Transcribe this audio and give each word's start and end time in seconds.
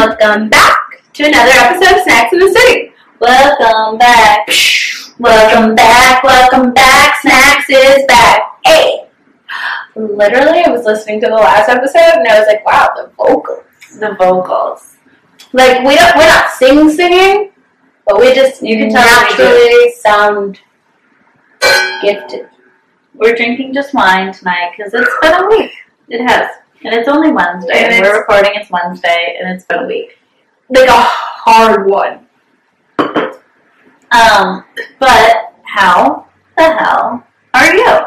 Welcome 0.00 0.48
back 0.48 0.78
to 1.12 1.24
another 1.26 1.50
episode 1.52 1.98
of 1.98 2.02
Snacks 2.04 2.32
in 2.32 2.38
the 2.38 2.48
City. 2.48 2.90
Welcome 3.20 3.98
back. 3.98 4.48
Welcome 5.18 5.74
back, 5.74 6.24
welcome 6.24 6.72
back. 6.72 7.20
Snacks 7.20 7.66
is 7.68 8.06
back. 8.08 8.40
Hey. 8.64 9.06
Literally, 9.94 10.64
I 10.64 10.70
was 10.70 10.86
listening 10.86 11.20
to 11.20 11.26
the 11.26 11.34
last 11.34 11.68
episode 11.68 12.16
and 12.16 12.26
I 12.26 12.38
was 12.38 12.46
like, 12.48 12.64
wow, 12.64 12.88
the 12.96 13.10
vocals. 13.14 13.64
The 13.98 14.16
vocals. 14.18 14.96
Like 15.52 15.86
we 15.86 15.96
don't, 15.96 16.16
we're 16.16 16.24
not 16.28 16.50
sing 16.52 16.88
singing, 16.88 17.52
but 18.06 18.18
we 18.18 18.32
just 18.34 18.62
You 18.62 18.78
can 18.78 18.88
tell 18.90 19.02
we 19.28 19.36
do. 19.36 19.42
naturally 19.42 19.92
sound 20.00 20.60
gifted. 22.00 22.48
We're 23.12 23.36
drinking 23.36 23.74
just 23.74 23.92
wine 23.92 24.32
tonight 24.32 24.72
because 24.74 24.94
it's 24.94 25.12
been 25.20 25.44
a 25.44 25.46
week. 25.46 25.72
It 26.08 26.26
has. 26.26 26.48
And 26.82 26.94
it's 26.94 27.08
only 27.08 27.30
Wednesday. 27.30 27.84
And 27.84 28.02
we're 28.02 28.20
recording, 28.20 28.52
it's 28.54 28.70
Wednesday, 28.70 29.36
and 29.38 29.54
it's 29.54 29.64
been 29.66 29.80
a 29.80 29.86
week. 29.86 30.16
Like 30.70 30.88
a 30.88 30.92
hard 30.94 31.86
one. 31.86 32.26
Um, 34.12 34.64
but 34.98 35.54
how 35.62 36.26
the 36.56 36.62
hell 36.62 37.26
are 37.52 37.74
you? 37.74 37.98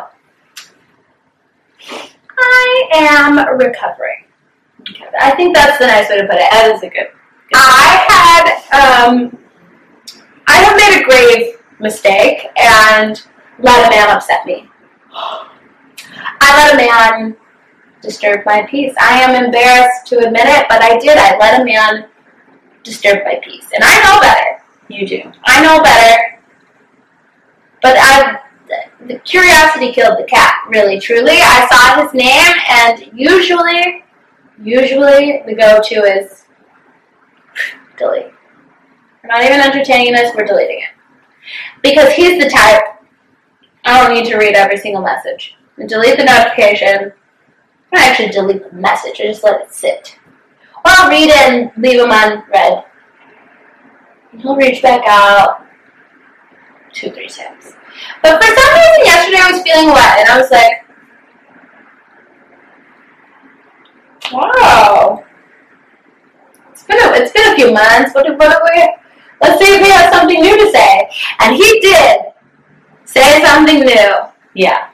I 2.38 2.90
am 2.94 3.58
recovering. 3.58 4.26
I 5.20 5.32
think 5.36 5.56
that's 5.56 5.78
the 5.78 5.88
nice 5.88 6.10
way 6.10 6.18
to 6.18 6.28
put 6.28 6.36
it. 6.36 6.50
That 6.52 6.72
is 6.74 6.84
a 6.84 6.90
good. 6.90 7.08
I 7.54 8.06
had 8.10 9.08
um, 9.08 9.38
I 10.48 10.58
have 10.58 10.76
made 10.76 11.00
a 11.00 11.04
grave 11.06 11.58
mistake 11.80 12.48
and 12.58 13.22
let 13.60 13.88
a 13.88 13.90
man 13.96 14.10
upset 14.10 14.46
me. 14.46 14.68
I 15.14 16.58
let 16.58 16.74
a 16.74 16.78
man 16.78 17.38
disturb 18.04 18.46
my 18.46 18.68
peace. 18.70 18.94
I 19.00 19.22
am 19.22 19.44
embarrassed 19.44 20.06
to 20.08 20.18
admit 20.18 20.46
it, 20.46 20.66
but 20.70 20.82
I 20.82 21.00
did. 21.00 21.18
I 21.18 21.38
let 21.38 21.62
a 21.62 21.66
man 21.66 22.06
disturb 22.84 23.24
my 23.24 23.40
peace, 23.44 23.66
and 23.74 23.84
I 23.84 24.04
know 24.04 24.20
better. 24.22 24.62
You 24.90 25.08
do. 25.08 25.32
I 25.46 25.64
know 25.64 25.82
better. 25.82 26.40
But 27.82 27.98
I, 27.98 28.40
the 29.08 29.20
curiosity 29.20 29.92
killed 29.92 30.20
the 30.20 30.26
cat. 30.26 30.56
Really, 30.70 31.00
truly. 31.00 31.38
I 31.42 31.68
saw 31.72 32.04
his 32.04 32.14
name, 32.14 32.56
and 32.70 33.18
usually, 33.18 34.04
usually 34.62 35.42
the 35.46 35.56
go-to 35.56 36.04
is 36.04 36.44
delete. 37.98 38.32
We're 39.24 39.30
not 39.30 39.44
even 39.44 39.62
entertaining 39.62 40.14
this. 40.14 40.36
We're 40.36 40.46
deleting 40.46 40.80
it 40.80 40.90
because 41.82 42.14
he's 42.14 42.44
the 42.44 42.50
type. 42.50 42.84
I 43.86 44.02
don't 44.02 44.14
need 44.14 44.30
to 44.30 44.38
read 44.38 44.56
every 44.56 44.78
single 44.78 45.02
message. 45.02 45.56
Delete 45.88 46.18
the 46.18 46.26
notification. 46.26 47.14
I 47.96 48.10
actually 48.10 48.30
delete 48.30 48.70
the 48.70 48.76
message. 48.76 49.20
I 49.22 49.26
just 49.26 49.44
let 49.44 49.62
it 49.62 49.74
sit. 49.74 50.18
Or 50.78 50.92
I'll 50.92 51.10
read 51.10 51.30
it 51.30 51.38
and 51.38 51.72
leave 51.78 52.00
them 52.00 52.10
unread. 52.12 52.84
And 54.32 54.42
he'll 54.42 54.56
reach 54.56 54.82
back 54.82 55.04
out 55.08 55.66
two, 56.94 57.12
three 57.12 57.28
times. 57.28 57.74
But 58.22 58.42
for 58.42 58.48
some 58.48 58.74
reason 58.74 59.06
yesterday 59.06 59.38
I 59.42 59.52
was 59.52 59.62
feeling 59.62 59.88
wet 59.88 60.20
and 60.20 60.30
I 60.30 60.38
was 60.40 60.52
like, 60.52 60.84
Wow. 64.32 65.26
It's 66.72 66.84
been 66.84 66.98
a, 66.98 67.14
it's 67.14 67.32
been 67.32 67.54
a 67.54 67.56
few 67.56 67.72
months. 67.72 68.16
What, 68.16 68.26
what 68.40 68.62
we 68.64 68.94
let's 69.42 69.64
see 69.64 69.76
if 69.76 69.86
he 69.86 69.92
has 69.92 70.14
something 70.14 70.42
new 70.42 70.58
to 70.58 70.72
say. 70.72 71.10
And 71.40 71.56
he 71.56 71.80
did 71.82 72.22
say 73.06 73.44
something 73.44 73.82
new. 73.82 74.12
Yeah. 74.56 74.90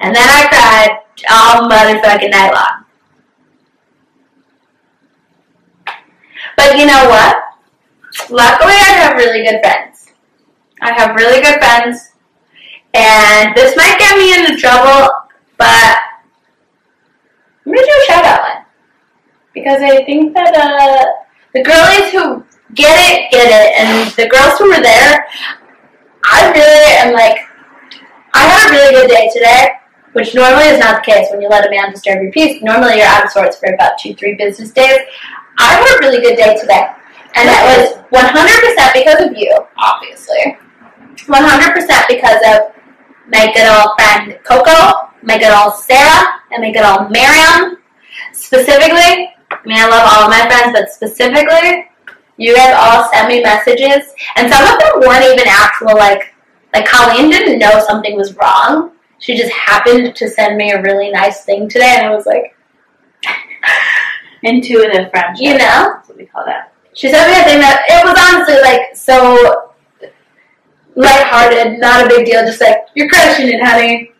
And 0.00 0.14
then 0.14 0.28
I 0.28 0.48
cried 0.48 1.03
all 1.30 1.68
motherfucking 1.68 2.30
night 2.30 2.52
long. 2.52 2.84
But 6.56 6.78
you 6.78 6.86
know 6.86 7.08
what? 7.08 7.36
Luckily, 8.30 8.72
I 8.72 8.94
have 9.02 9.16
really 9.16 9.44
good 9.44 9.60
friends. 9.60 10.12
I 10.80 10.92
have 10.92 11.16
really 11.16 11.42
good 11.42 11.58
friends. 11.58 12.12
And 12.94 13.54
this 13.56 13.76
might 13.76 13.98
get 13.98 14.16
me 14.16 14.34
into 14.38 14.60
trouble, 14.60 15.08
but 15.58 15.98
I'm 17.66 17.72
going 17.72 17.78
to 17.78 17.84
do 17.84 18.02
a 18.02 18.06
shout 18.06 18.24
out 18.24 18.40
one. 18.42 18.64
Because 19.52 19.82
I 19.82 20.04
think 20.04 20.34
that 20.34 20.54
uh, 20.54 21.04
the 21.54 21.62
girlies 21.62 22.12
who 22.12 22.44
get 22.74 22.96
it, 23.10 23.30
get 23.30 23.48
it. 23.50 23.78
And 23.78 24.10
the 24.12 24.28
girls 24.28 24.58
who 24.58 24.68
were 24.68 24.82
there, 24.82 25.26
I 26.24 26.50
really 26.52 26.96
am 26.98 27.14
like, 27.14 27.38
I 28.32 28.46
had 28.46 28.68
a 28.68 28.72
really 28.72 28.92
good 28.92 29.10
day 29.10 29.30
today, 29.32 29.70
which 30.14 30.34
normally 30.34 30.64
is 30.66 30.78
not 30.78 31.04
the 31.04 31.12
case 31.12 31.28
when 31.30 31.42
you 31.42 31.48
let 31.48 31.66
a 31.66 31.70
man 31.70 31.90
disturb 31.90 32.22
your 32.22 32.32
peace. 32.32 32.62
Normally 32.62 32.98
you're 32.98 33.06
out 33.06 33.24
of 33.24 33.30
sorts 33.30 33.58
for 33.58 33.72
about 33.74 33.98
two, 33.98 34.14
three 34.14 34.34
business 34.34 34.70
days. 34.70 35.00
I 35.58 35.74
had 35.74 35.98
a 35.98 36.06
really 36.06 36.22
good 36.22 36.36
day 36.36 36.56
today. 36.56 36.86
And 37.34 37.48
that 37.48 37.66
was 37.66 37.98
100% 38.14 38.94
because 38.94 39.26
of 39.26 39.36
you, 39.36 39.50
obviously. 39.76 40.56
100% 41.26 42.08
because 42.08 42.40
of 42.46 42.74
my 43.26 43.50
good 43.54 43.66
old 43.66 43.98
friend 43.98 44.38
Coco, 44.44 45.10
my 45.22 45.38
good 45.38 45.50
old 45.50 45.74
Sarah, 45.74 46.40
and 46.52 46.62
my 46.62 46.70
good 46.70 46.86
old 46.86 47.10
Miriam. 47.10 47.82
Specifically, 48.32 49.34
I 49.50 49.58
mean, 49.66 49.78
I 49.78 49.88
love 49.88 50.06
all 50.14 50.24
of 50.24 50.30
my 50.30 50.46
friends, 50.46 50.78
but 50.78 50.90
specifically, 50.90 51.90
you 52.36 52.54
guys 52.54 52.74
all 52.78 53.10
sent 53.10 53.28
me 53.28 53.42
messages, 53.42 54.14
and 54.36 54.52
some 54.52 54.62
of 54.62 54.78
them 54.78 55.00
weren't 55.00 55.24
even 55.24 55.48
actual, 55.48 55.96
like, 55.96 56.34
like 56.72 56.86
Colleen 56.86 57.30
didn't 57.30 57.58
know 57.58 57.82
something 57.86 58.16
was 58.16 58.36
wrong. 58.36 58.93
She 59.24 59.34
just 59.38 59.50
happened 59.54 60.14
to 60.16 60.28
send 60.28 60.58
me 60.58 60.72
a 60.72 60.82
really 60.82 61.10
nice 61.10 61.46
thing 61.46 61.66
today, 61.66 61.94
and 61.96 62.06
I 62.08 62.14
was 62.14 62.26
like, 62.26 62.54
Intuitive 64.42 65.08
friendship. 65.10 65.42
you 65.42 65.52
know, 65.54 65.56
That's 65.96 66.08
what 66.10 66.18
we 66.18 66.26
call 66.26 66.44
that. 66.44 66.74
she 66.92 67.08
sent 67.08 67.30
me 67.32 67.40
a 67.40 67.44
thing 67.44 67.58
that 67.60 67.86
it 67.88 68.04
was 68.04 68.12
honestly 68.20 68.60
like 68.60 68.94
so 68.94 69.72
lighthearted, 70.94 71.80
not 71.80 72.04
a 72.04 72.08
big 72.10 72.26
deal, 72.26 72.44
just 72.44 72.60
like 72.60 72.80
you're 72.94 73.08
crushing 73.08 73.48
it, 73.48 73.62
honey. 73.64 74.10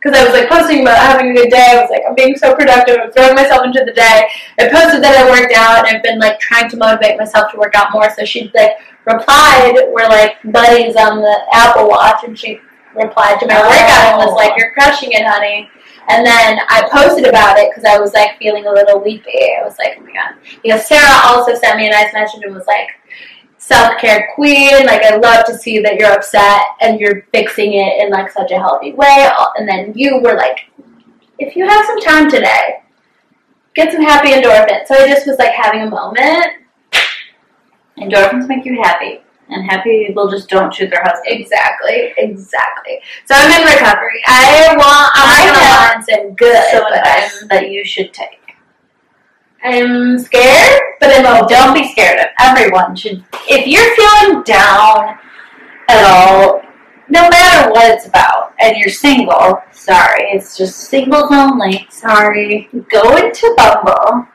Because 0.00 0.18
I 0.18 0.24
was 0.24 0.32
like 0.32 0.48
posting 0.48 0.80
about 0.80 0.96
having 0.96 1.32
a 1.32 1.34
good 1.34 1.50
day. 1.50 1.72
I 1.76 1.82
was 1.82 1.90
like, 1.90 2.00
I'm 2.08 2.14
being 2.14 2.34
so 2.38 2.54
productive. 2.54 2.96
I'm 3.02 3.12
throwing 3.12 3.34
myself 3.34 3.66
into 3.66 3.84
the 3.84 3.92
day. 3.92 4.28
I 4.58 4.68
posted 4.70 5.02
that 5.04 5.12
I 5.18 5.28
worked 5.28 5.52
out, 5.54 5.86
and 5.86 5.94
I've 5.94 6.02
been 6.02 6.18
like 6.20 6.40
trying 6.40 6.70
to 6.70 6.76
motivate 6.78 7.18
myself 7.18 7.52
to 7.52 7.58
work 7.58 7.74
out 7.74 7.92
more. 7.92 8.08
So 8.16 8.24
she 8.24 8.50
like 8.54 8.78
replied, 9.04 9.74
we're 9.92 10.08
like 10.08 10.36
buddies 10.50 10.96
on 10.96 11.18
the 11.20 11.36
Apple 11.52 11.86
Watch, 11.90 12.24
and 12.24 12.38
she 12.38 12.60
replied 12.98 13.40
to 13.40 13.46
my 13.46 13.60
workout 13.60 14.12
and 14.12 14.18
was 14.18 14.34
like, 14.34 14.52
"You're 14.56 14.72
crushing 14.72 15.12
it, 15.12 15.26
honey." 15.26 15.70
And 16.08 16.24
then 16.24 16.58
I 16.68 16.88
posted 16.90 17.26
about 17.26 17.58
it 17.58 17.70
because 17.70 17.84
I 17.84 17.98
was 17.98 18.14
like 18.14 18.38
feeling 18.38 18.66
a 18.66 18.72
little 18.72 18.98
weepy. 18.98 19.54
I 19.60 19.62
was 19.62 19.76
like, 19.78 19.98
oh 19.98 20.04
my 20.04 20.12
god. 20.12 20.36
Because 20.62 20.86
Sarah 20.86 21.20
also 21.26 21.54
sent 21.54 21.76
me 21.76 21.86
a 21.86 21.90
nice 21.90 22.14
message 22.14 22.42
and 22.44 22.54
was 22.54 22.66
like, 22.66 22.88
self 23.58 24.00
care 24.00 24.30
queen. 24.34 24.86
Like, 24.86 25.02
I 25.02 25.16
love 25.16 25.44
to 25.44 25.54
see 25.56 25.80
that 25.80 25.96
you're 25.96 26.10
upset 26.10 26.62
and 26.80 26.98
you're 26.98 27.26
fixing 27.32 27.74
it 27.74 28.02
in 28.02 28.10
like 28.10 28.30
such 28.30 28.50
a 28.50 28.58
healthy 28.58 28.94
way. 28.94 29.28
And 29.56 29.68
then 29.68 29.92
you 29.94 30.18
were 30.22 30.34
like, 30.34 30.70
if 31.38 31.54
you 31.54 31.68
have 31.68 31.84
some 31.84 32.00
time 32.00 32.30
today, 32.30 32.80
get 33.74 33.92
some 33.92 34.02
happy 34.02 34.30
endorphins. 34.30 34.86
So 34.86 34.94
I 34.94 35.08
just 35.08 35.26
was 35.26 35.38
like 35.38 35.52
having 35.52 35.82
a 35.82 35.90
moment. 35.90 36.46
Endorphins 37.98 38.48
make 38.48 38.64
you 38.64 38.80
happy. 38.82 39.20
And 39.50 39.70
happy 39.70 40.06
people 40.06 40.28
just 40.28 40.48
don't 40.48 40.72
shoot 40.74 40.90
their 40.90 41.02
husband. 41.02 41.40
Exactly, 41.40 42.12
exactly. 42.18 43.00
So 43.24 43.34
I'm 43.34 43.60
in 43.60 43.66
recovery. 43.66 44.22
I 44.26 44.74
want, 44.76 45.10
I 45.14 45.94
have 45.94 46.04
some 46.04 46.34
good, 46.34 46.64
So 46.70 46.86
advice 46.86 47.44
that 47.48 47.70
you 47.70 47.84
should 47.84 48.12
take. 48.12 48.38
I'm 49.64 50.18
scared, 50.18 50.80
but 51.00 51.10
I'm 51.10 51.26
open. 51.26 51.48
Don't 51.48 51.74
be 51.74 51.88
scared 51.88 52.20
of 52.20 52.26
everyone 52.40 52.94
should 52.94 53.24
if 53.48 53.66
you're 53.66 53.96
feeling 53.96 54.42
down 54.44 55.18
at 55.88 56.04
all, 56.04 56.62
no 57.08 57.28
matter 57.28 57.70
what 57.70 57.90
it's 57.90 58.06
about, 58.06 58.54
and 58.60 58.76
you're 58.76 58.90
single, 58.90 59.60
sorry, 59.72 60.24
it's 60.32 60.56
just 60.56 60.76
singles 60.78 61.28
only, 61.32 61.86
sorry. 61.90 62.68
Go 62.90 63.16
into 63.16 63.54
Bumble, 63.56 64.28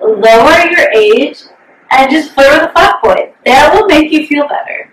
lower 0.00 0.70
your 0.70 0.90
age, 0.92 1.42
and 1.90 2.10
just 2.10 2.32
flirt 2.32 2.50
with 2.60 2.70
a 2.70 2.72
fuck 2.72 3.02
boy. 3.02 3.32
That 3.44 3.72
will 3.74 3.86
make 3.86 4.10
you 4.12 4.26
feel 4.26 4.46
better. 4.48 4.90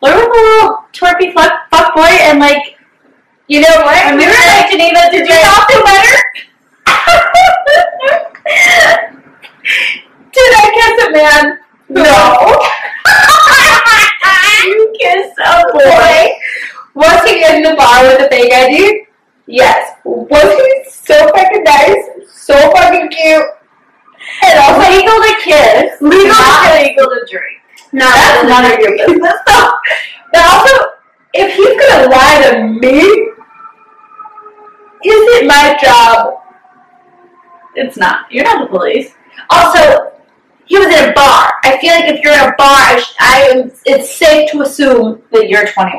Flirt 0.00 0.16
with 0.16 0.26
a 0.26 0.30
little 0.30 0.84
twerpy 0.92 1.32
fuck 1.32 1.52
fuckboy 1.70 2.10
and 2.28 2.40
like 2.40 2.76
You 3.48 3.60
know 3.60 3.76
what? 3.82 4.04
when 4.06 4.16
we 4.18 4.26
were 4.26 4.32
like 4.32 4.70
Geneva, 4.70 5.08
did 5.10 5.26
you 5.28 5.34
not 5.34 5.66
feel 5.70 5.82
better? 5.84 6.22
Did 10.32 10.52
I 10.56 10.70
kiss 10.74 11.06
a 11.06 11.08
man? 11.12 11.58
No. 11.88 12.36
you 14.66 14.92
kiss 14.98 15.28
a 15.44 15.62
boy. 15.72 16.30
Was 16.94 17.22
he 17.28 17.34
in 17.44 17.62
the 17.62 17.74
bar 17.76 18.02
with 18.04 18.20
a 18.22 18.28
fake 18.30 18.52
ID? 18.52 19.04
Yes. 19.46 19.96
Was 20.04 20.54
he 20.56 20.84
so 20.90 21.14
fucking 21.34 21.64
nice? 21.64 22.04
So 22.32 22.54
fucking 22.72 23.08
cute? 23.10 23.44
And 24.44 24.58
also 24.58 24.90
Legal 24.90 25.18
to 25.20 25.34
kiss, 25.42 26.00
Legal 26.00 26.18
to 26.22 26.28
not 26.28 26.62
kiss. 26.72 26.88
legal 26.88 27.06
to 27.10 27.26
drink. 27.30 27.58
not 27.92 28.14
That's 28.14 28.48
none 28.48 28.64
of 28.72 28.78
your 28.78 28.96
business. 28.96 29.34
But 30.32 30.42
also, 30.50 30.86
if 31.34 31.54
he's 31.54 31.76
gonna 31.80 32.08
lie 32.08 32.50
to 32.50 32.66
me, 32.68 33.00
is 35.04 35.22
it 35.40 35.46
my 35.46 35.76
job? 35.82 36.38
It's 37.74 37.96
not. 37.96 38.30
You're 38.30 38.44
not 38.44 38.60
the 38.62 38.66
police. 38.78 39.14
Also, 39.50 40.12
he 40.66 40.78
was 40.78 40.86
in 40.86 41.10
a 41.10 41.12
bar. 41.12 41.52
I 41.64 41.78
feel 41.80 41.92
like 41.94 42.04
if 42.06 42.22
you're 42.22 42.32
in 42.34 42.40
a 42.40 42.54
bar, 42.56 42.76
I, 42.76 43.00
sh- 43.00 43.14
I. 43.18 43.70
It's 43.86 44.14
safe 44.14 44.50
to 44.52 44.62
assume. 44.62 45.22
That 45.32 45.48
you're 45.48 45.66
21. 45.66 45.98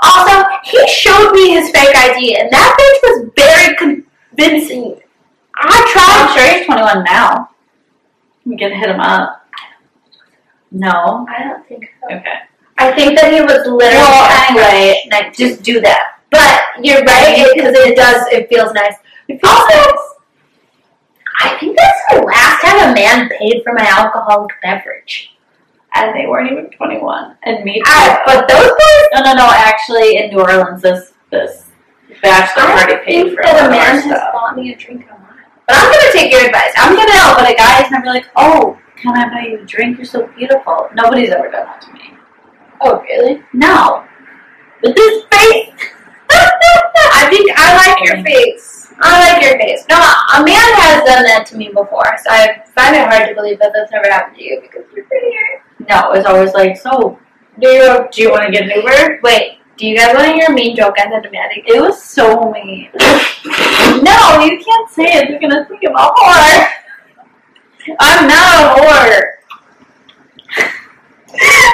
Also, 0.00 0.44
he 0.64 0.86
showed 0.88 1.32
me 1.32 1.50
his 1.50 1.70
fake 1.70 1.94
ID, 1.96 2.36
and 2.36 2.50
that 2.50 2.76
bitch 2.78 3.08
was 3.08 3.30
very 3.36 3.76
convincing. 3.76 5.00
I 5.56 5.66
I'm 5.66 6.34
tried. 6.34 6.34
sure 6.34 6.58
he's 6.58 6.66
21 6.66 7.04
now. 7.04 7.50
We 8.44 8.56
can 8.56 8.72
hit 8.72 8.90
him 8.90 9.00
up. 9.00 9.46
No. 10.70 11.26
I 11.28 11.44
don't 11.44 11.66
think 11.66 11.90
so. 12.00 12.16
Okay. 12.16 12.34
I 12.78 12.92
think 12.92 13.18
that 13.18 13.32
he 13.32 13.40
was 13.40 13.64
literally. 13.66 13.80
Well, 13.94 14.48
anyway, 14.50 15.08
like, 15.10 15.32
just 15.32 15.62
do 15.62 15.80
that. 15.80 16.18
But 16.30 16.62
you're 16.84 17.02
right 17.04 17.48
because 17.54 17.74
it 17.76 17.94
does. 17.96 18.26
It 18.32 18.48
feels 18.48 18.72
nice. 18.74 18.96
Also, 19.44 19.96
I 21.40 21.56
think 21.58 21.76
that's 21.76 22.00
the 22.10 22.22
last 22.22 22.60
time 22.62 22.90
a 22.90 22.94
man 22.94 23.28
paid 23.38 23.62
for 23.62 23.72
my 23.72 23.86
alcoholic 23.86 24.50
beverage. 24.62 25.30
And 25.94 26.12
they 26.14 26.26
weren't 26.26 26.50
even 26.50 26.70
21. 26.70 27.36
And 27.44 27.64
me 27.64 27.74
too. 27.74 27.82
Ah, 27.86 28.20
but 28.26 28.48
those 28.48 28.66
boys, 28.66 29.06
no, 29.14 29.22
no, 29.22 29.34
no. 29.34 29.48
Actually, 29.52 30.16
in 30.16 30.30
New 30.30 30.40
Orleans, 30.40 30.82
this 30.82 31.12
this 31.30 31.66
bachelor 32.20 32.64
I 32.64 32.84
party 32.84 33.04
paid 33.04 33.34
for 33.34 33.40
a 33.42 33.44
that 33.44 33.66
a 33.66 33.70
man 33.70 34.02
has 34.02 34.32
bought 34.32 34.56
me 34.56 34.72
a 34.72 34.76
drink. 34.76 35.06
But 35.66 35.76
I'm 35.76 35.92
gonna 35.92 36.12
take 36.12 36.30
your 36.30 36.44
advice. 36.44 36.72
I'm 36.76 36.94
gonna. 36.94 37.12
No, 37.12 37.34
but 37.36 37.50
a 37.50 37.54
guy 37.54 37.84
is 37.84 37.90
never 37.90 38.06
like, 38.06 38.26
oh, 38.36 38.78
can 38.96 39.16
I 39.16 39.28
buy 39.28 39.48
you 39.48 39.60
a 39.60 39.64
drink? 39.64 39.98
You're 39.98 40.06
so 40.06 40.26
beautiful. 40.36 40.88
Nobody's 40.94 41.30
ever 41.30 41.50
done 41.50 41.66
that 41.66 41.80
to 41.82 41.92
me. 41.92 42.14
Oh, 42.80 43.00
really? 43.02 43.42
No. 43.52 44.04
With 44.82 44.94
this 44.94 45.24
face. 45.32 45.70
I 46.30 47.28
think 47.30 47.50
I 47.56 47.76
like 47.76 48.04
your 48.04 48.22
face. 48.24 48.92
I 49.00 49.32
like 49.32 49.42
your 49.42 49.58
face. 49.58 49.84
No, 49.88 49.96
a 49.96 50.44
man 50.44 50.74
has 50.80 51.04
done 51.04 51.24
that 51.24 51.46
to 51.48 51.56
me 51.56 51.68
before, 51.68 52.16
so 52.22 52.30
I 52.30 52.62
find 52.74 52.94
it 52.94 53.06
hard 53.06 53.28
to 53.28 53.34
believe 53.34 53.58
that 53.58 53.72
that's 53.74 53.90
never 53.90 54.08
happened 54.08 54.36
to 54.36 54.44
you 54.44 54.60
because 54.60 54.84
you're 54.94 55.04
prettier. 55.06 55.62
No, 55.88 56.12
it's 56.12 56.26
always 56.26 56.52
like, 56.54 56.76
so, 56.76 57.18
Do 57.60 57.68
you? 57.68 58.08
do 58.12 58.22
you 58.22 58.30
want 58.30 58.44
to 58.44 58.52
get 58.52 58.64
an 58.64 58.70
Uber? 58.70 59.20
Wait. 59.22 59.58
Do 59.76 59.86
you 59.88 59.96
guys 59.96 60.14
want 60.14 60.28
to 60.28 60.32
hear 60.34 60.46
a 60.48 60.52
mean 60.52 60.76
joke 60.76 60.94
I 60.98 61.10
said 61.10 61.22
to 61.24 61.30
Maddie? 61.30 61.64
It 61.66 61.80
was 61.80 62.00
so 62.02 62.52
mean. 62.52 62.90
no, 64.04 64.44
you 64.44 64.62
can't 64.64 64.88
say 64.90 65.04
it. 65.04 65.30
You're 65.30 65.40
gonna 65.40 65.64
think 65.66 65.82
I'm 65.88 65.96
a 65.96 65.98
whore. 65.98 66.68
I'm 67.98 68.28
not 68.28 68.78
a 68.78 68.80
whore. 68.80 69.22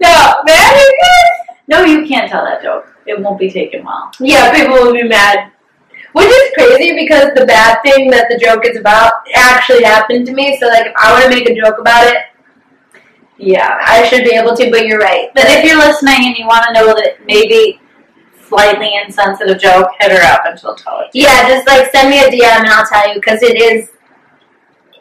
No, 0.00 0.42
Maddie. 0.44 0.92
No, 1.68 1.84
you 1.84 2.06
can't 2.06 2.28
tell 2.28 2.44
that 2.44 2.62
joke. 2.62 2.92
It 3.06 3.20
won't 3.20 3.38
be 3.38 3.50
taken 3.50 3.84
well. 3.84 4.10
Yeah, 4.18 4.52
people 4.52 4.74
will 4.74 4.92
be 4.92 5.04
mad. 5.04 5.52
Which 6.12 6.26
is 6.26 6.50
crazy 6.54 6.94
because 6.94 7.32
the 7.34 7.46
bad 7.46 7.80
thing 7.82 8.10
that 8.10 8.26
the 8.28 8.38
joke 8.38 8.66
is 8.66 8.76
about 8.76 9.12
actually 9.34 9.84
happened 9.84 10.26
to 10.26 10.32
me. 10.34 10.58
So, 10.58 10.66
like, 10.66 10.86
if 10.86 10.92
I 10.96 11.12
want 11.12 11.24
to 11.24 11.30
make 11.30 11.48
a 11.48 11.54
joke 11.54 11.78
about 11.78 12.06
it, 12.08 12.16
Yeah. 13.38 13.78
I 13.82 14.06
should 14.08 14.24
be 14.24 14.34
able 14.34 14.54
to. 14.56 14.70
But 14.70 14.86
you're 14.86 14.98
right. 14.98 15.30
But 15.34 15.44
if 15.46 15.64
you're 15.64 15.78
listening 15.78 16.26
and 16.26 16.36
you 16.36 16.46
want 16.46 16.64
to 16.66 16.72
know 16.72 16.86
that 16.94 17.24
maybe 17.26 17.80
slightly 18.52 18.92
insensitive 19.02 19.58
joke, 19.58 19.88
hit 19.98 20.12
her 20.12 20.22
up 20.32 20.42
and 20.44 20.58
she'll 20.58 20.74
tell 20.74 21.00
it. 21.00 21.08
Yeah, 21.14 21.48
just 21.48 21.66
like 21.66 21.90
send 21.90 22.10
me 22.10 22.20
a 22.20 22.28
DM 22.28 22.60
and 22.60 22.68
I'll 22.68 22.86
tell 22.86 23.08
you 23.08 23.14
because 23.14 23.42
it 23.42 23.60
is, 23.60 23.90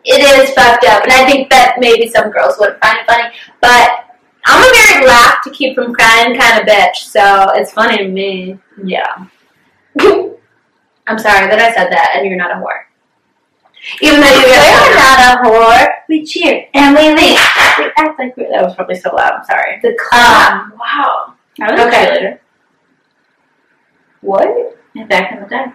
it 0.05 0.21
is 0.23 0.53
fucked 0.55 0.85
up, 0.85 1.03
and 1.03 1.11
I 1.11 1.29
think 1.29 1.49
that 1.51 1.75
maybe 1.79 2.09
some 2.09 2.31
girls 2.31 2.55
would 2.59 2.79
find 2.81 2.99
it 2.99 3.05
funny. 3.05 3.33
But 3.61 4.17
I'm 4.45 4.63
a 4.63 4.73
very 4.73 5.05
laugh 5.05 5.43
to 5.43 5.51
keep 5.51 5.75
from 5.75 5.93
crying 5.93 6.39
kind 6.39 6.61
of 6.61 6.67
bitch, 6.67 6.95
so 6.95 7.51
it's 7.53 7.71
funny 7.71 7.97
to 7.97 8.07
me. 8.07 8.57
Yeah. 8.83 9.27
I'm 11.07 11.19
sorry 11.19 11.47
that 11.47 11.59
I 11.59 11.73
said 11.73 11.91
that, 11.91 12.13
and 12.15 12.25
you're 12.25 12.37
not 12.37 12.51
a 12.51 12.55
whore. 12.55 12.85
Even 14.01 14.21
though 14.21 14.27
you 14.29 14.43
We're 14.45 14.55
guys 14.55 14.95
not 14.95 15.19
a 15.19 15.49
whore. 15.49 15.87
We 16.07 16.23
cheer 16.25 16.67
and 16.73 16.95
we 16.95 17.09
leave. 17.09 17.39
We 17.79 17.85
act 17.97 18.19
like 18.19 18.35
we 18.37 18.43
That 18.45 18.63
was 18.63 18.75
probably 18.75 18.95
so 18.95 19.13
loud. 19.15 19.33
I'm 19.33 19.43
sorry. 19.45 19.79
the 19.81 19.89
um, 19.89 19.95
clap. 19.97 20.73
wow. 20.77 21.33
I 21.59 21.71
was 21.71 21.79
Okay. 21.81 22.05
a 22.05 22.11
cheerleader. 22.19 22.39
What? 24.21 24.77
Yeah, 24.93 25.05
Back 25.05 25.31
in 25.33 25.41
the 25.43 25.47
day. 25.49 25.65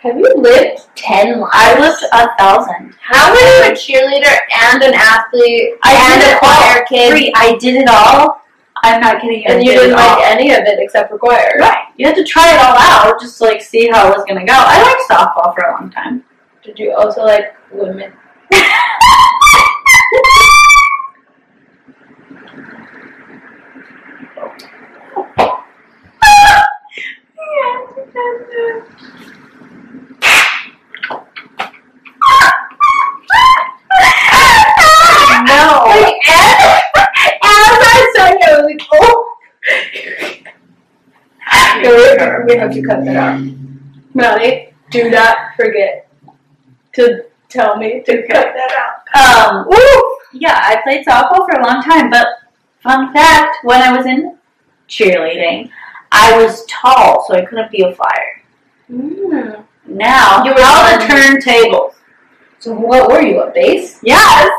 Have 0.00 0.16
you 0.16 0.32
lived 0.36 0.86
ten 0.94 1.40
lives? 1.40 1.50
I 1.52 1.78
lived 1.80 2.02
a 2.12 2.28
thousand. 2.38 2.94
How 3.02 3.30
are 3.30 3.34
you 3.34 3.72
a 3.72 3.74
cheerleader 3.74 4.34
and 4.70 4.82
an 4.82 4.94
athlete 4.94 5.74
I 5.82 6.12
and 6.12 6.20
did 6.22 6.34
a 6.34 6.38
choir 6.38 6.84
kid? 6.88 7.10
Free. 7.12 7.32
I 7.34 7.56
did 7.58 7.74
it 7.82 7.88
all. 7.88 8.40
I'm 8.82 9.00
not 9.00 9.20
kidding 9.20 9.42
you. 9.42 9.46
And 9.48 9.64
you 9.64 9.72
did 9.72 9.80
didn't 9.80 9.96
like 9.96 10.24
any 10.24 10.52
of 10.52 10.60
it 10.60 10.78
except 10.78 11.10
for 11.10 11.18
choir. 11.18 11.56
Right. 11.58 11.78
You 11.96 12.06
had 12.06 12.16
to 12.16 12.24
try 12.24 12.54
it 12.54 12.60
all 12.60 12.76
out, 12.76 13.20
just 13.20 13.38
to, 13.38 13.44
like 13.44 13.62
see 13.62 13.88
how 13.88 14.10
it 14.10 14.16
was 14.16 14.24
gonna 14.26 14.44
go. 14.44 14.54
I 14.54 14.82
liked 14.82 15.02
softball 15.10 15.54
for 15.54 15.64
a 15.64 15.72
long 15.72 15.90
time. 15.90 16.24
Did 16.62 16.78
you 16.78 16.94
also 16.94 17.24
like 17.24 17.54
women? 17.72 18.12
No. 35.46 35.84
Like, 36.58 36.77
I 38.18 38.30
said 38.32 38.40
it, 38.40 38.48
I 38.48 38.60
was 38.60 38.66
like, 38.66 38.88
oh. 38.92 39.34
We're, 41.82 42.46
we 42.46 42.56
have 42.56 42.72
to 42.72 42.82
cut 42.82 43.04
that 43.04 43.16
out. 43.16 43.40
Melanie, 44.14 44.74
do 44.90 45.10
not 45.10 45.36
forget 45.56 46.10
to 46.94 47.24
tell 47.48 47.76
me 47.76 48.02
to 48.04 48.22
cut 48.26 48.52
that 48.54 49.02
out. 49.14 49.64
Um. 49.64 49.66
Yeah, 50.32 50.60
I 50.62 50.80
played 50.82 51.06
softball 51.06 51.46
for 51.46 51.58
a 51.58 51.64
long 51.64 51.82
time, 51.82 52.10
but 52.10 52.26
fun 52.82 53.12
fact: 53.12 53.58
when 53.64 53.80
I 53.80 53.96
was 53.96 54.06
in 54.06 54.36
cheerleading, 54.88 55.70
I 56.12 56.36
was 56.36 56.66
tall, 56.66 57.24
so 57.26 57.34
I 57.34 57.44
couldn't 57.44 57.70
be 57.70 57.82
a 57.82 57.94
flyer. 57.94 58.42
Mm. 58.90 59.64
Now 59.86 60.44
You 60.44 60.52
were 60.52 60.60
on 60.60 60.98
the 60.98 61.04
turntables. 61.06 61.94
So 62.58 62.74
what 62.74 63.10
were 63.10 63.22
you, 63.22 63.40
a 63.40 63.50
bass? 63.50 64.00
Yes, 64.02 64.50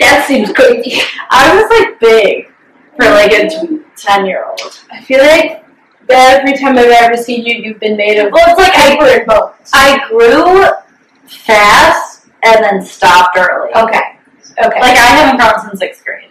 That 0.00 0.26
seems 0.26 0.52
crazy. 0.52 1.02
I 1.30 1.54
was 1.54 1.68
like 1.70 2.00
big 2.00 2.53
for 2.96 3.04
like 3.06 3.32
a 3.32 3.48
ten-year-old. 3.96 4.80
I 4.90 5.02
feel 5.02 5.20
like 5.20 5.64
that 6.08 6.40
every 6.40 6.56
time 6.56 6.78
I've 6.78 6.86
ever 6.86 7.16
seen 7.16 7.44
you, 7.44 7.54
you've 7.54 7.80
been 7.80 7.96
made 7.96 8.18
of 8.18 8.32
Well, 8.32 8.44
it's 8.48 8.58
like 8.58 8.72
I 8.74 9.24
bones. 9.24 9.70
I 9.72 10.06
grew 10.08 10.64
fast 11.28 12.26
and 12.42 12.62
then 12.64 12.82
stopped 12.82 13.36
early. 13.38 13.70
Okay. 13.74 14.18
Okay. 14.62 14.80
Like 14.80 14.96
I 14.96 15.06
haven't 15.16 15.38
grown 15.38 15.68
since 15.68 15.80
sixth 15.80 16.04
grade, 16.04 16.30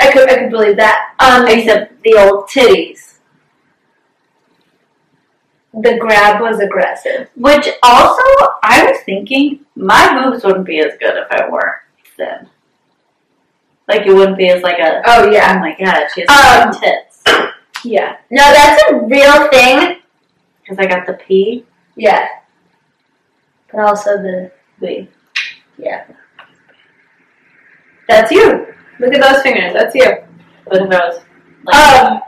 I 0.00 0.12
could 0.12 0.28
I 0.30 0.38
could 0.38 0.50
believe 0.50 0.76
that. 0.76 1.14
Um 1.18 1.46
except 1.48 2.02
the 2.02 2.16
old 2.18 2.48
titties. 2.48 3.12
the 5.74 5.96
grab 5.98 6.40
was 6.40 6.60
aggressive. 6.60 7.30
Which 7.36 7.66
also, 7.82 8.22
I 8.62 8.84
was 8.84 9.00
thinking 9.04 9.64
my 9.74 10.22
boobs 10.22 10.44
wouldn't 10.44 10.66
be 10.66 10.80
as 10.80 10.92
good 10.98 11.16
if 11.16 11.30
I 11.30 11.48
weren't 11.48 11.80
thin. 12.16 12.48
Like 13.96 14.06
it 14.06 14.12
wouldn't 14.14 14.38
be 14.38 14.48
as 14.48 14.62
like 14.62 14.78
a 14.78 15.02
Oh 15.06 15.30
yeah 15.30 15.50
oh 15.50 15.54
yeah. 15.54 15.58
my 15.60 15.76
god, 15.78 16.06
she 16.14 16.24
has 16.28 16.66
Um, 16.74 16.80
tits 16.80 17.22
Yeah. 17.84 18.16
No, 18.30 18.42
that's 18.42 18.82
a 18.90 18.96
real 18.96 19.48
thing. 19.50 19.98
because 20.62 20.78
I 20.78 20.86
got 20.86 21.06
the 21.06 21.14
P. 21.14 21.64
Yeah. 21.96 22.26
But 23.70 23.80
also 23.82 24.16
the 24.18 24.50
We. 24.80 25.08
yeah. 25.78 26.04
That's 28.08 28.30
you. 28.30 28.66
Look 28.98 29.14
at 29.14 29.20
those 29.22 29.42
fingers. 29.42 29.72
That's 29.74 29.94
you. 29.94 30.04
I 30.70 30.74
like, 30.76 31.74
Um. 31.74 32.20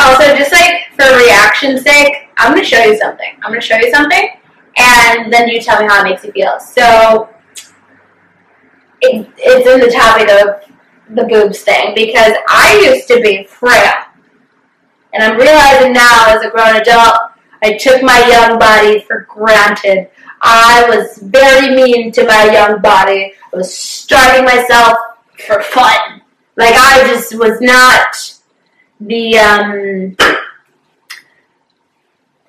Also, 0.00 0.36
just 0.36 0.52
like 0.52 0.82
for 0.96 1.16
reaction's 1.24 1.82
sake, 1.82 2.28
I'm 2.36 2.52
gonna 2.54 2.64
show 2.64 2.82
you 2.82 2.96
something. 2.96 3.34
I'm 3.42 3.50
gonna 3.50 3.60
show 3.60 3.76
you 3.76 3.90
something, 3.92 4.28
and 4.76 5.32
then 5.32 5.48
you 5.48 5.60
tell 5.60 5.80
me 5.80 5.88
how 5.88 6.00
it 6.00 6.04
makes 6.04 6.24
you 6.24 6.30
feel. 6.32 6.58
So, 6.60 7.28
it, 9.00 9.28
it's 9.36 9.68
in 9.68 9.80
the 9.80 9.90
topic 9.90 10.28
of 10.28 11.14
the 11.14 11.24
boobs 11.24 11.60
thing 11.60 11.94
because 11.94 12.32
I 12.48 12.90
used 12.92 13.08
to 13.08 13.20
be 13.20 13.44
frail, 13.44 13.92
and 15.12 15.22
I'm 15.22 15.38
realizing 15.38 15.92
now 15.92 16.26
as 16.28 16.44
a 16.44 16.50
grown 16.50 16.76
adult, 16.76 17.18
I 17.62 17.76
took 17.76 18.02
my 18.02 18.18
young 18.28 18.58
body 18.58 19.00
for 19.00 19.26
granted. 19.28 20.10
I 20.40 20.86
was 20.88 21.18
very 21.18 21.74
mean 21.74 22.12
to 22.12 22.24
my 22.26 22.52
young 22.52 22.80
body. 22.80 23.32
I 23.52 23.56
was 23.56 23.74
starving 23.74 24.44
myself 24.44 24.96
for 25.46 25.60
fun. 25.62 26.22
Like 26.56 26.74
I 26.76 27.08
just 27.08 27.34
was 27.38 27.60
not 27.60 28.38
the 29.00 29.38
um, 29.38 30.16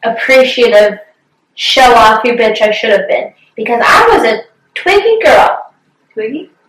appreciative, 0.04 1.00
show 1.56 1.94
off 1.94 2.24
your 2.24 2.38
bitch 2.38 2.62
I 2.62 2.72
should 2.72 2.92
have 2.92 3.08
been 3.08 3.34
because 3.56 3.82
I 3.86 4.08
was 4.08 4.24
a 4.26 4.44
Twinkie 4.74 5.24
girl 5.24 5.69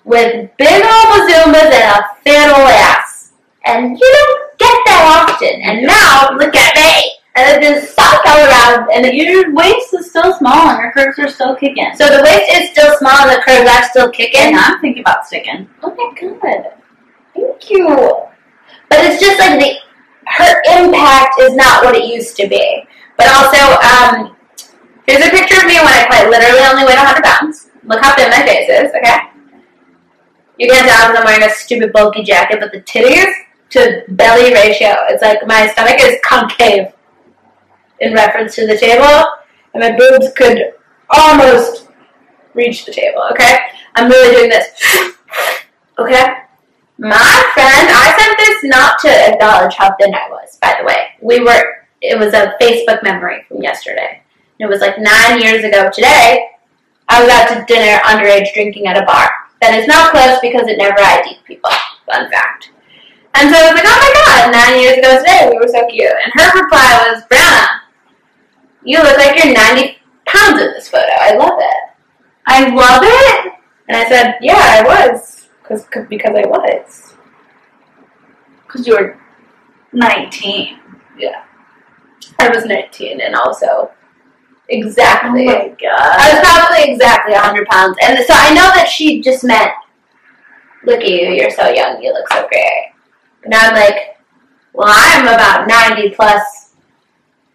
With 0.05 0.51
big 0.57 0.83
old 0.85 1.07
bazoomas 1.13 1.71
and 1.71 1.75
a 1.75 2.03
fat 2.25 2.49
old 2.57 2.71
ass, 2.71 3.33
and 3.67 3.99
you 3.99 4.09
don't 4.17 4.59
get 4.59 4.77
that 4.87 5.29
often. 5.29 5.61
And 5.63 5.87
now 5.87 6.31
look 6.37 6.55
at 6.57 6.75
me. 6.77 7.13
and 7.37 7.63
it 7.63 7.69
just 7.69 7.95
sucked 7.95 8.27
all 8.27 8.39
around. 8.39 8.91
And 8.93 9.07
Your 9.15 9.53
waist 9.55 9.93
is 9.95 10.11
still 10.11 10.33
small 10.39 10.71
and 10.71 10.81
your 10.81 10.93
curves 10.93 11.19
are 11.19 11.29
still 11.29 11.55
kicking. 11.57 11.91
so 11.97 12.07
the 12.09 12.23
waist 12.23 12.51
is 12.51 12.71
still 12.71 12.97
small 12.99 13.29
and 13.29 13.31
the 13.31 13.43
curves 13.43 13.69
are 13.71 13.85
still 13.91 14.11
kicking. 14.11 14.41
and 14.41 14.57
I'm 14.57 14.81
thinking 14.81 15.03
about 15.03 15.27
sticking. 15.27 15.69
Oh 15.83 15.95
my 15.95 16.15
god. 16.21 16.73
Thank 17.35 17.71
you. 17.71 17.87
But 18.89 18.99
it's 19.05 19.21
just 19.21 19.39
like 19.39 19.61
the 19.61 19.75
her 20.27 20.63
impact 20.79 21.41
is 21.41 21.55
not 21.55 21.85
what 21.85 21.95
it 21.97 22.07
used 22.07 22.37
to 22.37 22.49
be. 22.49 22.85
But 23.17 23.29
also, 23.29 23.63
um, 23.83 24.37
here's 25.07 25.25
a 25.27 25.31
picture 25.31 25.59
of 25.61 25.67
me 25.67 25.75
when 25.79 25.89
I 25.93 26.07
quite 26.07 26.31
literally 26.31 26.65
only 26.67 26.85
weighed 26.85 26.97
100 26.99 27.23
pounds. 27.25 27.69
Look 27.85 28.01
how 28.01 28.15
thin 28.15 28.31
my 28.31 28.43
face 28.47 28.69
is, 28.69 28.91
okay? 28.95 29.30
You 30.61 30.69
tell 30.69 30.83
because 30.85 31.17
I'm 31.17 31.25
wearing 31.25 31.43
a 31.43 31.55
stupid 31.55 31.91
bulky 31.91 32.23
jacket, 32.23 32.61
but 32.61 32.71
the 32.71 32.83
titties 32.83 33.33
to 33.71 34.05
belly 34.09 34.53
ratio, 34.53 34.95
it's 35.09 35.23
like 35.23 35.47
my 35.47 35.67
stomach 35.69 35.97
is 36.01 36.19
concave 36.23 36.93
in 38.01 38.13
reference 38.13 38.57
to 38.57 38.67
the 38.67 38.77
table, 38.77 39.25
and 39.73 39.81
my 39.81 39.97
boobs 39.97 40.31
could 40.35 40.75
almost 41.09 41.89
reach 42.53 42.85
the 42.85 42.93
table, 42.93 43.23
okay? 43.31 43.57
I'm 43.95 44.11
really 44.11 44.37
doing 44.37 44.51
this. 44.51 44.69
Okay? 45.99 46.25
My 46.97 47.51
friend, 47.53 47.89
I 47.91 48.17
sent 48.19 48.39
this 48.39 48.65
not 48.65 48.99
to 49.01 49.33
acknowledge 49.33 49.75
how 49.75 49.95
thin 49.97 50.15
I 50.15 50.31
was, 50.31 50.57
by 50.63 50.77
the 50.79 50.87
way. 50.87 51.09
We 51.21 51.41
were, 51.41 51.87
it 52.01 52.19
was 52.19 52.33
a 52.33 52.55
Facebook 52.59 53.03
memory 53.03 53.45
from 53.47 53.61
yesterday. 53.63 54.23
It 54.59 54.67
was 54.67 54.81
like 54.81 54.99
nine 54.99 55.43
years 55.43 55.63
ago 55.63 55.91
today. 55.93 56.49
I 57.07 57.23
was 57.23 57.31
out 57.31 57.49
to 57.49 57.65
dinner 57.67 58.01
underage 58.05 58.55
drinking 58.55 58.87
at 58.87 58.97
a 58.97 59.05
bar. 59.05 59.31
That 59.61 59.79
is 59.79 59.87
not 59.87 60.13
closed 60.13 60.41
because 60.41 60.69
it 60.69 60.79
never 60.79 61.01
ID'd 61.01 61.45
people. 61.45 61.71
Fun 62.07 62.31
fact. 62.31 62.71
And 63.35 63.55
so 63.55 63.57
I 63.57 63.73
was 63.73 63.75
like, 63.75 63.85
oh 63.87 64.01
my 64.01 64.13
god, 64.15 64.53
nine 64.53 64.81
years 64.81 64.99
ago 64.99 65.19
today, 65.19 65.49
we 65.51 65.59
were 65.59 65.69
so 65.69 65.87
cute. 65.89 66.11
And 66.11 66.33
her 66.35 66.63
reply 66.63 67.13
was, 67.13 67.23
Brianna, 67.31 67.81
you 68.85 68.99
look 68.99 69.17
like 69.19 69.43
you're 69.43 69.55
90 69.55 69.99
pounds 70.27 70.61
in 70.61 70.73
this 70.73 70.89
photo. 70.89 71.13
I 71.21 71.37
love 71.37 71.59
it. 71.59 71.91
I 72.47 72.69
love 72.75 73.03
it. 73.05 73.53
And 73.89 73.97
I 73.97 74.09
said, 74.09 74.39
yeah, 74.41 74.57
I 74.57 74.83
was. 74.83 75.49
Cause, 75.63 75.85
cause, 75.87 76.07
because 76.09 76.35
I 76.35 76.47
was. 76.47 77.15
Because 78.67 78.87
you 78.87 78.95
were 78.97 79.19
19. 79.93 80.79
Yeah. 81.19 81.45
I 82.39 82.49
was 82.49 82.65
19 82.65 83.21
and 83.21 83.35
also 83.37 83.91
exactly. 84.71 85.49
Oh 85.49 85.59
my 85.59 85.69
god. 85.69 86.17
I 86.19 86.33
was 86.33 86.49
probably 86.49 86.93
exactly 86.93 87.35
100 87.35 87.67
pounds. 87.69 87.97
And 88.03 88.19
so 88.25 88.33
I 88.35 88.55
know 88.55 88.71
that 88.75 88.89
she 88.89 89.21
just 89.21 89.45
meant, 89.45 89.73
look 90.85 91.01
at 91.01 91.09
you, 91.09 91.29
you're 91.31 91.51
so 91.51 91.69
young, 91.69 92.03
you 92.03 92.13
look 92.13 92.29
so 92.33 92.47
great. 92.49 92.93
But 93.43 93.51
now 93.51 93.69
I'm 93.69 93.75
like, 93.75 94.19
well, 94.73 94.89
I'm 94.89 95.27
about 95.27 95.69
90 95.69 96.11
plus 96.15 96.75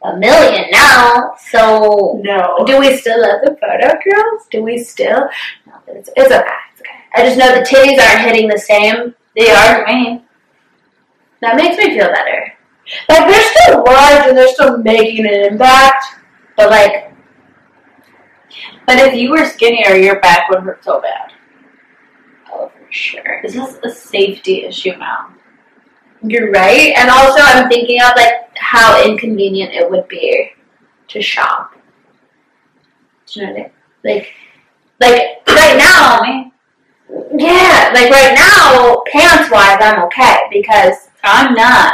a 0.03 0.15
million 0.17 0.65
now, 0.72 1.34
so 1.50 2.22
No. 2.24 2.63
do 2.67 2.79
we 2.79 2.95
still 2.98 3.19
love 3.22 3.41
the 3.43 3.57
photo, 3.60 3.98
girls? 4.03 4.45
Do 4.51 4.62
we 4.62 4.77
still? 4.77 5.29
No, 5.65 5.74
it's, 5.88 6.10
it's 6.15 6.31
okay. 6.31 6.45
It's 6.74 6.81
okay. 6.81 7.00
I 7.15 7.25
just 7.25 7.38
know 7.39 7.48
the 7.55 7.62
titties 7.65 8.00
aren't 8.00 8.22
hitting 8.27 8.48
the 8.48 8.60
same. 8.60 9.15
They 9.36 9.50
are 9.50 9.86
me. 9.88 10.24
That 11.41 11.55
makes 11.55 11.77
me 11.77 11.98
feel 11.98 12.07
better. 12.10 12.53
Like 13.10 13.27
they're 13.27 13.51
still 13.55 13.84
large 13.84 14.27
and 14.27 14.38
they're 14.38 14.48
still 14.53 14.77
making 14.77 15.25
an 15.25 15.34
impact, 15.53 16.05
but 16.58 16.70
like 16.70 17.14
But 18.86 19.00
if 19.00 19.16
you 19.16 19.32
were 19.32 19.46
skinnier, 19.46 19.96
your 19.96 20.20
back 20.20 20.50
would 20.50 20.62
hurt 20.62 20.84
so 20.84 21.02
bad. 21.02 21.32
oh 22.52 22.70
for 22.70 22.92
sure. 22.92 23.42
This 23.44 23.56
is 23.56 23.80
a 23.84 23.90
safety 23.90 24.66
issue 24.66 24.96
now. 24.98 25.34
You're 26.22 26.52
right. 26.52 26.94
And 26.98 27.10
also 27.10 27.40
I'm 27.42 27.70
thinking 27.70 28.02
of 28.02 28.12
like 28.16 28.56
how 28.58 29.04
inconvenient 29.06 29.74
it 29.74 29.90
would 29.90 30.08
be 30.08 30.52
to 31.10 31.22
shop. 31.22 31.76
Do 33.28 33.40
you 33.40 33.46
know 33.46 33.54
what 33.54 33.60
I 33.60 33.64
mean? 33.64 33.72
Like 34.04 34.34
like 35.00 35.48
right 35.48 35.78
now 35.78 36.52
yeah, 37.38 37.92
like 37.94 38.10
right 38.10 38.34
now, 38.34 39.04
pants 39.12 39.52
wise 39.52 39.78
I'm 39.82 40.04
okay 40.06 40.40
because 40.52 41.10
I'm 41.24 41.54
not. 41.54 41.94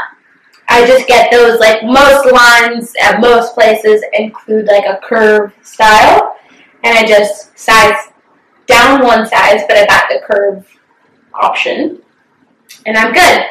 I 0.71 0.87
just 0.87 1.05
get 1.05 1.29
those 1.31 1.59
like 1.59 1.83
most 1.83 2.31
lines 2.31 2.93
at 3.01 3.19
most 3.19 3.53
places 3.53 4.01
include 4.13 4.67
like 4.67 4.85
a 4.85 4.99
curve 5.03 5.53
style, 5.61 6.37
and 6.83 6.97
I 6.97 7.05
just 7.05 7.57
size 7.59 7.97
down 8.67 9.03
one 9.03 9.27
size, 9.27 9.61
but 9.67 9.75
I 9.75 9.85
got 9.85 10.05
the 10.09 10.21
curve 10.25 10.65
option, 11.33 12.01
and 12.85 12.97
I'm 12.97 13.13
good. 13.13 13.43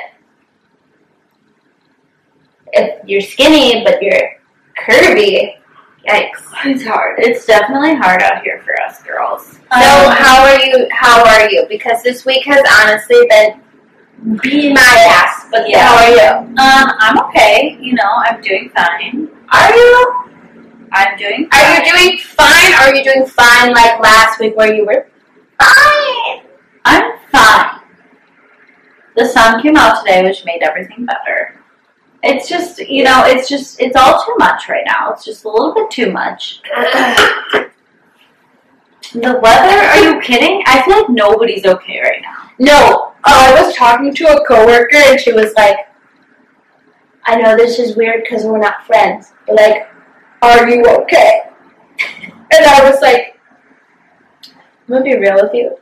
If 2.72 3.06
you're 3.06 3.20
skinny 3.20 3.84
but 3.84 4.02
you're 4.02 4.40
curvy, 4.82 5.56
yikes. 6.08 6.40
It's 6.64 6.84
hard. 6.86 7.18
It's 7.18 7.44
definitely 7.44 7.96
hard 7.96 8.22
out 8.22 8.42
here 8.42 8.62
for 8.64 8.80
us 8.82 9.02
girls. 9.02 9.46
So 9.52 9.58
Um, 9.72 10.16
how 10.16 10.42
are 10.42 10.58
you? 10.58 10.88
How 10.90 11.22
are 11.22 11.50
you? 11.50 11.66
Because 11.68 12.02
this 12.02 12.24
week 12.24 12.46
has 12.46 12.62
honestly 12.80 13.26
been 13.28 13.60
beating 14.42 14.74
my 14.74 15.06
ass. 15.08 15.46
But 15.50 15.68
Yeah. 15.68 15.86
how 15.86 15.96
are 16.04 16.10
you? 16.10 16.46
Um, 16.58 16.92
I'm 16.98 17.18
okay. 17.26 17.76
You 17.80 17.94
know, 17.94 18.10
I'm 18.16 18.40
doing 18.40 18.70
fine. 18.74 19.28
Are 19.52 19.74
you? 19.74 20.14
I'm 20.92 21.16
doing 21.16 21.48
Are 21.52 21.74
you 21.74 21.92
doing 21.92 22.18
fine? 22.18 22.72
Or 22.74 22.76
are 22.90 22.94
you 22.94 23.04
doing 23.04 23.24
fine 23.26 23.72
like 23.72 24.00
last 24.00 24.40
week 24.40 24.56
where 24.56 24.74
you 24.74 24.84
were 24.84 25.06
fine? 25.60 26.42
I'm 26.84 27.12
fine. 27.30 27.80
The 29.16 29.26
sun 29.28 29.62
came 29.62 29.76
out 29.76 30.04
today, 30.04 30.22
which 30.24 30.44
made 30.44 30.62
everything 30.62 31.04
better. 31.06 31.56
It's 32.22 32.48
just, 32.48 32.78
you 32.80 33.02
know, 33.04 33.24
it's 33.24 33.48
just, 33.48 33.80
it's 33.80 33.96
all 33.96 34.22
too 34.24 34.34
much 34.38 34.68
right 34.68 34.84
now. 34.84 35.10
It's 35.12 35.24
just 35.24 35.44
a 35.44 35.48
little 35.48 35.72
bit 35.74 35.90
too 35.90 36.10
much. 36.12 36.60
The 39.12 39.40
weather, 39.42 39.76
are 39.76 39.98
you 39.98 40.20
kidding? 40.20 40.62
I 40.66 40.82
feel 40.82 40.98
like 40.98 41.10
nobody's 41.10 41.64
okay 41.66 42.00
right 42.00 42.22
now. 42.22 42.50
no, 42.60 43.09
Oh, 43.24 43.54
I 43.54 43.62
was 43.62 43.74
talking 43.76 44.14
to 44.14 44.24
a 44.28 44.46
coworker 44.46 44.96
and 44.96 45.20
she 45.20 45.32
was 45.32 45.52
like, 45.54 45.76
I 47.26 47.36
know 47.36 47.56
this 47.56 47.78
is 47.78 47.96
weird 47.96 48.22
because 48.22 48.44
we're 48.44 48.58
not 48.58 48.86
friends, 48.86 49.32
but 49.46 49.56
like, 49.56 49.88
are 50.42 50.68
you 50.68 50.84
okay? 50.86 51.42
And 52.52 52.66
I 52.66 52.90
was 52.90 53.00
like, 53.00 53.38
I'm 54.42 54.88
gonna 54.88 55.04
be 55.04 55.16
real 55.16 55.36
with 55.36 55.54
you. 55.54 55.76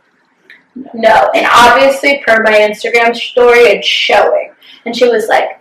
No, 0.92 1.30
and 1.35 1.47
obviously, 1.50 2.23
per 2.26 2.42
my 2.42 2.52
Instagram 2.52 3.16
story, 3.16 3.61
it's 3.61 3.87
showing. 3.87 4.52
And 4.85 4.95
she 4.95 5.09
was 5.09 5.28
like, 5.28 5.59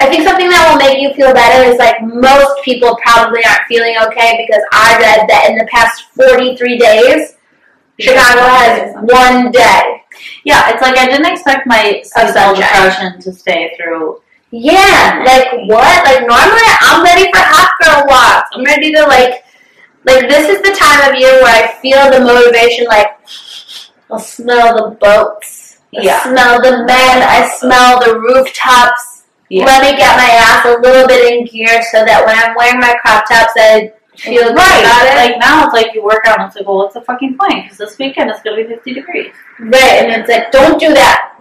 I 0.00 0.06
think 0.06 0.26
something 0.26 0.48
that 0.48 0.70
will 0.70 0.78
make 0.78 1.00
you 1.00 1.12
feel 1.14 1.34
better 1.34 1.68
is 1.68 1.78
like 1.78 2.00
most 2.02 2.62
people 2.64 2.96
probably 3.02 3.44
aren't 3.44 3.66
feeling 3.68 3.96
okay 4.06 4.46
because 4.46 4.62
I 4.72 4.96
read 4.98 5.28
that 5.28 5.50
in 5.50 5.58
the 5.58 5.66
past 5.66 6.04
43 6.14 6.78
days, 6.78 7.36
Chicago 7.98 8.40
has 8.40 8.94
one 9.02 9.50
day. 9.50 9.97
Yeah, 10.44 10.70
it's 10.72 10.82
like 10.82 10.96
I 10.98 11.06
didn't 11.06 11.26
expect 11.26 11.66
my 11.66 12.00
oh, 12.00 12.02
seasonal 12.02 12.54
sunshine. 12.56 12.62
depression 12.62 13.20
to 13.20 13.32
stay 13.32 13.72
through. 13.76 14.22
Yeah, 14.50 15.22
like 15.26 15.68
what? 15.68 16.04
Like 16.04 16.26
normally 16.26 16.68
I'm 16.80 17.02
ready 17.04 17.24
for 17.30 17.38
hot 17.40 17.70
girl 17.82 18.04
walks. 18.08 18.48
I'm 18.54 18.64
ready 18.64 18.92
to 18.94 19.02
like, 19.02 19.44
like 20.04 20.28
this 20.28 20.48
is 20.48 20.62
the 20.62 20.74
time 20.74 21.10
of 21.10 21.18
year 21.20 21.42
where 21.42 21.64
I 21.64 21.74
feel 21.82 22.10
the 22.10 22.20
motivation. 22.24 22.86
Like 22.86 23.08
I'll 24.10 24.18
smell 24.18 24.74
the 24.90 24.96
boats. 24.96 25.78
I 25.96 26.00
Yeah. 26.02 26.22
smell 26.22 26.62
the 26.62 26.84
men. 26.84 27.22
I 27.22 27.48
smell 27.58 28.00
the 28.00 28.18
rooftops. 28.18 29.24
Yeah. 29.50 29.64
Let 29.66 29.82
me 29.82 29.96
get 29.98 30.16
my 30.16 30.30
ass 30.30 30.64
a 30.66 30.78
little 30.80 31.06
bit 31.08 31.32
in 31.32 31.44
gear 31.46 31.82
so 31.90 32.04
that 32.04 32.24
when 32.26 32.36
I'm 32.36 32.54
wearing 32.54 32.80
my 32.80 32.94
crop 33.02 33.28
tops, 33.28 33.52
I 33.56 33.92
feel 34.18 34.52
right. 34.52 34.80
about 34.80 35.06
it. 35.06 35.16
Like 35.16 35.40
now 35.40 35.64
it's 35.64 35.74
like 35.74 35.94
you 35.94 36.02
work 36.02 36.24
out 36.26 36.40
and 36.40 36.46
it's 36.46 36.56
like, 36.56 36.66
well, 36.66 36.78
what's 36.78 36.94
the 36.94 37.02
fucking 37.02 37.36
point? 37.38 37.64
Because 37.64 37.78
this 37.78 37.98
weekend 37.98 38.30
it's 38.30 38.42
going 38.42 38.62
to 38.62 38.68
be 38.68 38.74
50 38.74 38.94
degrees. 38.94 39.32
right, 39.58 40.04
and 40.04 40.20
it's 40.20 40.28
like, 40.28 40.50
don't 40.50 40.78
do 40.78 40.92
that. 40.94 41.40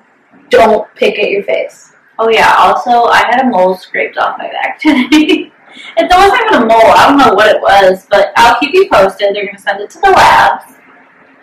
Don't 0.50 0.88
pick 0.96 1.19
at 1.19 1.29
your 1.29 1.43
face. 1.43 1.93
Oh 2.19 2.29
yeah. 2.29 2.55
Also, 2.57 3.05
I 3.05 3.17
had 3.29 3.41
a 3.41 3.50
mole 3.50 3.75
scraped 3.75 4.17
off 4.17 4.38
my 4.38 4.50
back 4.50 4.79
today. 4.81 5.51
it 5.98 6.10
wasn't 6.10 6.41
even 6.48 6.63
a 6.63 6.65
mole. 6.65 6.91
I 6.96 7.07
don't 7.07 7.17
know 7.17 7.34
what 7.34 7.55
it 7.55 7.62
was, 7.62 8.07
but 8.10 8.31
I'll 8.38 8.60
keep 8.60 8.74
you 8.74 8.89
posted. 8.89 9.36
They're 9.36 9.46
gonna 9.46 9.60
send 9.60 9.81
it 9.81 9.89
to 9.91 10.00
the 10.00 10.12
labs. 10.12 10.75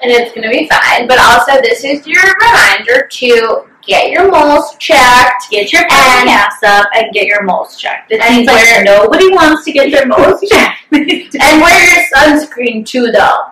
and 0.02 0.10
it's 0.10 0.34
gonna 0.34 0.50
be 0.50 0.68
fine. 0.68 1.06
But 1.06 1.18
also, 1.20 1.60
this 1.60 1.84
is 1.84 2.06
your 2.06 2.22
reminder 2.40 3.06
to 3.06 3.66
get 3.86 4.10
your 4.10 4.30
moles 4.30 4.76
checked. 4.78 5.50
Get 5.50 5.72
your 5.72 5.82
ass 5.90 6.62
up 6.62 6.86
and 6.94 7.12
get 7.12 7.26
your 7.26 7.42
moles 7.44 7.76
checked. 7.76 8.12
It 8.12 8.20
And 8.20 8.34
seems 8.34 8.48
like 8.48 8.84
nobody 8.84 9.28
wants 9.30 9.64
to 9.64 9.72
get 9.72 9.90
their 9.90 10.06
moles 10.06 10.40
checked. 10.50 10.80
And 10.92 11.60
wear 11.60 11.94
your 11.94 12.04
sunscreen 12.14 12.86
too, 12.86 13.10
though, 13.12 13.46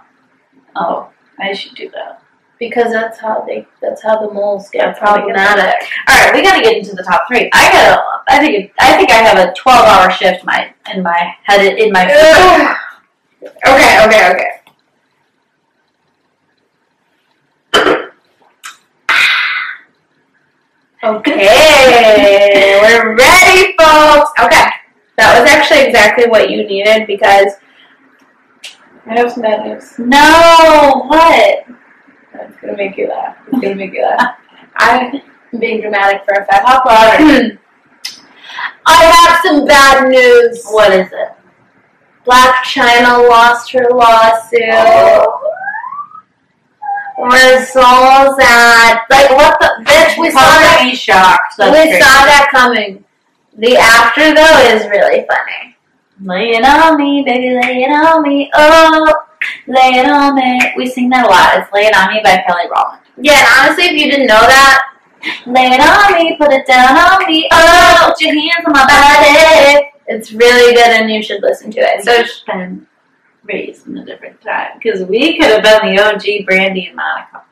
oh, 0.76 1.08
I 1.38 1.52
should 1.52 1.74
do 1.74 1.90
that. 1.90 2.22
because 2.58 2.92
that's 2.92 3.18
how 3.18 3.42
they 3.46 3.66
that's 3.80 4.02
how 4.02 4.24
the 4.26 4.32
moles 4.32 4.70
get 4.70 4.86
That's 4.86 5.00
how 5.00 5.16
they 5.16 5.22
problematic. 5.22 5.74
All 6.08 6.24
right, 6.24 6.34
we 6.34 6.42
got 6.42 6.56
to 6.56 6.62
get 6.62 6.76
into 6.76 6.94
the 6.94 7.02
top 7.02 7.22
three. 7.28 7.50
I 7.52 7.72
got. 7.72 7.96
to 7.96 8.02
I 8.34 8.38
think. 8.38 8.54
It, 8.54 8.72
I 8.78 8.96
think 8.96 9.10
I 9.10 9.14
have 9.28 9.38
a 9.48 9.52
twelve-hour 9.54 10.10
shift. 10.12 10.44
My 10.44 10.72
in 10.94 11.02
my 11.02 11.34
head 11.44 11.60
in 11.78 11.92
my. 11.92 12.04
Okay, 13.44 14.06
okay, 14.06 14.30
okay. 14.32 14.50
Okay, 21.04 22.78
we're 22.80 23.16
ready, 23.16 23.74
folks. 23.76 24.30
Okay, 24.38 24.68
That 25.16 25.40
was 25.40 25.50
actually 25.50 25.80
exactly 25.80 26.28
what 26.28 26.48
you 26.48 26.58
needed 26.64 27.08
because 27.08 27.54
I 29.06 29.18
have 29.18 29.32
some 29.32 29.42
bad 29.42 29.66
news. 29.66 29.98
No, 29.98 31.02
what? 31.08 31.66
It's 32.34 32.56
gonna 32.60 32.76
make 32.76 32.96
you 32.96 33.08
laugh. 33.08 33.36
It's 33.48 33.60
gonna 33.60 33.74
make 33.74 33.92
you 33.92 34.02
laugh. 34.02 34.36
I'm 34.76 35.20
being 35.58 35.80
dramatic 35.80 36.24
for 36.24 36.34
effect. 36.34 36.64
Hop 36.64 36.86
on. 36.86 37.58
I 38.86 39.04
have 39.04 39.40
some 39.44 39.66
bad 39.66 40.08
news. 40.08 40.64
What 40.66 40.92
is 40.92 41.08
it? 41.08 41.32
Blac 42.24 42.54
Chyna 42.62 43.28
lost 43.28 43.72
her 43.72 43.88
lawsuit. 43.90 44.60
We're 44.60 45.51
so 47.70 48.36
sad. 48.38 49.00
Like 49.10 49.30
what 49.30 49.58
the 49.60 49.84
bitch? 49.84 50.18
We 50.18 50.30
saw 50.30 50.40
that. 50.40 50.82
me 50.84 50.94
shocked. 50.94 51.56
That's 51.58 51.70
we 51.70 51.90
crazy. 51.90 52.00
saw 52.00 52.24
that 52.26 52.48
coming. 52.50 53.04
The 53.56 53.76
after 53.76 54.34
though 54.34 54.58
is 54.74 54.88
really 54.88 55.26
funny. 55.26 55.76
Lay 56.20 56.50
it 56.50 56.64
on 56.64 56.96
me, 56.96 57.22
baby, 57.24 57.54
lay 57.54 57.82
it 57.82 57.90
on 57.90 58.22
me. 58.22 58.50
Oh, 58.54 59.14
lay 59.66 59.98
it 59.98 60.06
on 60.08 60.36
me. 60.36 60.60
We 60.76 60.86
sing 60.88 61.08
that 61.10 61.26
a 61.26 61.28
lot. 61.28 61.58
It's 61.58 61.72
Lay 61.72 61.86
It 61.86 61.96
On 61.96 62.14
Me 62.14 62.20
by 62.22 62.44
Kelly 62.46 62.70
Rowland. 62.70 63.02
Yeah, 63.16 63.40
and 63.40 63.48
honestly, 63.58 63.86
if 63.86 63.92
you 64.00 64.08
didn't 64.08 64.28
know 64.28 64.38
that, 64.38 64.92
Lay 65.46 65.70
it 65.70 65.80
on 65.80 66.18
me, 66.18 66.36
put 66.36 66.52
it 66.52 66.66
down 66.66 66.96
on 66.96 67.26
me. 67.28 67.48
Oh, 67.52 68.06
put 68.08 68.20
your 68.20 68.34
hands 68.34 68.64
on 68.66 68.72
my 68.72 68.84
body. 68.86 69.90
it's 70.08 70.32
really 70.32 70.74
good 70.74 70.88
and 70.88 71.10
you 71.10 71.22
should 71.22 71.42
listen 71.42 71.70
to 71.70 71.80
it. 71.80 72.04
So 72.04 72.12
So 72.12 72.20
it's 72.20 72.40
been 72.40 72.86
raised 73.52 73.86
in 73.86 73.96
a 73.98 74.04
different 74.04 74.40
time. 74.40 74.78
Because 74.82 75.02
we 75.04 75.36
could 75.38 75.50
have 75.50 75.62
been 75.62 75.94
the 75.94 76.02
OG 76.02 76.46
Brandy 76.46 76.86
and 76.86 76.96
Monica. 76.96 77.42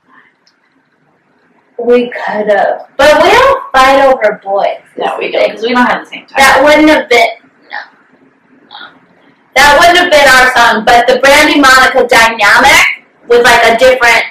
we 1.79 2.11
could 2.11 2.49
have, 2.49 2.89
but 2.97 3.23
we 3.23 3.31
don't 3.31 3.73
fight 3.73 4.05
over 4.05 4.41
boys. 4.43 4.83
No, 4.99 5.17
we 5.19 5.31
don't. 5.31 5.49
Because 5.49 5.63
we 5.63 5.73
don't 5.73 5.87
have 5.87 6.05
the 6.05 6.11
same 6.11 6.27
time. 6.27 6.37
That 6.39 6.61
wouldn't 6.63 6.89
have 6.91 7.09
been 7.09 7.29
no. 7.71 7.81
no. 8.69 8.99
That 9.57 9.77
wouldn't 9.79 9.99
have 9.99 10.11
been 10.13 10.29
our 10.29 10.53
song, 10.55 10.85
but 10.85 11.07
the 11.07 11.19
Brandy 11.21 11.61
Monica 11.61 12.07
dynamic 12.07 13.07
was 13.29 13.43
like 13.43 13.63
a 13.65 13.79
different. 13.79 14.25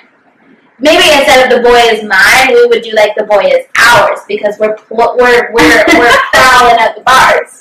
Maybe 0.82 1.04
instead 1.12 1.44
of 1.44 1.58
the 1.58 1.62
boy 1.68 1.76
is 1.92 2.04
mine, 2.08 2.54
we 2.56 2.66
would 2.68 2.84
do 2.84 2.92
like 2.94 3.14
the 3.16 3.26
boy 3.26 3.44
is 3.44 3.66
ours 3.78 4.20
because 4.28 4.58
we're 4.60 4.76
pl- 4.78 5.16
we're 5.18 5.52
we're 5.52 5.84
we're 5.98 6.18
prowling 6.32 6.80
at 6.80 6.96
the 6.96 7.02
bars. 7.02 7.60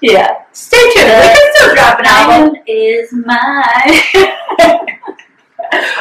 Yeah. 0.00 0.44
Stay 0.52 0.78
tuned. 0.94 1.06
We 1.06 1.28
can 1.28 1.52
still 1.54 1.74
drop 1.74 1.98
an 2.00 2.06
album. 2.06 2.56
Is 2.66 3.12
mine. 3.12 3.26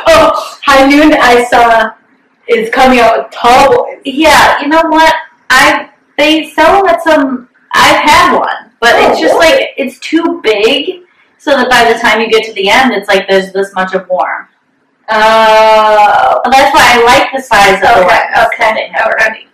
oh, 0.07 0.57
High 0.63 0.87
Noon 0.87 1.13
I 1.13 1.43
saw 1.49 1.91
is 2.47 2.69
coming 2.71 2.99
out 2.99 3.17
with 3.17 3.31
Tall 3.31 3.75
Boys. 3.85 4.01
yeah, 4.05 4.61
you 4.61 4.67
know 4.67 4.81
what? 4.89 5.13
I 5.49 5.89
they 6.17 6.49
sell 6.51 6.77
them 6.77 6.87
at 6.93 7.03
some. 7.03 7.49
I've 7.73 8.01
had 8.03 8.35
one, 8.37 8.71
but 8.79 8.95
Oh, 8.95 9.11
it's 9.11 9.19
just 9.19 9.33
really? 9.35 9.45
like 9.59 9.69
it's 9.77 9.99
too 9.99 10.39
big, 10.43 11.03
so 11.37 11.51
that 11.51 11.69
by 11.69 11.91
the 11.91 11.99
time 11.99 12.19
you 12.21 12.29
get 12.29 12.43
to 12.45 12.53
the 12.53 12.69
end, 12.69 12.93
it's 12.93 13.07
like 13.07 13.27
there's 13.27 13.51
this 13.53 13.73
much 13.75 13.93
of 13.93 14.07
warm. 14.09 14.47
Oh. 15.09 16.41
But 16.43 16.51
that's 16.51 16.73
why 16.73 16.97
I 16.97 17.03
like 17.03 17.29
the 17.35 17.41
size 17.41 17.75
of 17.75 17.81
the 17.81 17.89
Okay, 17.99 18.07
that 18.07 18.49
okay, 18.53 18.91
already. 19.01 19.45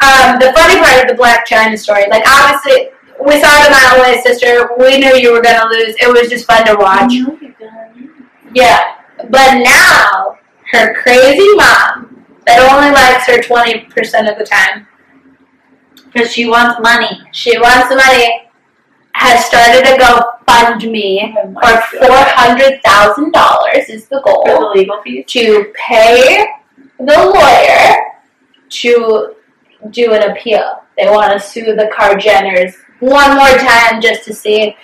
Um, 0.00 0.38
the 0.40 0.52
funny 0.56 0.80
part 0.80 1.02
of 1.04 1.14
the 1.14 1.22
Blac 1.22 1.44
Chyna 1.46 1.78
story, 1.78 2.04
like 2.08 2.24
obviously 2.26 2.88
we 3.24 3.40
saw 3.40 3.62
it 3.62 3.68
a 3.68 3.70
mile 3.70 4.00
away, 4.00 4.20
sister. 4.22 4.70
We 4.78 4.98
knew 4.98 5.14
you 5.16 5.32
were 5.32 5.42
gonna 5.42 5.68
lose. 5.70 5.94
It 6.00 6.08
was 6.08 6.28
just 6.28 6.46
fun 6.46 6.66
to 6.66 6.76
watch. 6.76 7.12
Yeah, 8.54 8.96
but 9.28 9.58
now 9.58 10.38
her 10.72 10.94
crazy 10.94 11.46
mom 11.54 12.24
that 12.46 12.60
only 12.72 12.90
likes 12.92 13.26
her 13.26 13.42
twenty 13.42 13.80
percent 13.86 14.28
of 14.28 14.38
the 14.38 14.44
time. 14.44 14.86
Because 16.06 16.32
she 16.32 16.48
wants 16.48 16.80
money. 16.80 17.20
She 17.32 17.58
wants 17.58 17.88
the 17.88 17.96
money. 17.96 18.48
Has 19.12 19.44
started 19.44 19.84
a 19.86 19.98
GoFundMe 19.98 21.34
Oh 21.36 21.50
my 21.50 21.60
for 21.60 21.98
four 21.98 22.16
hundred 22.16 22.80
thousand 22.82 23.32
dollars 23.32 23.88
is 23.88 24.08
the 24.08 24.20
goal. 24.22 24.44
For 24.46 24.60
the 24.60 24.72
legal 24.74 25.02
fees. 25.02 25.26
to 25.28 25.72
pay 25.74 26.46
the 26.98 27.04
lawyer 27.04 27.96
to 28.70 29.34
do 29.90 30.12
an 30.12 30.30
appeal. 30.30 30.84
They 30.96 31.08
want 31.08 31.32
to 31.32 31.40
sue 31.40 31.74
the 31.74 31.90
Kar-Jenners 31.94 32.74
one 33.00 33.36
more 33.36 33.56
time 33.58 34.00
just 34.00 34.24
to 34.24 34.32
see. 34.34 34.76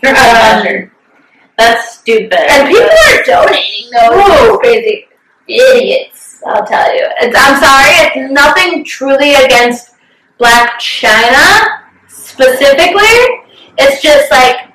For 0.00 0.08
Um, 0.08 0.14
pleasure. 0.14 0.92
That's 1.58 1.98
stupid. 1.98 2.34
and 2.50 2.68
people 2.68 2.88
are 2.88 3.22
donating 3.24 3.90
those. 3.92 4.10
It's 4.14 4.58
crazy 4.58 5.06
idiots. 5.46 6.42
I'll 6.46 6.66
tell 6.66 6.94
you. 6.94 7.06
It's, 7.20 7.36
I'm 7.38 7.60
sorry. 7.62 8.22
It's 8.22 8.32
nothing 8.32 8.84
truly 8.84 9.34
against 9.34 9.92
Blac 10.40 10.70
Chyna 10.80 11.80
specifically. 12.08 13.16
It's 13.78 14.02
just 14.02 14.30
like 14.30 14.73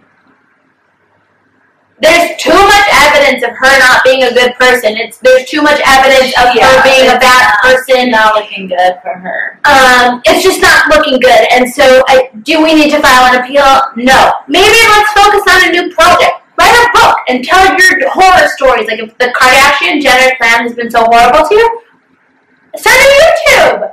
there's 2.02 2.40
too 2.42 2.56
much 2.56 2.88
evidence 2.92 3.44
of 3.44 3.52
her 3.58 3.74
not 3.80 4.04
being 4.04 4.24
a 4.24 4.32
good 4.34 4.54
person. 4.56 4.96
It's 4.96 5.18
there's 5.20 5.50
too 5.50 5.62
much 5.62 5.80
evidence 5.86 6.32
of 6.40 6.56
Yeah, 6.56 6.68
her 6.72 6.84
being 6.84 7.08
a 7.12 7.20
bad 7.20 7.56
not- 7.56 7.62
person. 7.62 8.10
not 8.10 8.36
looking 8.36 8.68
good 8.68 9.00
for 9.04 9.14
her. 9.20 9.60
Um, 9.66 10.22
it's 10.26 10.44
just 10.44 10.62
not 10.62 10.88
looking 10.88 11.20
good. 11.20 11.44
And 11.52 11.70
so, 11.70 12.02
I, 12.08 12.30
do 12.44 12.64
we 12.64 12.74
need 12.74 12.92
to 12.92 13.02
file 13.02 13.34
an 13.34 13.44
appeal? 13.44 13.68
No. 13.98 14.32
Maybe 14.48 14.80
let's 14.96 15.12
focus 15.12 15.44
on 15.52 15.70
a 15.70 15.72
new 15.72 15.94
project. 15.94 16.40
Write 16.58 16.76
a 16.76 16.92
book 16.98 17.18
and 17.30 17.44
tell 17.44 17.64
your 17.68 18.10
horror 18.10 18.48
stories. 18.56 18.88
Like 18.88 19.00
if 19.00 19.18
the 19.18 19.28
Kardashian 19.36 20.02
Jenner 20.02 20.36
clan 20.38 20.64
has 20.64 20.74
been 20.76 20.90
so 20.92 21.04
horrible 21.06 21.48
to 21.48 21.56
you, 21.56 21.82
start 22.76 22.98
a 22.98 23.08
YouTube. 23.24 23.92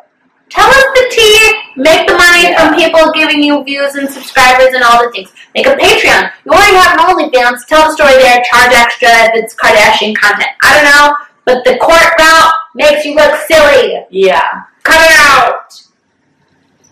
Tell 0.51 0.69
us 0.69 0.85
the 0.95 1.07
tea. 1.11 1.63
Make 1.77 2.07
the 2.07 2.15
money 2.15 2.43
Yeah. 2.45 2.69
from 2.71 2.75
people 2.79 3.11
giving 3.13 3.43
you 3.43 3.63
views 3.65 3.95
and 3.97 4.09
subscribers 4.09 4.73
and 4.75 4.83
all 4.85 5.03
the 5.05 5.11
things. 5.11 5.33
Make 5.55 5.67
a 5.67 5.75
Patreon. 5.77 6.31
You 6.45 6.53
already 6.53 6.77
have 6.77 6.99
an 6.99 7.07
OnlyFans. 7.07 7.67
Tell 7.67 7.89
the 7.89 7.95
story 7.95 8.15
there. 8.15 8.43
Charge 8.51 8.73
extra 8.75 9.09
if 9.09 9.31
it's 9.35 9.55
Kardashian 9.55 10.15
content. 10.17 10.51
I 10.63 10.75
don't 10.75 10.85
know, 10.85 11.17
but 11.45 11.65
the 11.65 11.77
court 11.79 12.07
route 12.19 12.53
makes 12.75 13.05
you 13.05 13.15
look 13.15 13.35
silly. 13.47 14.05
Yeah. 14.11 14.63
Cut 14.85 15.01
it 15.03 15.17
out. 15.17 15.83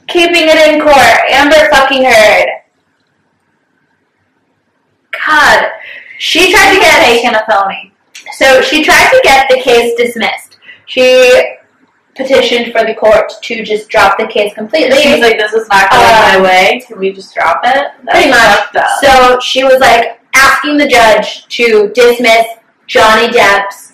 Keeping 0.09 0.49
it 0.49 0.69
in 0.75 0.81
court. 0.81 1.31
Amber 1.31 1.69
fucking 1.71 2.05
Heard. 2.05 2.49
God. 5.27 5.71
She 6.19 6.53
tried 6.53 6.75
to 6.75 6.81
get 6.81 7.35
a 7.35 7.47
felony. 7.47 7.93
so 8.37 8.61
she 8.62 8.85
tried 8.85 9.11
to 9.11 9.21
get 9.23 9.49
the 9.49 9.61
case 9.61 9.95
dismissed. 9.97 10.59
She 10.87 11.57
petitioned 12.16 12.72
for 12.72 12.85
the 12.85 12.94
court 12.94 13.33
to 13.42 13.64
just 13.64 13.88
drop 13.88 14.18
the 14.18 14.27
case 14.27 14.55
completely. 14.55 14.98
She's 14.98 15.20
like, 15.20 15.37
this 15.38 15.53
is 15.53 15.68
not 15.68 15.90
going 15.90 16.03
Uh, 16.05 16.38
my 16.38 16.42
way. 16.42 16.83
Can 16.87 16.98
we 16.98 17.12
just 17.12 17.35
drop 17.35 17.61
it? 17.64 17.88
That's 18.05 18.11
Pretty 18.11 18.31
much. 18.31 19.00
So 19.03 19.40
she 19.40 19.64
was 19.64 19.81
like 19.81 20.20
asking 20.35 20.77
the 20.77 20.87
judge 20.88 21.46
to 21.48 21.90
dismiss 21.94 22.46
Johnny 22.87 23.29
Depp's 23.33 23.92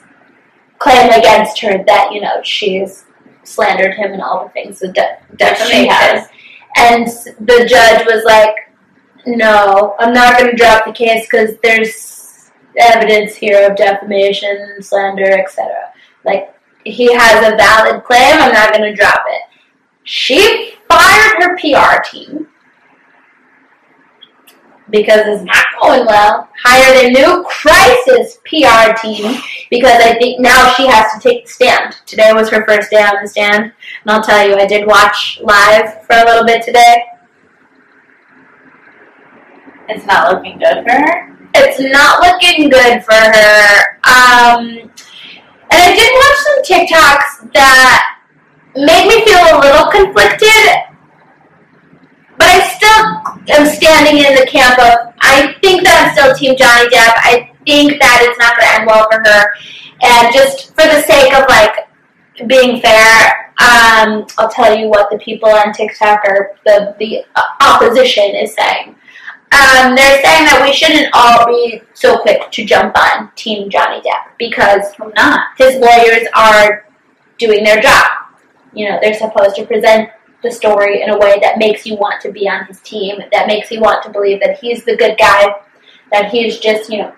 claim 0.78 1.10
against 1.12 1.60
her 1.60 1.82
that, 1.86 2.10
you 2.12 2.20
know, 2.20 2.40
she's 2.42 3.04
slandered 3.44 3.94
him 3.94 4.12
and 4.12 4.22
all 4.22 4.44
the 4.44 4.50
things 4.50 4.78
that 4.80 4.94
de- 4.94 5.18
That 5.38 5.56
she 5.58 5.86
defamation. 5.86 5.88
has. 5.90 6.28
And 6.76 7.06
the 7.46 7.66
judge 7.68 8.06
was 8.06 8.24
like, 8.24 8.54
no, 9.26 9.96
I'm 9.98 10.12
not 10.14 10.38
going 10.38 10.50
to 10.50 10.56
drop 10.56 10.84
the 10.86 10.92
case 10.92 11.26
because 11.26 11.56
there's 11.62 12.50
evidence 12.78 13.34
here 13.34 13.68
of 13.70 13.76
defamation, 13.76 14.76
slander, 14.80 15.24
etc. 15.38 15.92
Like, 16.24 16.54
he 16.84 17.12
has 17.12 17.52
a 17.52 17.56
valid 17.56 18.04
claim, 18.04 18.40
I'm 18.40 18.52
not 18.52 18.72
going 18.72 18.90
to 18.90 18.94
drop 18.94 19.22
it. 19.28 19.42
She 20.04 20.74
fired 20.88 21.42
her 21.42 21.56
PR 21.56 22.02
team 22.10 22.46
because 24.90 25.20
it's 25.26 25.44
not 25.44 25.66
going 25.80 26.06
well. 26.06 26.48
Hired 26.62 27.06
a 27.06 27.10
new 27.10 27.44
crisis 27.44 28.38
PR 28.44 28.92
team 29.00 29.40
because 29.70 30.02
I 30.02 30.18
think 30.18 30.40
now 30.40 30.72
she 30.74 30.86
has 30.86 31.12
to 31.14 31.20
take 31.20 31.46
the 31.46 31.50
stand. 31.50 31.96
Today 32.06 32.32
was 32.32 32.50
her 32.50 32.64
first 32.66 32.90
day 32.90 33.02
on 33.02 33.22
the 33.22 33.28
stand, 33.28 33.64
and 33.64 34.10
I'll 34.10 34.22
tell 34.22 34.46
you, 34.46 34.56
I 34.56 34.66
did 34.66 34.86
watch 34.86 35.40
live 35.42 36.04
for 36.04 36.16
a 36.16 36.24
little 36.24 36.44
bit 36.44 36.62
today. 36.62 37.04
It's 39.88 40.06
not 40.06 40.32
looking 40.32 40.58
good 40.58 40.84
for 40.84 40.92
her. 40.92 41.36
It's 41.54 41.80
not 41.80 42.20
looking 42.20 42.68
good 42.68 43.04
for 43.04 43.14
her. 43.14 43.98
Um, 44.04 44.90
and 45.70 45.80
I 45.82 45.94
did 45.94 46.10
watch 46.14 46.38
some 46.46 46.60
TikToks 46.66 47.52
that 47.54 48.18
made 48.74 49.06
me 49.06 49.24
feel 49.24 49.38
a 49.38 49.56
little 49.60 49.90
conflicted, 49.90 50.66
but 52.38 52.46
I 52.46 52.58
still 52.74 53.56
am 53.56 53.66
standing 53.66 54.24
in 54.24 54.34
the 54.34 54.46
camp 54.50 54.78
of 54.78 55.14
I 55.20 55.54
think 55.62 55.84
that 55.84 56.06
I'm 56.06 56.10
still 56.16 56.34
Team 56.34 56.56
Johnny 56.56 56.88
Depp. 56.88 57.14
I 57.16 57.52
think 57.66 58.00
that 58.00 58.20
it's 58.22 58.38
not 58.38 58.56
going 58.56 58.66
to 58.66 58.74
end 58.80 58.86
well 58.86 59.06
for 59.10 59.20
her, 59.20 59.54
and 60.02 60.34
just 60.34 60.74
for 60.74 60.86
the 60.86 61.02
sake 61.02 61.32
of 61.34 61.46
like 61.48 61.88
being 62.48 62.80
fair, 62.80 63.52
um, 63.60 64.26
I'll 64.38 64.50
tell 64.50 64.76
you 64.76 64.88
what 64.88 65.10
the 65.10 65.18
people 65.18 65.50
on 65.50 65.72
TikTok 65.72 66.24
or 66.24 66.56
the 66.64 66.96
the 66.98 67.24
uh, 67.36 67.42
opposition 67.60 68.34
is 68.34 68.54
saying. 68.54 68.96
Um, 69.52 69.96
they're 69.96 70.22
saying 70.22 70.44
that 70.46 70.62
we 70.62 70.72
shouldn't 70.72 71.08
all 71.12 71.46
be 71.46 71.82
so 71.92 72.18
quick 72.18 72.50
to 72.52 72.64
jump 72.64 72.96
on 72.96 73.30
Team 73.34 73.68
Johnny 73.68 74.00
Depp 74.00 74.36
because 74.38 74.92
I'm 75.00 75.12
not. 75.16 75.48
his 75.58 75.74
lawyers 75.76 76.28
are 76.36 76.86
doing 77.38 77.64
their 77.64 77.80
job. 77.80 78.06
You 78.72 78.88
know, 78.88 78.98
they're 79.02 79.14
supposed 79.14 79.56
to 79.56 79.66
present 79.66 80.10
the 80.42 80.50
story 80.50 81.02
in 81.02 81.10
a 81.10 81.18
way 81.18 81.38
that 81.42 81.58
makes 81.58 81.84
you 81.84 81.96
want 81.96 82.20
to 82.22 82.30
be 82.30 82.48
on 82.48 82.64
his 82.66 82.80
team, 82.80 83.18
that 83.32 83.46
makes 83.46 83.70
you 83.70 83.80
want 83.80 84.02
to 84.04 84.10
believe 84.10 84.40
that 84.40 84.58
he's 84.58 84.84
the 84.84 84.96
good 84.96 85.18
guy, 85.18 85.54
that 86.12 86.30
he's 86.30 86.58
just, 86.58 86.90
you 86.90 86.98
know, 86.98 87.12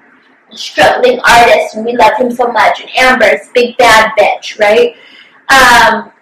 a 0.50 0.56
struggling 0.56 1.20
artist 1.20 1.76
and 1.76 1.84
we 1.84 1.96
love 1.96 2.16
him 2.16 2.30
so 2.30 2.48
much, 2.48 2.80
and 2.80 2.90
Amber's 2.96 3.48
big 3.54 3.76
bad 3.76 4.10
bitch, 4.18 4.58
right? 4.58 4.96
Um, 5.48 6.12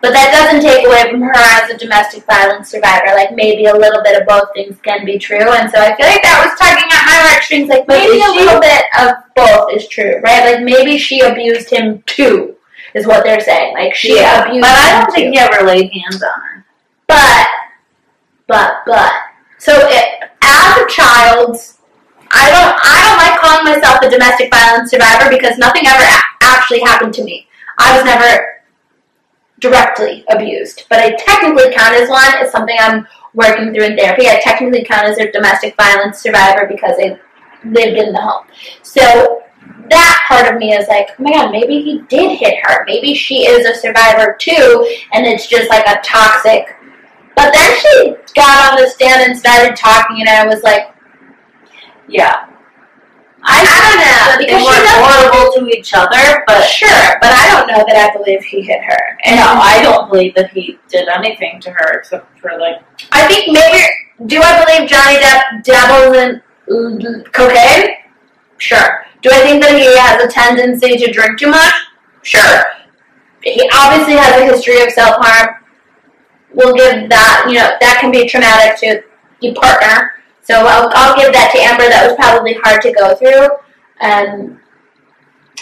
but 0.00 0.12
that 0.12 0.32
doesn't 0.32 0.62
take 0.64 0.86
away 0.86 1.10
from 1.10 1.20
her 1.20 1.32
as 1.36 1.70
a 1.70 1.76
domestic 1.76 2.24
violence 2.24 2.70
survivor. 2.70 3.12
Like 3.14 3.34
maybe 3.34 3.66
a 3.66 3.76
little 3.76 4.02
bit 4.02 4.20
of 4.20 4.26
both 4.26 4.48
things 4.54 4.78
can 4.82 5.04
be 5.04 5.18
true, 5.18 5.38
and 5.52 5.70
so 5.70 5.78
I 5.78 5.94
feel 5.96 6.06
like 6.06 6.22
that 6.22 6.40
was 6.40 6.56
tugging 6.58 6.88
at 6.88 7.04
my 7.04 7.18
heartstrings. 7.28 7.68
Like 7.68 7.86
maybe 7.86 8.22
a 8.22 8.32
little 8.32 8.60
bit 8.60 8.84
of 8.98 9.20
both 9.36 9.72
is 9.74 9.86
true, 9.88 10.20
right? 10.20 10.54
Like 10.54 10.64
maybe 10.64 10.96
she 10.96 11.20
abused 11.20 11.68
him 11.70 12.02
too, 12.06 12.56
is 12.94 13.06
what 13.06 13.24
they're 13.24 13.40
saying. 13.40 13.74
Like 13.74 13.94
she 13.94 14.16
yeah, 14.16 14.44
abused 14.44 14.62
but 14.62 14.72
I 14.72 15.00
don't 15.00 15.06
too. 15.06 15.12
think 15.12 15.34
he 15.34 15.38
ever 15.38 15.66
laid 15.66 15.92
hands 15.92 16.22
on 16.22 16.40
her. 16.40 16.66
But, 17.06 17.48
but, 18.46 18.76
but. 18.86 19.12
So 19.58 19.72
it, 19.74 20.30
as 20.40 20.76
a 20.78 20.86
child, 20.88 21.56
I 22.30 22.48
don't, 22.48 22.74
I 22.80 22.96
don't 23.04 23.18
like 23.18 23.40
calling 23.40 23.64
myself 23.64 24.00
a 24.02 24.08
domestic 24.08 24.48
violence 24.50 24.90
survivor 24.92 25.28
because 25.28 25.58
nothing 25.58 25.86
ever 25.86 26.02
a- 26.02 26.44
actually 26.44 26.80
happened 26.80 27.12
to 27.14 27.24
me. 27.24 27.48
I 27.76 27.96
was 27.96 28.04
never 28.04 28.59
directly 29.60 30.24
abused, 30.28 30.86
but 30.88 30.98
I 30.98 31.14
technically 31.16 31.72
count 31.72 31.94
as 31.94 32.08
one. 32.08 32.32
It's 32.36 32.52
something 32.52 32.76
I'm 32.78 33.06
working 33.34 33.72
through 33.72 33.84
in 33.84 33.96
therapy. 33.96 34.26
I 34.26 34.40
technically 34.42 34.84
count 34.84 35.06
as 35.06 35.18
a 35.18 35.30
domestic 35.30 35.76
violence 35.76 36.18
survivor 36.18 36.66
because 36.66 36.96
I 36.98 37.18
lived 37.64 37.96
in 37.98 38.12
the 38.12 38.20
home. 38.20 38.46
So 38.82 39.42
that 39.88 40.24
part 40.28 40.52
of 40.52 40.58
me 40.58 40.72
is 40.72 40.88
like, 40.88 41.10
oh 41.18 41.22
my 41.22 41.32
god, 41.32 41.52
maybe 41.52 41.82
he 41.82 42.02
did 42.08 42.38
hit 42.38 42.54
her. 42.62 42.84
Maybe 42.86 43.14
she 43.14 43.46
is 43.46 43.66
a 43.66 43.78
survivor 43.78 44.36
too, 44.38 45.00
and 45.12 45.26
it's 45.26 45.46
just 45.46 45.68
like 45.68 45.86
a 45.86 46.00
toxic. 46.02 46.76
But 47.36 47.52
then 47.52 47.78
she 47.80 48.16
got 48.34 48.72
on 48.72 48.82
the 48.82 48.88
stand 48.88 49.30
and 49.30 49.38
started 49.38 49.76
talking, 49.76 50.20
and 50.20 50.28
I 50.28 50.46
was 50.46 50.62
like, 50.62 50.94
Yeah. 52.08 52.49
I, 53.42 53.64
don't 53.64 54.00
know 54.00 54.38
They 54.38 54.46
because 54.46 54.62
she 54.62 54.68
weren't 54.68 54.88
horrible 55.00 55.52
to 55.56 55.76
each 55.76 55.94
other, 55.94 56.44
but 56.46 56.62
Sure, 56.64 57.18
but 57.20 57.30
I 57.32 57.48
don't 57.48 57.68
know 57.68 57.84
that 57.86 58.10
I 58.10 58.16
believe 58.16 58.42
he 58.44 58.62
hit 58.62 58.82
her. 58.82 59.18
And 59.24 59.36
no, 59.36 59.46
I 59.46 59.82
don't 59.82 60.10
believe 60.10 60.34
that 60.34 60.50
he 60.50 60.78
did 60.88 61.08
anything 61.08 61.60
to 61.62 61.70
her 61.70 61.98
except 61.98 62.38
for 62.38 62.58
like 62.58 62.82
I 63.12 63.26
think 63.26 63.52
maybe. 63.52 63.84
Do 64.26 64.40
I 64.42 64.64
believe 64.64 64.88
Johnny 64.88 65.16
Depp 65.16 65.64
dabbles 65.64 66.16
in 66.16 67.24
cocaine? 67.32 67.96
Sure. 68.58 69.06
Do 69.22 69.30
I 69.32 69.40
think 69.40 69.62
that 69.62 69.72
he 69.72 69.84
has 69.98 70.22
a 70.22 70.28
tendency 70.28 70.98
to 70.98 71.10
drink 71.10 71.38
too 71.38 71.48
much? 71.48 71.72
Sure. 72.22 72.64
He 73.42 73.68
obviously 73.72 74.14
has 74.14 74.40
a 74.40 74.44
history 74.44 74.82
of 74.82 74.90
self 74.90 75.16
harm. 75.18 75.56
We'll 76.52 76.74
give 76.74 77.08
that, 77.08 77.44
you 77.48 77.54
know, 77.54 77.76
that 77.80 77.98
can 78.00 78.10
be 78.10 78.28
traumatic 78.28 78.78
to 78.80 79.02
your 79.40 79.54
partner. 79.54 80.19
So 80.42 80.54
I'll, 80.54 80.90
I'll 80.94 81.16
give 81.16 81.32
that 81.32 81.52
to 81.54 81.58
Amber. 81.60 81.88
That 81.88 82.06
was 82.06 82.16
probably 82.16 82.54
hard 82.62 82.82
to 82.82 82.92
go 82.92 83.14
through. 83.14 83.48
And 84.00 84.58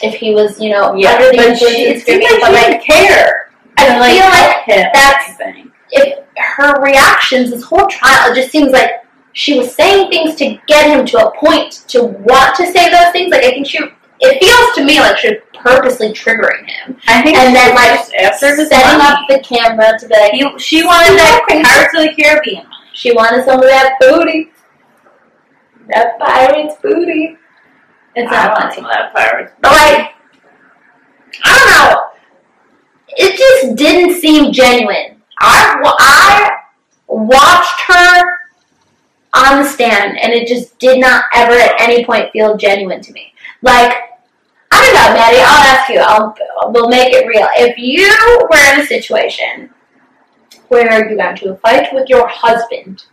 if 0.02 0.14
he 0.14 0.32
was, 0.34 0.60
you 0.60 0.70
know, 0.70 0.94
yeah, 0.94 1.14
under 1.14 1.30
the 1.30 1.36
but 1.36 1.46
influence 1.48 1.58
she, 1.74 1.86
of 1.90 1.96
it 1.96 2.02
seemed 2.06 2.22
screaming, 2.22 2.40
like 2.40 2.40
but 2.40 2.52
like, 2.52 2.82
care. 2.82 3.50
I 3.76 3.98
like, 3.98 4.12
feel 4.12 4.28
like 4.30 4.64
him 4.64 4.90
that's- 4.92 5.64
if 5.90 6.18
her 6.36 6.80
reactions, 6.82 7.50
this 7.50 7.62
whole 7.64 7.86
trial, 7.86 8.30
it 8.30 8.34
just 8.34 8.50
seems 8.50 8.72
like 8.72 8.90
she 9.32 9.58
was 9.58 9.74
saying 9.74 10.10
things 10.10 10.34
to 10.36 10.58
get 10.66 10.86
him 10.86 11.06
to 11.06 11.26
a 11.28 11.36
point 11.36 11.84
to 11.88 12.04
want 12.04 12.54
to 12.56 12.66
say 12.66 12.90
those 12.90 13.10
things. 13.12 13.30
Like 13.30 13.44
I 13.44 13.50
think 13.50 13.66
she, 13.66 13.78
it 14.20 14.38
feels 14.42 14.74
to 14.76 14.84
me 14.84 15.00
like 15.00 15.16
she 15.18 15.28
was 15.30 15.38
purposely 15.54 16.12
triggering 16.12 16.68
him, 16.68 16.96
I 17.08 17.22
think 17.22 17.38
and 17.38 17.48
she 17.48 17.54
then 17.54 17.74
like 17.74 17.98
just 18.00 18.14
after 18.14 18.54
his 18.56 18.68
setting 18.68 18.98
money. 18.98 19.10
up 19.10 19.20
the 19.28 19.38
camera 19.40 19.98
to 19.98 20.08
be 20.08 20.14
like, 20.14 20.32
He, 20.32 20.58
she 20.58 20.84
wanted 20.84 21.16
that 21.18 21.44
Pirates 21.48 21.94
of 21.96 22.02
the 22.16 22.22
Caribbean 22.22 22.66
she 22.92 23.12
wanted 23.12 23.44
some 23.44 23.60
of 23.60 23.66
that 23.68 23.94
booty, 24.00 24.50
that 25.88 26.18
pirate's 26.18 26.76
booty. 26.82 27.36
It's 28.14 28.30
I 28.30 28.34
not 28.34 28.50
want 28.50 28.62
funny. 28.62 28.74
some 28.74 28.84
of 28.84 28.90
that 28.90 29.14
Pirates. 29.14 29.52
But 29.60 29.72
like, 29.72 30.14
I 31.44 31.58
don't 31.58 31.92
know. 31.92 32.04
It 33.10 33.36
just 33.36 33.76
didn't 33.76 34.20
seem 34.20 34.52
genuine. 34.52 35.22
I, 35.40 35.80
I 35.98 36.50
watched 37.06 37.80
her 37.86 38.38
on 39.34 39.62
the 39.62 39.68
stand, 39.68 40.18
and 40.18 40.32
it 40.32 40.48
just 40.48 40.78
did 40.78 40.98
not 40.98 41.24
ever 41.34 41.52
at 41.52 41.80
any 41.80 42.04
point 42.04 42.32
feel 42.32 42.56
genuine 42.56 43.00
to 43.02 43.12
me. 43.12 43.32
Like, 43.62 43.92
I 44.70 44.84
don't 44.84 44.94
know, 44.94 45.14
Maddie. 45.14 45.38
I'll 45.38 45.76
ask 45.76 45.88
you. 45.88 46.00
I'll 46.00 46.72
we'll 46.72 46.88
make 46.88 47.12
it 47.12 47.26
real. 47.26 47.48
If 47.56 47.78
you 47.78 48.06
were 48.50 48.74
in 48.74 48.80
a 48.80 48.86
situation 48.86 49.70
where 50.68 51.08
you 51.08 51.16
got 51.16 51.40
into 51.40 51.52
a 51.52 51.56
fight 51.58 51.92
with 51.92 52.08
your 52.08 52.26
husband, 52.28 53.04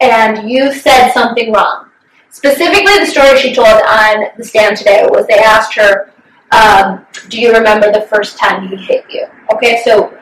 and 0.00 0.48
you 0.50 0.72
said 0.72 1.12
something 1.12 1.52
wrong, 1.52 1.90
specifically 2.36 2.98
the 2.98 3.06
story 3.06 3.38
she 3.38 3.54
told 3.54 3.66
on 3.88 4.26
the 4.36 4.44
stand 4.44 4.76
today 4.76 5.06
was 5.08 5.26
they 5.26 5.38
asked 5.38 5.74
her, 5.74 6.10
um, 6.52 7.06
"Do 7.28 7.40
you 7.40 7.52
remember 7.52 7.90
the 7.90 8.02
first 8.12 8.36
time 8.38 8.68
he 8.68 8.76
hit 8.76 9.04
you?" 9.08 9.26
Okay, 9.52 9.80
so 9.84 10.12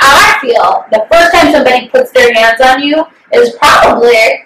I 0.00 0.38
feel 0.40 0.84
the 0.90 1.06
first 1.12 1.32
time 1.34 1.52
somebody 1.52 1.88
puts 1.88 2.10
their 2.12 2.32
hands 2.34 2.60
on 2.60 2.82
you 2.82 3.04
is 3.32 3.54
probably 3.56 4.44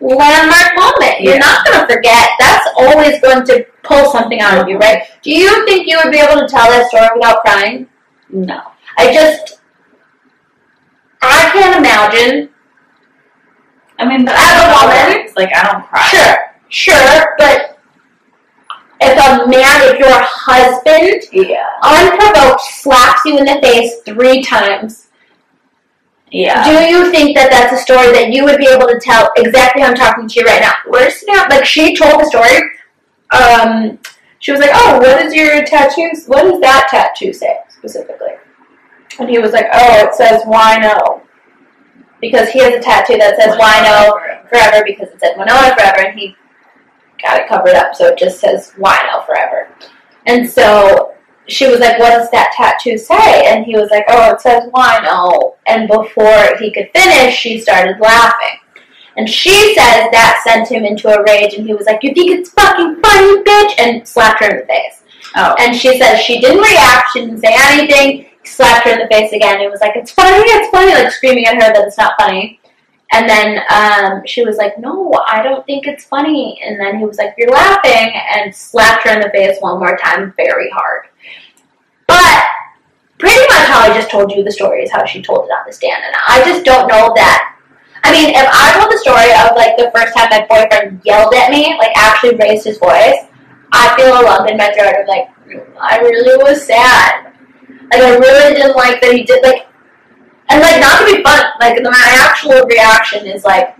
landmark 0.00 0.70
moment. 0.76 1.20
You're 1.20 1.34
Yeah. 1.34 1.46
not 1.48 1.64
going 1.66 1.80
to 1.80 1.86
forget. 1.92 2.28
That's 2.38 2.68
always 2.76 3.20
going 3.20 3.44
to 3.46 3.64
pull 3.82 4.10
something 4.12 4.40
out 4.40 4.58
of 4.58 4.68
you, 4.68 4.76
right? 4.78 5.02
Do 5.22 5.30
you 5.32 5.64
think 5.66 5.86
you 5.88 5.98
would 6.02 6.12
be 6.12 6.18
able 6.18 6.40
to 6.40 6.48
tell 6.48 6.68
that 6.70 6.86
story 6.88 7.08
without 7.14 7.40
crying? 7.42 7.88
No. 8.28 8.60
I 8.98 9.12
just, 9.12 9.60
I 11.22 11.50
can't 11.52 11.76
imagine. 11.76 12.48
I 13.98 14.04
mean, 14.06 14.24
but 14.24 14.34
As 14.34 14.40
a 14.40 14.42
I 14.42 14.58
don't 14.58 14.70
know 14.70 15.08
woman- 15.14 15.21
like 15.36 15.50
I 15.54 15.72
don't 15.72 15.84
cry. 15.86 16.02
Sure, 16.10 16.36
sure, 16.68 17.34
but 17.38 17.78
if 19.00 19.18
a 19.18 19.46
man, 19.48 19.82
if 19.92 19.98
your 19.98 20.10
husband 20.12 21.22
Yeah. 21.32 21.66
unprovoked 21.82 22.60
slaps 22.60 23.24
you 23.24 23.38
in 23.38 23.44
the 23.44 23.60
face 23.62 24.00
three 24.04 24.42
times, 24.42 25.08
Yeah. 26.30 26.62
do 26.64 26.84
you 26.84 27.10
think 27.10 27.36
that 27.36 27.50
that's 27.50 27.72
a 27.72 27.78
story 27.82 28.12
that 28.12 28.30
you 28.30 28.44
would 28.44 28.58
be 28.58 28.66
able 28.68 28.86
to 28.88 28.98
tell 29.00 29.30
exactly 29.36 29.82
how 29.82 29.88
I'm 29.88 29.94
talking 29.94 30.28
to 30.28 30.40
you 30.40 30.46
right 30.46 30.60
now? 30.60 30.72
We're 30.86 31.10
sitting 31.10 31.34
like 31.50 31.64
she 31.64 31.96
told 31.96 32.20
the 32.20 32.26
story. 32.26 32.62
Um, 33.30 33.98
she 34.38 34.52
was 34.52 34.60
like, 34.60 34.70
"Oh, 34.72 34.98
what 34.98 35.22
is 35.24 35.34
your 35.34 35.64
tattoo? 35.64 36.10
What 36.26 36.42
does 36.44 36.60
that 36.60 36.88
tattoo 36.90 37.32
say 37.32 37.56
specifically?" 37.68 38.34
And 39.18 39.28
he 39.28 39.38
was 39.38 39.52
like, 39.52 39.66
"Oh, 39.72 40.06
it 40.06 40.14
says 40.14 40.42
wino." 40.44 41.22
Because 42.22 42.48
he 42.48 42.60
has 42.60 42.72
a 42.72 42.80
tattoo 42.80 43.18
that 43.18 43.36
says 43.36 43.54
wino 43.58 44.48
forever 44.48 44.82
because 44.86 45.08
it 45.12 45.20
said 45.20 45.36
Winona 45.36 45.74
forever, 45.74 46.06
and 46.06 46.18
he 46.18 46.34
got 47.22 47.40
it 47.40 47.48
covered 47.48 47.74
up, 47.74 47.94
so 47.94 48.06
it 48.06 48.18
just 48.18 48.40
says 48.40 48.72
Wino 48.78 49.24
forever. 49.24 49.68
And 50.26 50.48
so 50.48 51.14
she 51.48 51.68
was 51.68 51.80
like, 51.80 51.98
"What 51.98 52.10
does 52.10 52.30
that 52.30 52.52
tattoo 52.56 52.98
say?" 52.98 53.46
And 53.46 53.64
he 53.64 53.76
was 53.76 53.90
like, 53.90 54.04
"Oh, 54.08 54.32
it 54.32 54.40
says 54.40 54.70
Wino." 54.70 55.54
And 55.66 55.88
before 55.88 56.56
he 56.58 56.72
could 56.72 56.90
finish, 56.94 57.36
she 57.36 57.58
started 57.58 57.98
laughing. 58.00 58.58
And 59.16 59.28
she 59.28 59.74
says 59.74 60.08
that 60.10 60.42
sent 60.44 60.68
him 60.68 60.84
into 60.84 61.08
a 61.08 61.22
rage, 61.22 61.54
and 61.54 61.66
he 61.66 61.74
was 61.74 61.86
like, 61.86 62.02
"You 62.02 62.14
think 62.14 62.30
it's 62.30 62.50
fucking 62.50 63.00
funny, 63.02 63.42
bitch?" 63.42 63.74
and 63.78 64.06
slapped 64.06 64.42
her 64.42 64.50
in 64.50 64.60
the 64.60 64.66
face. 64.66 65.02
Oh. 65.34 65.54
And 65.58 65.74
she 65.74 65.98
says 65.98 66.20
she 66.20 66.40
didn't 66.40 66.62
react, 66.62 67.10
she 67.12 67.20
didn't 67.20 67.40
say 67.40 67.54
anything, 67.56 68.26
slapped 68.44 68.86
her 68.86 68.92
in 68.92 68.98
the 68.98 69.08
face 69.08 69.32
again. 69.32 69.60
It 69.60 69.70
was 69.70 69.80
like, 69.80 69.96
it's 69.96 70.10
funny, 70.10 70.36
it's 70.36 70.70
funny, 70.70 70.92
like 70.92 71.12
screaming 71.12 71.46
at 71.46 71.54
her 71.54 71.72
that 71.72 71.86
it's 71.86 71.98
not 71.98 72.14
funny. 72.18 72.60
And 73.12 73.28
then 73.28 73.60
um, 73.70 74.22
she 74.26 74.42
was 74.42 74.56
like, 74.56 74.78
no, 74.78 75.12
I 75.26 75.42
don't 75.42 75.66
think 75.66 75.86
it's 75.86 76.04
funny. 76.04 76.58
And 76.64 76.80
then 76.80 76.98
he 76.98 77.04
was 77.04 77.18
like, 77.18 77.34
you're 77.36 77.50
laughing, 77.50 78.10
and 78.34 78.54
slapped 78.54 79.06
her 79.06 79.14
in 79.14 79.20
the 79.20 79.28
face 79.30 79.58
one 79.60 79.78
more 79.78 79.98
time 79.98 80.32
very 80.36 80.70
hard. 80.70 81.08
But 82.06 82.44
pretty 83.18 83.40
much 83.50 83.68
how 83.68 83.80
I 83.80 83.94
just 83.94 84.10
told 84.10 84.32
you 84.32 84.42
the 84.42 84.50
story 84.50 84.82
is 84.82 84.90
how 84.90 85.04
she 85.04 85.22
told 85.22 85.44
it 85.44 85.52
on 85.52 85.64
the 85.66 85.72
stand. 85.72 86.02
And 86.04 86.14
I 86.26 86.42
just 86.44 86.64
don't 86.64 86.88
know 86.88 87.12
that. 87.14 87.58
I 88.02 88.10
mean, 88.10 88.30
if 88.30 88.46
I 88.50 88.78
told 88.78 88.90
the 88.90 88.98
story 88.98 89.30
of 89.44 89.56
like 89.56 89.76
the 89.76 89.92
first 89.94 90.16
time 90.16 90.28
my 90.30 90.46
boyfriend 90.48 91.02
yelled 91.04 91.34
at 91.34 91.50
me, 91.50 91.76
like 91.78 91.96
actually 91.96 92.34
raised 92.36 92.64
his 92.64 92.78
voice, 92.78 93.26
I 93.72 93.94
feel 93.96 94.08
a 94.08 94.22
lump 94.22 94.48
in 94.50 94.56
my 94.56 94.72
throat 94.72 95.00
of 95.00 95.06
like, 95.06 95.28
I 95.80 95.98
really 96.00 96.42
was 96.42 96.66
sad. 96.66 97.31
Like 97.92 98.02
I 98.02 98.16
really 98.16 98.54
didn't 98.54 98.74
like 98.76 99.00
that 99.02 99.12
he 99.12 99.22
did 99.22 99.42
like, 99.42 99.66
and 100.48 100.60
like 100.60 100.80
not 100.80 101.00
to 101.00 101.16
be 101.16 101.22
fun. 101.22 101.44
Like 101.60 101.82
my 101.82 102.16
actual 102.20 102.64
reaction 102.66 103.26
is 103.26 103.44
like, 103.44 103.76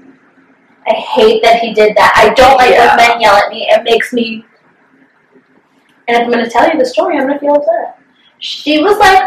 I 0.86 0.94
hate 0.94 1.42
that 1.42 1.60
he 1.60 1.72
did 1.72 1.96
that. 1.96 2.12
I 2.16 2.34
don't 2.34 2.56
like 2.56 2.70
Yeah. 2.70 2.96
when 2.96 3.08
men 3.08 3.20
yell 3.20 3.36
at 3.36 3.50
me. 3.50 3.68
It 3.70 3.82
makes 3.84 4.12
me. 4.12 4.44
And 6.08 6.16
if 6.16 6.24
I'm 6.24 6.30
gonna 6.30 6.50
tell 6.50 6.68
you 6.70 6.78
the 6.78 6.84
story, 6.84 7.16
I'm 7.16 7.26
gonna 7.26 7.38
feel 7.38 7.54
upset. 7.54 7.98
She 8.38 8.82
was 8.82 8.98
like, 8.98 9.22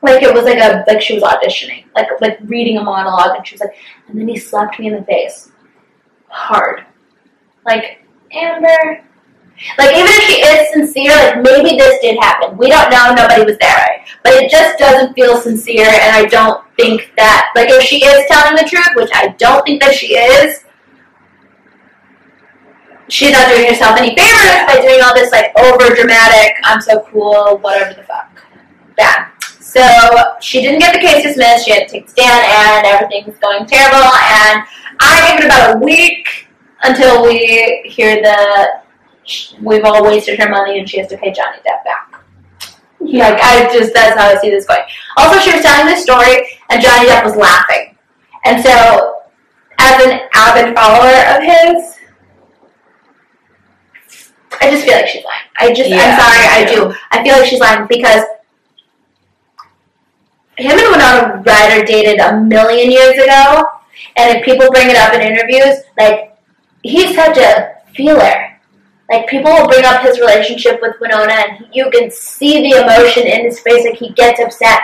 like 0.00 0.22
it 0.22 0.32
was 0.32 0.44
like 0.44 0.58
a 0.58 0.84
like 0.86 1.02
she 1.02 1.14
was 1.14 1.22
auditioning, 1.22 1.84
like 1.94 2.08
like 2.20 2.38
reading 2.44 2.78
a 2.78 2.82
monologue, 2.82 3.36
and 3.36 3.46
she 3.46 3.54
was 3.54 3.60
like, 3.60 3.74
and 4.08 4.18
then 4.18 4.28
he 4.28 4.38
slapped 4.38 4.78
me 4.78 4.86
in 4.88 4.94
the 4.94 5.02
face, 5.02 5.50
hard, 6.28 6.84
like 7.66 8.04
Amber, 8.32 9.04
Like 9.78 9.90
even 9.90 10.06
if 10.08 10.22
she 10.22 10.40
is 10.40 10.81
maybe 11.42 11.76
this 11.76 12.00
did 12.00 12.18
happen. 12.20 12.56
We 12.56 12.68
don't 12.68 12.90
know. 12.90 13.14
Nobody 13.14 13.44
was 13.44 13.58
there. 13.58 14.04
But 14.22 14.34
it 14.34 14.50
just 14.50 14.78
doesn't 14.78 15.14
feel 15.14 15.36
sincere, 15.36 15.86
and 15.86 16.16
I 16.16 16.26
don't 16.26 16.64
think 16.76 17.12
that 17.16 17.50
like 17.56 17.68
if 17.70 17.82
she 17.82 18.04
is 18.04 18.26
telling 18.28 18.56
the 18.56 18.68
truth, 18.68 18.88
which 18.94 19.10
I 19.14 19.28
don't 19.38 19.64
think 19.66 19.82
that 19.82 19.94
she 19.94 20.14
is, 20.14 20.64
she's 23.08 23.32
not 23.32 23.48
doing 23.48 23.68
herself 23.68 23.98
any 23.98 24.14
favors 24.14 24.66
by 24.66 24.80
doing 24.80 25.02
all 25.02 25.14
this 25.14 25.32
like 25.32 25.52
over 25.58 25.94
dramatic, 25.94 26.54
I'm 26.64 26.80
so 26.80 27.00
cool, 27.10 27.58
whatever 27.58 27.94
the 27.94 28.04
fuck. 28.04 28.42
Bad. 28.96 29.32
So 29.60 29.82
she 30.40 30.60
didn't 30.60 30.80
get 30.80 30.92
the 30.92 31.00
case 31.00 31.22
dismissed. 31.24 31.64
She 31.64 31.72
had 31.72 31.88
to 31.88 31.92
take 31.92 32.06
the 32.06 32.12
stand, 32.12 32.44
and 32.44 32.86
everything's 32.86 33.38
going 33.38 33.66
terrible. 33.66 34.04
And 34.04 34.64
I 35.00 35.34
give 35.34 35.40
it 35.40 35.46
about 35.46 35.76
a 35.76 35.78
week 35.78 36.46
until 36.84 37.22
we 37.24 37.82
hear 37.86 38.22
the 38.22 38.81
we've 39.60 39.84
all 39.84 40.04
wasted 40.04 40.38
her 40.38 40.48
money 40.48 40.78
and 40.78 40.88
she 40.88 40.98
has 40.98 41.08
to 41.08 41.16
pay 41.16 41.32
Johnny 41.32 41.58
Depp 41.58 41.84
back. 41.84 42.24
Like 43.00 43.40
I 43.42 43.68
just 43.72 43.92
that's 43.92 44.18
how 44.18 44.28
I 44.28 44.36
see 44.40 44.50
this 44.50 44.66
going. 44.66 44.82
Also, 45.16 45.38
she 45.40 45.52
was 45.52 45.62
telling 45.62 45.86
this 45.86 46.02
story, 46.02 46.46
and 46.70 46.80
Johnny 46.80 47.08
Depp 47.08 47.24
was 47.24 47.36
laughing, 47.36 47.96
and 48.44 48.62
so 48.62 49.22
as 49.78 50.04
an 50.04 50.20
avid 50.34 50.74
follower 50.74 51.10
of 51.34 51.42
his, 51.42 51.98
I 54.60 54.70
just 54.70 54.84
feel 54.84 54.94
like 54.94 55.08
she's 55.08 55.24
lying. 55.24 55.48
I 55.58 55.74
just, 55.74 55.90
Yeah, 55.90 55.96
I'm 55.98 56.20
sorry, 56.20 56.46
I 56.46 56.64
me 56.64 56.76
do. 56.76 56.94
I 57.10 57.24
feel 57.24 57.36
like 57.38 57.46
she's 57.46 57.60
lying 57.60 57.86
because 57.88 58.22
him 60.56 60.78
and 60.78 60.92
Winona 60.92 61.42
Ryder 61.44 61.84
dated 61.84 62.20
a 62.20 62.40
million 62.40 62.90
years 62.90 63.14
ago, 63.14 63.64
and 64.16 64.38
if 64.38 64.44
people 64.44 64.70
bring 64.70 64.88
it 64.90 64.96
up 64.96 65.12
in 65.14 65.20
interviews, 65.20 65.78
like 65.98 66.38
he's 66.82 67.16
such 67.16 67.38
a 67.38 67.74
feeler. 67.94 68.51
Like 69.10 69.26
people 69.28 69.52
will 69.52 69.66
bring 69.68 69.84
up 69.84 70.02
his 70.02 70.18
relationship 70.20 70.80
with 70.80 70.96
Winona, 71.00 71.32
and 71.32 71.66
you 71.72 71.90
can 71.90 72.10
see 72.10 72.62
the 72.62 72.82
emotion 72.82 73.26
in 73.26 73.44
his 73.44 73.60
face. 73.60 73.84
Like 73.84 73.96
he 73.98 74.10
gets 74.10 74.40
upset 74.40 74.80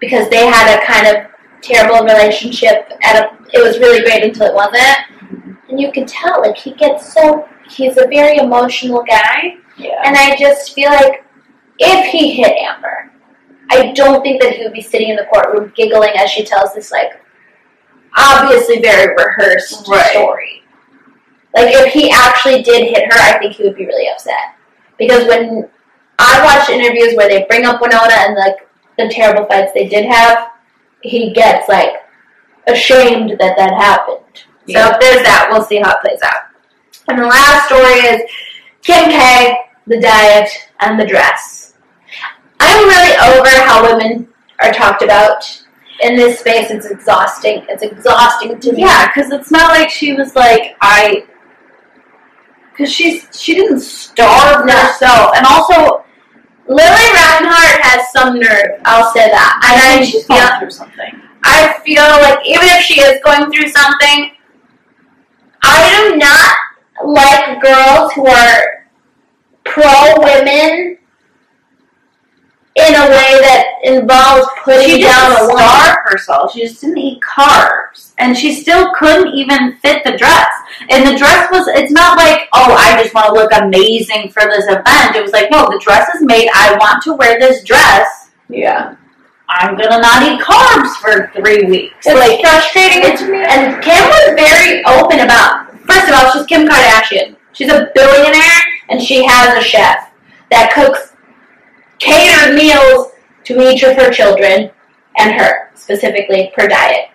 because 0.00 0.28
they 0.28 0.46
had 0.46 0.78
a 0.78 0.84
kind 0.84 1.16
of 1.16 1.30
terrible 1.62 2.04
relationship. 2.04 2.90
At 3.02 3.16
a, 3.24 3.38
it 3.52 3.62
was 3.62 3.78
really 3.78 4.02
great 4.02 4.22
until 4.24 4.46
it 4.48 4.54
wasn't, 4.54 5.58
and 5.68 5.80
you 5.80 5.90
can 5.92 6.04
tell. 6.06 6.42
Like 6.42 6.56
he 6.56 6.72
gets 6.74 7.12
so 7.14 7.48
he's 7.70 7.96
a 7.96 8.06
very 8.08 8.38
emotional 8.38 9.02
guy, 9.08 9.54
Yeah. 9.76 10.02
and 10.04 10.16
I 10.16 10.36
just 10.36 10.74
feel 10.74 10.90
like 10.90 11.24
if 11.78 12.06
he 12.12 12.32
hit 12.34 12.52
Amber, 12.58 13.12
I 13.70 13.92
don't 13.92 14.22
think 14.22 14.42
that 14.42 14.54
he 14.54 14.64
would 14.64 14.72
be 14.72 14.80
sitting 14.82 15.10
in 15.10 15.16
the 15.16 15.26
courtroom 15.32 15.72
giggling 15.76 16.12
as 16.16 16.30
she 16.30 16.44
tells 16.44 16.74
this 16.74 16.90
like 16.90 17.12
obviously 18.16 18.80
very 18.80 19.14
rehearsed 19.14 19.86
Right. 19.88 20.10
story. 20.10 20.57
Like 21.54 21.74
if 21.74 21.92
he 21.92 22.10
actually 22.10 22.62
did 22.62 22.88
hit 22.88 23.12
her, 23.12 23.18
I 23.18 23.38
think 23.38 23.54
he 23.54 23.64
would 23.64 23.76
be 23.76 23.86
really 23.86 24.08
upset. 24.10 24.54
Because 24.98 25.26
when 25.26 25.68
I 26.18 26.44
watched 26.44 26.70
interviews 26.70 27.14
where 27.16 27.28
they 27.28 27.46
bring 27.48 27.64
up 27.64 27.80
Winona 27.80 28.12
and 28.12 28.34
like 28.36 28.68
the 28.96 29.08
terrible 29.08 29.46
fights 29.46 29.72
they 29.72 29.88
did 29.88 30.04
have, 30.06 30.50
he 31.02 31.32
gets 31.32 31.68
like 31.68 31.92
ashamed 32.66 33.30
that 33.38 33.56
that 33.56 33.72
happened. 33.74 34.44
So 34.68 34.90
if 34.90 35.00
there's 35.00 35.22
that, 35.22 35.48
we'll 35.50 35.64
see 35.64 35.78
how 35.78 35.92
it 35.92 36.00
plays 36.02 36.20
out. 36.22 36.48
And 37.08 37.18
the 37.18 37.26
last 37.26 37.66
story 37.66 38.00
is 38.00 38.30
Kim 38.82 39.08
K, 39.08 39.56
the 39.86 40.00
diet, 40.00 40.50
and 40.80 41.00
the 41.00 41.06
dress. 41.06 41.74
I'm 42.60 42.86
really 42.86 43.16
over 43.16 43.48
how 43.64 43.82
women 43.82 44.28
are 44.60 44.72
talked 44.72 45.02
about 45.02 45.44
in 46.02 46.16
this 46.16 46.40
space. 46.40 46.70
It's 46.70 46.86
exhausting. 46.86 47.64
It's 47.68 47.82
exhausting 47.82 48.60
to 48.60 48.72
me. 48.72 48.82
Yeah, 48.82 49.06
because 49.06 49.30
it's 49.32 49.50
not 49.50 49.70
like 49.70 49.88
she 49.88 50.12
was 50.12 50.34
like 50.34 50.76
I. 50.80 51.24
Because 52.78 52.92
she's 52.92 53.26
she 53.32 53.54
didn't 53.56 53.80
starve 53.80 54.64
No. 54.64 54.72
herself, 54.72 55.32
and 55.34 55.44
also 55.44 56.04
Lili 56.68 56.84
Reinhart 56.86 57.80
has 57.82 58.12
some 58.12 58.38
nerve. 58.38 58.80
I'll 58.84 59.12
say 59.12 59.28
that. 59.28 59.60
And 59.64 59.82
I 59.82 59.94
I 59.94 59.98
think 59.98 60.12
she's 60.12 60.26
feel, 60.26 60.36
going 60.36 60.60
through 60.60 60.70
something. 60.70 61.22
I 61.42 61.80
feel 61.84 62.02
like 62.02 62.38
even 62.46 62.68
if 62.68 62.82
she 62.82 63.00
is 63.00 63.20
going 63.24 63.50
through 63.50 63.68
something, 63.70 64.30
I 65.62 66.10
do 66.12 66.16
not 66.18 66.56
like 67.04 67.60
girls 67.62 68.12
who 68.12 68.26
are 68.28 68.86
pro 69.64 70.14
women 70.18 70.97
in 72.78 72.94
a 72.94 73.10
way 73.10 73.30
that 73.42 73.64
involves 73.82 74.46
putting 74.62 74.96
She 74.96 75.02
down 75.02 75.32
a 75.32 75.44
starve 75.50 75.98
herself. 76.04 76.52
She 76.52 76.60
just 76.60 76.80
didn't 76.80 76.98
eat 76.98 77.20
carbs, 77.20 78.12
and 78.18 78.36
she 78.36 78.54
still 78.54 78.94
couldn't 78.94 79.34
even 79.34 79.76
fit 79.78 80.04
the 80.04 80.16
dress. 80.16 80.48
And 80.88 81.06
the 81.06 81.18
dress 81.18 81.50
was. 81.50 81.66
It's 81.68 81.92
not 81.92 82.16
like 82.16 82.48
oh, 82.52 82.72
I 82.72 83.02
just 83.02 83.14
want 83.14 83.26
to 83.26 83.32
look 83.32 83.52
amazing 83.52 84.30
for 84.30 84.42
this 84.42 84.66
event. 84.66 85.16
It 85.16 85.22
was 85.22 85.32
like 85.32 85.50
no, 85.50 85.66
the 85.66 85.80
dress 85.82 86.08
is 86.14 86.22
made. 86.22 86.48
I 86.54 86.76
want 86.78 87.02
to 87.04 87.14
wear 87.14 87.38
this 87.38 87.64
dress. 87.64 88.30
Yeah. 88.48 88.96
I'm 89.50 89.76
gonna 89.78 90.00
not 90.00 90.22
eat 90.22 90.40
carbs 90.40 90.94
for 91.00 91.32
three 91.34 91.64
weeks. 91.64 92.06
It's 92.06 92.14
like 92.14 92.40
frustrating 92.40 93.16
to 93.16 93.32
me. 93.32 93.44
And 93.48 93.82
Kim 93.82 94.04
was 94.04 94.34
very 94.36 94.84
open 94.84 95.20
about. 95.20 95.74
First 95.86 96.08
of 96.08 96.14
all, 96.14 96.30
she's 96.32 96.46
Kim 96.46 96.68
Kardashian. 96.68 97.36
She's 97.52 97.72
a 97.72 97.90
billionaire, 97.94 98.60
and 98.90 99.02
she 99.02 99.24
has 99.24 99.56
a 99.56 99.66
chef 99.66 100.12
that 100.50 100.72
cooks 100.74 101.07
catered 101.98 102.54
meals 102.54 103.12
to 103.44 103.60
each 103.60 103.82
of 103.82 103.96
her 103.96 104.10
children 104.10 104.70
and 105.16 105.40
her 105.40 105.70
specifically 105.74 106.52
per 106.56 106.68
diet. 106.68 107.10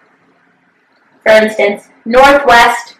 For 1.21 1.31
instance, 1.31 1.89
North 2.05 2.45
West 2.45 2.97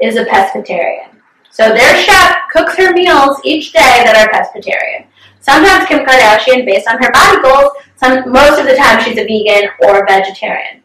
is 0.00 0.16
a 0.16 0.24
pescatarian, 0.24 1.10
so 1.50 1.68
their 1.68 1.96
chef 2.02 2.38
cooks 2.52 2.76
her 2.76 2.92
meals 2.92 3.38
each 3.44 3.72
day 3.72 4.02
that 4.04 4.16
are 4.16 4.32
pescatarian. 4.32 5.06
Sometimes 5.40 5.86
Kim 5.86 6.04
Kardashian, 6.04 6.64
based 6.64 6.88
on 6.88 7.02
her 7.02 7.10
body 7.12 7.40
goals, 7.42 7.72
some 7.96 8.32
most 8.32 8.58
of 8.58 8.66
the 8.66 8.74
time 8.74 9.02
she's 9.02 9.18
a 9.18 9.24
vegan 9.24 9.70
or 9.80 10.02
a 10.02 10.06
vegetarian. 10.06 10.82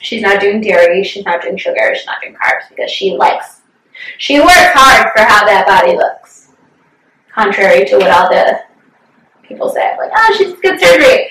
She's 0.00 0.22
not 0.22 0.40
doing 0.40 0.60
dairy, 0.60 1.02
she's 1.02 1.24
not 1.24 1.42
doing 1.42 1.56
sugar, 1.56 1.94
she's 1.94 2.06
not 2.06 2.20
doing 2.20 2.34
carbs 2.34 2.68
because 2.68 2.90
she 2.90 3.16
likes. 3.16 3.62
She 4.18 4.38
works 4.38 4.72
hard 4.74 5.12
for 5.16 5.22
how 5.22 5.46
that 5.46 5.66
body 5.66 5.96
looks. 5.96 6.48
Contrary 7.32 7.86
to 7.86 7.96
what 7.96 8.10
all 8.10 8.28
the 8.28 8.60
people 9.46 9.70
say, 9.70 9.96
like, 9.98 10.10
oh, 10.14 10.34
she's 10.36 10.54
good 10.60 10.80
surgery. 10.80 11.28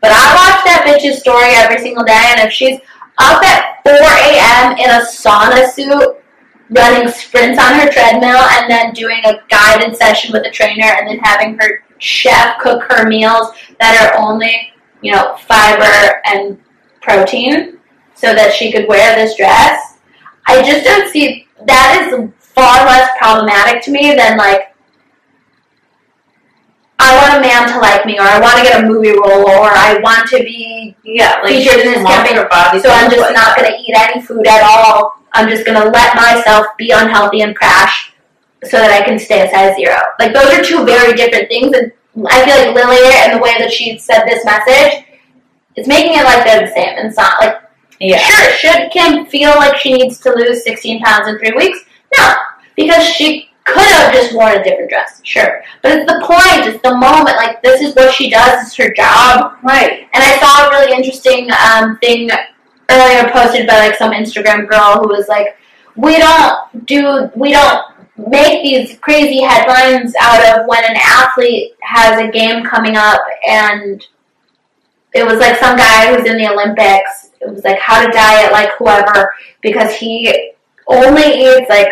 But 0.00 0.10
I 0.10 0.34
watch 0.34 0.64
that 0.64 0.84
bitch's 0.86 1.20
story 1.20 1.54
every 1.54 1.78
single 1.78 2.04
day, 2.04 2.32
and 2.34 2.40
if 2.40 2.52
she's 2.52 2.80
up 3.18 3.42
at 3.44 3.82
4 3.84 3.92
a.m. 3.94 4.76
in 4.78 4.90
a 4.90 5.04
sauna 5.06 5.70
suit, 5.70 6.18
running 6.70 7.08
sprints 7.08 7.62
on 7.62 7.78
her 7.78 7.90
treadmill, 7.90 8.42
and 8.58 8.70
then 8.70 8.92
doing 8.94 9.20
a 9.24 9.40
guided 9.48 9.96
session 9.96 10.32
with 10.32 10.44
a 10.44 10.50
trainer, 10.50 10.84
and 10.84 11.06
then 11.06 11.18
having 11.18 11.56
her 11.58 11.84
chef 11.98 12.58
cook 12.60 12.82
her 12.90 13.08
meals 13.08 13.48
that 13.78 13.94
are 14.02 14.20
only, 14.20 14.72
you 15.02 15.12
know, 15.12 15.36
fiber 15.36 16.20
and 16.26 16.58
protein, 17.00 17.78
so 18.14 18.34
that 18.34 18.52
she 18.52 18.72
could 18.72 18.88
wear 18.88 19.14
this 19.14 19.36
dress. 19.36 19.98
I 20.46 20.62
just 20.62 20.84
don't 20.84 21.08
see 21.12 21.46
that 21.66 22.08
is 22.10 22.30
far 22.38 22.84
less 22.86 23.10
problematic 23.18 23.82
to 23.84 23.90
me 23.90 24.14
than 24.14 24.36
like 24.36 24.71
I 27.02 27.18
want 27.18 27.38
a 27.38 27.40
man 27.40 27.68
to 27.72 27.80
like 27.80 28.06
me, 28.06 28.18
or 28.18 28.22
I 28.22 28.38
want 28.40 28.56
to 28.58 28.62
get 28.62 28.82
a 28.82 28.86
movie 28.86 29.10
role, 29.10 29.48
or 29.50 29.70
I 29.74 29.98
want 30.02 30.28
to 30.30 30.38
be 30.38 30.94
yeah, 31.04 31.40
like 31.42 31.52
featured 31.52 31.80
in 31.80 31.92
this 31.92 32.06
campaign. 32.06 32.36
so 32.80 32.88
I'm 32.90 33.10
just 33.10 33.20
like 33.20 33.34
not 33.34 33.56
going 33.56 33.70
to 33.70 33.76
eat 33.78 33.94
any 33.96 34.22
food 34.22 34.46
at 34.46 34.62
all. 34.62 35.18
I'm 35.32 35.48
just 35.48 35.66
going 35.66 35.80
to 35.80 35.88
let 35.88 36.14
myself 36.14 36.66
be 36.76 36.90
unhealthy 36.90 37.40
and 37.40 37.56
crash 37.56 38.12
so 38.64 38.78
that 38.78 38.90
I 38.90 39.04
can 39.04 39.18
stay 39.18 39.46
a 39.46 39.50
size 39.50 39.76
zero. 39.76 39.98
Like 40.18 40.32
those 40.32 40.52
are 40.54 40.62
two 40.62 40.84
very 40.84 41.14
different 41.14 41.48
things, 41.48 41.76
and 41.76 41.90
I 42.28 42.44
feel 42.44 42.56
like 42.56 42.74
Lili 42.74 43.12
and 43.24 43.34
the 43.34 43.42
way 43.42 43.58
that 43.58 43.72
she 43.72 43.98
said 43.98 44.24
this 44.24 44.44
message, 44.44 45.04
it's 45.76 45.88
making 45.88 46.18
it 46.18 46.24
like 46.24 46.44
they're 46.44 46.66
the 46.66 46.72
same. 46.72 46.98
And 46.98 47.08
it's 47.08 47.16
not 47.16 47.40
like 47.40 47.62
Yeah. 47.98 48.18
Sure, 48.18 48.52
should 48.56 48.90
Kim 48.92 49.26
feel 49.26 49.50
like 49.56 49.76
she 49.76 49.94
needs 49.94 50.20
to 50.20 50.30
lose 50.34 50.62
16 50.64 51.00
pounds 51.00 51.28
in 51.28 51.38
three 51.38 51.52
weeks? 51.56 51.80
No, 52.18 52.34
because 52.76 53.04
she 53.04 53.51
could 53.64 53.88
have 53.88 54.12
just 54.12 54.34
worn 54.34 54.58
a 54.58 54.64
different 54.64 54.90
dress. 54.90 55.20
Sure, 55.24 55.62
but 55.82 55.92
it's 55.92 56.12
the 56.12 56.20
point. 56.24 56.66
It's 56.66 56.82
the 56.82 56.94
moment. 56.94 57.36
Like 57.36 57.62
this 57.62 57.80
is 57.80 57.94
what 57.94 58.12
she 58.14 58.30
does. 58.30 58.66
It's 58.66 58.76
her 58.76 58.92
job. 58.92 59.56
Right. 59.62 60.08
And 60.12 60.22
I 60.22 60.38
saw 60.38 60.68
a 60.68 60.70
really 60.70 60.92
interesting 60.92 61.48
um, 61.52 61.98
thing 61.98 62.30
earlier 62.90 63.30
posted 63.30 63.66
by 63.66 63.78
like 63.78 63.96
some 63.96 64.12
Instagram 64.12 64.68
girl 64.68 65.00
who 65.00 65.08
was 65.08 65.28
like, 65.28 65.56
"We 65.96 66.18
don't 66.18 66.86
do, 66.86 67.30
we 67.36 67.52
don't 67.52 67.84
make 68.16 68.62
these 68.62 68.98
crazy 68.98 69.40
headlines 69.42 70.14
out 70.20 70.44
of 70.58 70.66
when 70.66 70.84
an 70.84 70.96
athlete 70.96 71.72
has 71.82 72.18
a 72.18 72.30
game 72.30 72.64
coming 72.64 72.96
up 72.96 73.20
and." 73.48 74.04
It 75.14 75.26
was 75.26 75.40
like 75.40 75.58
some 75.58 75.76
guy 75.76 76.16
who's 76.16 76.26
in 76.26 76.38
the 76.38 76.50
Olympics. 76.50 77.32
It 77.42 77.50
was 77.52 77.64
like 77.64 77.78
how 77.78 78.02
to 78.02 78.10
diet 78.10 78.50
like 78.50 78.70
whoever 78.78 79.34
because 79.60 79.94
he 79.94 80.52
only 80.86 81.22
eats 81.22 81.68
like 81.68 81.88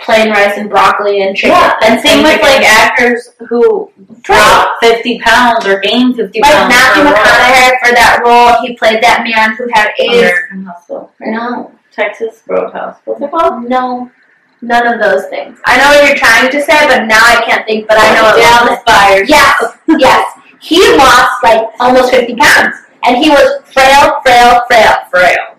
plain 0.00 0.30
rice 0.30 0.58
and 0.58 0.68
broccoli 0.68 1.22
and 1.22 1.36
chicken. 1.36 1.56
Yeah, 1.56 1.74
and 1.84 2.00
same 2.00 2.22
with 2.22 2.32
chicken. 2.32 2.48
like 2.48 2.62
actors 2.64 3.30
who 3.48 3.90
drop 4.22 4.72
fifty 4.80 5.18
pounds 5.20 5.66
or 5.66 5.80
gain 5.80 6.14
fifty 6.14 6.40
like 6.40 6.52
pounds. 6.52 6.68
Matthew 6.74 7.02
for 7.04 7.08
a 7.08 7.12
role. 7.12 7.24
McConaughey 7.24 7.78
for 7.86 7.94
that 7.94 8.22
role. 8.24 8.66
He 8.66 8.76
played 8.76 9.02
that 9.02 9.22
man 9.24 9.56
who 9.56 9.68
had 9.72 9.90
AIDS. 9.98 10.12
American 10.18 10.64
Hustle, 10.64 11.12
No, 11.20 11.72
Texas 11.92 12.42
Roadhouse. 12.46 12.98
What's 13.04 13.20
it 13.22 13.30
called? 13.30 13.64
no, 13.68 14.10
None 14.62 14.86
of 14.86 15.00
those 15.00 15.26
things. 15.26 15.58
I 15.66 15.76
know 15.76 15.88
what 15.88 16.06
you're 16.08 16.16
trying 16.16 16.50
to 16.50 16.60
say, 16.62 16.86
but 16.88 17.04
now 17.06 17.20
I 17.20 17.42
can't 17.44 17.66
think. 17.66 17.86
But 17.86 17.98
I 18.00 18.14
know 18.14 18.28
it 18.34 18.40
Dallas. 18.40 18.80
Buyers. 18.86 19.28
Yes, 19.28 19.76
yes. 19.98 20.40
He 20.60 20.80
lost 20.96 21.42
like 21.44 21.68
almost 21.80 22.10
50 22.10 22.34
pounds, 22.36 22.74
and 23.04 23.18
he 23.18 23.28
was 23.28 23.60
frail, 23.66 24.20
frail, 24.24 24.62
frail. 24.66 24.94
Frail. 25.10 25.56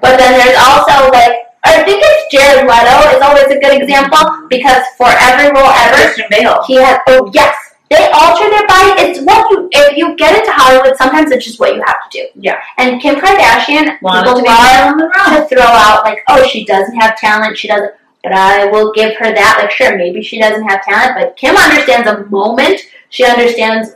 But 0.00 0.18
then 0.18 0.32
there's 0.38 0.58
also 0.58 1.08
like 1.10 1.45
I 1.66 1.82
think 1.84 2.00
it's 2.02 2.22
Jared 2.30 2.66
Leto 2.66 3.16
is 3.16 3.22
always 3.22 3.50
a 3.50 3.58
good 3.58 3.82
example 3.82 4.46
because 4.48 4.82
for 4.96 5.10
every 5.10 5.50
role 5.50 5.66
ever 5.66 5.96
Christian 5.96 6.26
Bale. 6.30 6.62
he 6.66 6.76
has. 6.76 6.98
Oh 7.08 7.30
yes, 7.34 7.54
they 7.90 8.08
alter 8.14 8.48
their 8.50 8.66
body. 8.66 9.02
It's 9.02 9.20
what 9.20 9.50
you 9.50 9.68
if 9.72 9.96
you 9.96 10.16
get 10.16 10.38
into 10.38 10.52
Hollywood. 10.52 10.96
Sometimes 10.96 11.30
it's 11.30 11.44
just 11.44 11.60
what 11.60 11.74
you 11.74 11.82
have 11.86 12.08
to 12.08 12.18
do. 12.18 12.26
Yeah. 12.34 12.60
And 12.78 13.00
Kim 13.00 13.16
Kardashian, 13.16 14.00
Wanted 14.02 14.24
people 14.24 14.42
to 14.42 14.46
love 14.46 15.48
to 15.48 15.54
throw 15.54 15.62
out 15.64 16.04
like, 16.04 16.22
oh, 16.28 16.46
she 16.46 16.64
doesn't 16.64 16.96
have 16.96 17.16
talent. 17.18 17.58
She 17.58 17.68
doesn't. 17.68 17.94
But 18.22 18.32
I 18.32 18.66
will 18.66 18.92
give 18.92 19.16
her 19.18 19.32
that. 19.32 19.58
Like, 19.60 19.70
sure, 19.70 19.96
maybe 19.96 20.20
she 20.20 20.40
doesn't 20.40 20.66
have 20.66 20.84
talent, 20.84 21.14
but 21.14 21.36
Kim 21.36 21.54
understands 21.56 22.08
a 22.08 22.24
moment. 22.26 22.80
She 23.10 23.24
understands 23.24 23.90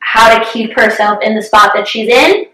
how 0.00 0.38
to 0.38 0.44
keep 0.52 0.72
herself 0.74 1.22
in 1.22 1.34
the 1.34 1.42
spot 1.42 1.72
that 1.74 1.88
she's 1.88 2.08
in. 2.08 2.46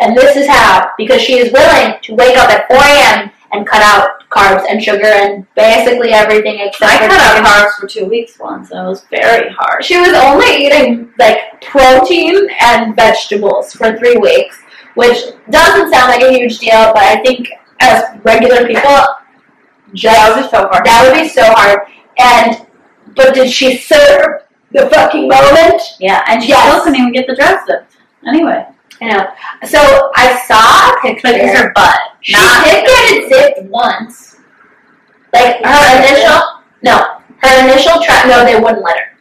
And 0.00 0.16
this 0.16 0.36
is 0.36 0.46
how, 0.46 0.92
because 0.96 1.20
she 1.20 1.38
is 1.38 1.52
willing 1.52 1.98
to 2.02 2.14
wake 2.14 2.36
up 2.38 2.48
at 2.50 2.66
4 2.68 2.76
a.m. 2.76 3.30
and 3.52 3.66
cut 3.66 3.82
out 3.82 4.28
carbs 4.30 4.64
and 4.68 4.82
sugar 4.82 5.06
and 5.06 5.46
basically 5.54 6.10
everything 6.12 6.58
except 6.60 6.92
I 6.92 6.98
cut 7.08 7.20
out 7.20 7.46
carbs 7.46 7.80
for 7.80 7.86
two 7.86 8.04
weeks 8.06 8.38
once, 8.38 8.70
and 8.70 8.80
it 8.80 8.88
was 8.88 9.04
very 9.10 9.50
hard. 9.58 9.82
She 9.84 9.98
was 9.98 10.10
only 10.10 10.66
eating 10.66 11.12
like 11.18 11.60
protein 11.62 12.48
and 12.60 12.94
vegetables 12.94 13.72
for 13.72 13.96
three 13.98 14.16
weeks, 14.18 14.60
which 14.94 15.18
doesn't 15.50 15.90
sound 15.92 16.10
like 16.10 16.22
a 16.22 16.30
huge 16.32 16.58
deal, 16.58 16.92
but 16.92 16.98
I 17.02 17.22
think 17.22 17.48
as 17.80 18.04
regular 18.22 18.66
people, 18.66 19.04
just 19.94 20.16
That 20.16 20.36
would 20.36 20.42
be 20.42 20.48
so 20.50 20.68
hard. 20.68 20.84
that 20.84 21.02
would 21.10 21.22
be 21.22 21.28
so 21.28 21.44
hard. 21.44 21.80
And 22.18 22.66
but 23.16 23.34
did 23.34 23.50
she 23.50 23.78
serve 23.78 24.42
the 24.72 24.90
fucking 24.90 25.26
moment? 25.28 25.80
Yeah, 25.98 26.22
and 26.28 26.42
she 26.42 26.50
Yes. 26.50 26.68
still 26.68 26.80
couldn't 26.84 27.00
even 27.00 27.12
get 27.12 27.26
the 27.26 27.34
dress 27.34 27.64
zipped. 27.66 27.96
Anyway, 28.26 28.66
You 29.00 29.08
know. 29.08 29.26
So 29.66 30.10
I 30.16 30.42
saw 30.46 30.92
a 30.92 31.00
picture. 31.00 31.28
it's 31.28 31.58
her 31.58 31.72
butt. 31.74 31.98
she 32.20 32.32
not 32.32 32.64
get 32.64 32.84
it 32.86 33.28
zipped 33.28 33.70
once. 33.70 34.36
Like 35.32 35.64
her 35.64 35.98
initial 35.98 36.58
no, 36.82 37.20
her 37.38 37.64
initial 37.64 38.02
try 38.02 38.24
no, 38.28 38.44
they 38.44 38.58
wouldn't 38.58 38.82
let 38.82 38.98
her. 38.98 39.18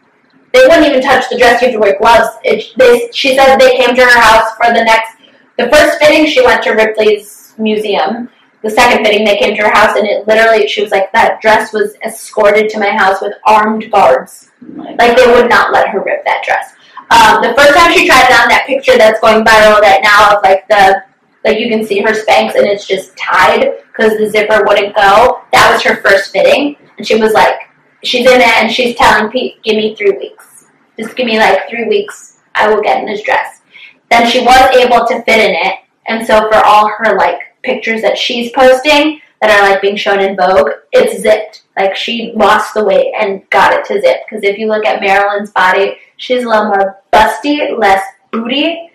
They 0.54 0.62
wouldn't 0.62 0.88
even 0.88 1.02
touch 1.02 1.30
the 1.30 1.38
dress. 1.38 1.62
You 1.62 1.68
have 1.68 1.76
to 1.76 1.80
wear 1.80 1.98
gloves. 1.98 2.38
It, 2.44 2.74
they, 2.78 3.10
she 3.14 3.36
said 3.36 3.58
they 3.58 3.78
came 3.78 3.96
to 3.96 4.04
her 4.04 4.20
house 4.20 4.52
for 4.56 4.74
the 4.74 4.84
next. 4.84 5.18
The 5.58 5.70
first 5.70 6.00
fitting, 6.00 6.26
she 6.26 6.44
went 6.44 6.64
to 6.64 6.72
Ripley's 6.72 7.54
museum. 7.58 8.30
The 8.64 8.70
second 8.70 9.06
fitting, 9.06 9.24
they 9.24 9.38
came 9.38 9.56
to 9.56 9.64
her 9.64 9.72
house, 9.72 9.96
and 9.96 10.08
it 10.08 10.28
literally, 10.28 10.68
she 10.68 10.82
was 10.82 10.92
like, 10.92 11.12
that 11.12 11.42
dress 11.42 11.74
was 11.74 11.96
escorted 12.04 12.70
to 12.70 12.80
my 12.80 12.90
house 12.90 13.22
with 13.22 13.34
armed 13.46 13.92
guards. 13.92 14.52
Oh 14.64 14.82
like, 14.82 15.00
Like 15.00 15.18
they 15.18 15.28
would 15.28 15.50
not 15.50 15.72
let 15.72 15.90
her 15.90 16.04
rip 16.04 16.26
that 16.26 16.44
dress. 16.44 16.74
Um, 17.10 17.42
the 17.42 17.54
first 17.58 17.78
time 17.78 17.94
she 17.94 18.06
tried 18.08 18.30
it 18.30 18.40
on, 18.40 18.50
that 18.50 18.66
picture 18.68 18.98
that's 18.98 19.20
going 19.22 19.46
viral 19.46 19.80
right 19.80 20.02
now 20.04 20.36
of 20.36 20.44
like 20.44 20.68
the, 20.68 21.04
like 21.46 21.60
you 21.60 21.70
can 21.70 21.86
see 21.86 22.02
her 22.02 22.12
Spanx 22.12 22.56
and 22.56 22.68
it's 22.68 22.86
just 22.86 23.16
tied 23.18 23.72
because 23.88 24.18
the 24.18 24.30
zipper 24.30 24.64
wouldn't 24.66 24.96
go. 24.96 25.42
That 25.54 25.72
was 25.72 25.82
her 25.84 26.02
first 26.02 26.32
fitting, 26.32 26.76
and 26.98 27.08
she 27.08 27.16
was 27.16 27.34
like, 27.34 27.60
she's 28.04 28.28
in 28.28 28.42
it 28.42 28.48
and 28.48 28.72
she's 28.72 28.96
telling 28.96 29.32
Pete, 29.32 29.64
give 29.64 29.78
me 29.78 29.96
three 29.96 30.12
weeks. 30.12 30.66
Just 31.00 31.16
give 31.16 31.26
me 31.26 31.38
like 31.38 31.70
three 31.70 31.88
weeks. 31.88 32.40
I 32.56 32.68
will 32.68 32.82
get 32.82 33.00
in 33.00 33.06
this 33.06 33.24
dress. 33.24 33.62
Then 34.10 34.30
she 34.30 34.44
was 34.44 34.76
able 34.76 35.06
to 35.08 35.24
fit 35.24 35.50
in 35.50 35.56
it, 35.56 35.76
and 36.08 36.26
so 36.26 36.50
for 36.50 36.66
all 36.66 36.90
her 36.98 37.16
like 37.18 37.40
pictures 37.64 38.02
that 38.02 38.18
she's 38.18 38.52
posting 38.52 39.22
that 39.42 39.52
are 39.52 39.70
like 39.70 39.82
being 39.82 39.96
shown 39.96 40.20
in 40.20 40.36
Vogue, 40.36 40.72
it's 40.92 41.22
zipped. 41.22 41.64
Like 41.78 41.96
she 41.96 42.34
lost 42.36 42.74
the 42.74 42.84
weight 42.84 43.14
and 43.20 43.48
got 43.50 43.74
it 43.74 43.86
to 43.86 44.02
zip. 44.02 44.18
Because 44.28 44.44
if 44.44 44.58
you 44.58 44.68
look 44.68 44.86
at 44.86 45.02
Marilyn's 45.02 45.52
body, 45.52 45.98
she's 46.18 46.44
a 46.44 46.48
little 46.48 46.66
more 46.66 47.02
busty, 47.14 47.78
less 47.78 48.04
booty. 48.32 48.92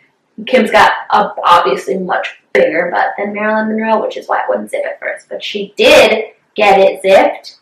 Kim's 0.47 0.71
got 0.71 0.93
a 1.11 1.31
obviously 1.45 1.99
much 1.99 2.43
bigger 2.53 2.91
butt 2.91 3.15
than 3.17 3.33
Marilyn 3.33 3.69
Monroe, 3.69 4.03
which 4.03 4.17
is 4.17 4.29
why 4.29 4.41
it 4.41 4.47
wouldn't 4.49 4.71
zip 4.71 4.85
at 4.85 5.01
first. 5.01 5.29
But 5.29 5.43
she 5.43 5.73
did 5.77 6.33
get 6.55 6.79
it 6.79 7.03
zipped. 7.03 7.59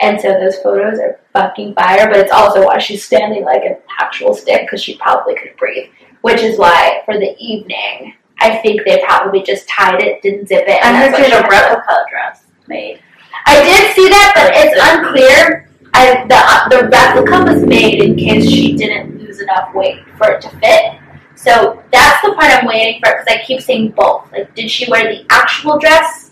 And 0.00 0.20
so 0.20 0.28
those 0.32 0.58
photos 0.58 0.98
are 0.98 1.20
fucking 1.32 1.74
fire, 1.74 2.08
but 2.08 2.16
it's 2.16 2.32
also 2.32 2.64
why 2.64 2.78
she's 2.78 3.04
standing 3.04 3.44
like 3.44 3.62
an 3.62 3.76
actual 4.00 4.34
stick 4.34 4.62
because 4.62 4.82
she 4.82 4.96
probably 4.96 5.34
couldn't 5.36 5.56
breathe. 5.56 5.90
Which 6.22 6.40
is 6.40 6.58
why 6.58 7.02
for 7.04 7.14
the 7.14 7.36
evening, 7.38 8.14
I 8.40 8.56
think 8.56 8.82
they 8.84 9.00
probably 9.04 9.42
just 9.42 9.68
tied 9.68 10.02
it, 10.02 10.20
didn't 10.22 10.48
zip 10.48 10.64
it, 10.66 10.82
I 10.82 10.88
and 10.88 10.96
heard 10.96 11.12
that's 11.12 11.24
she 11.24 11.30
had 11.30 11.44
a 11.44 11.48
replica 11.48 12.04
dress 12.10 12.44
made. 12.66 13.00
I 13.46 13.62
did 13.62 13.94
see 13.94 14.08
that, 14.08 14.32
but 14.34 14.52
it's 14.54 14.76
unclear. 14.80 15.68
I, 15.94 16.24
the 16.26 16.36
uh, 16.36 16.68
the 16.68 16.88
replica 16.88 17.44
was 17.52 17.66
made 17.66 18.02
in 18.02 18.16
case 18.16 18.48
she 18.48 18.76
didn't 18.76 19.18
lose 19.18 19.40
enough 19.40 19.74
weight 19.74 20.00
for 20.16 20.32
it 20.32 20.40
to 20.42 20.48
fit. 20.56 20.98
So 21.34 21.82
that's 21.92 22.22
the 22.22 22.32
part 22.34 22.52
I'm 22.52 22.66
waiting 22.66 23.00
for 23.02 23.12
because 23.12 23.26
I 23.28 23.42
keep 23.44 23.60
seeing 23.60 23.90
both. 23.90 24.30
Like, 24.32 24.54
did 24.54 24.70
she 24.70 24.90
wear 24.90 25.12
the 25.12 25.26
actual 25.28 25.78
dress? 25.78 26.30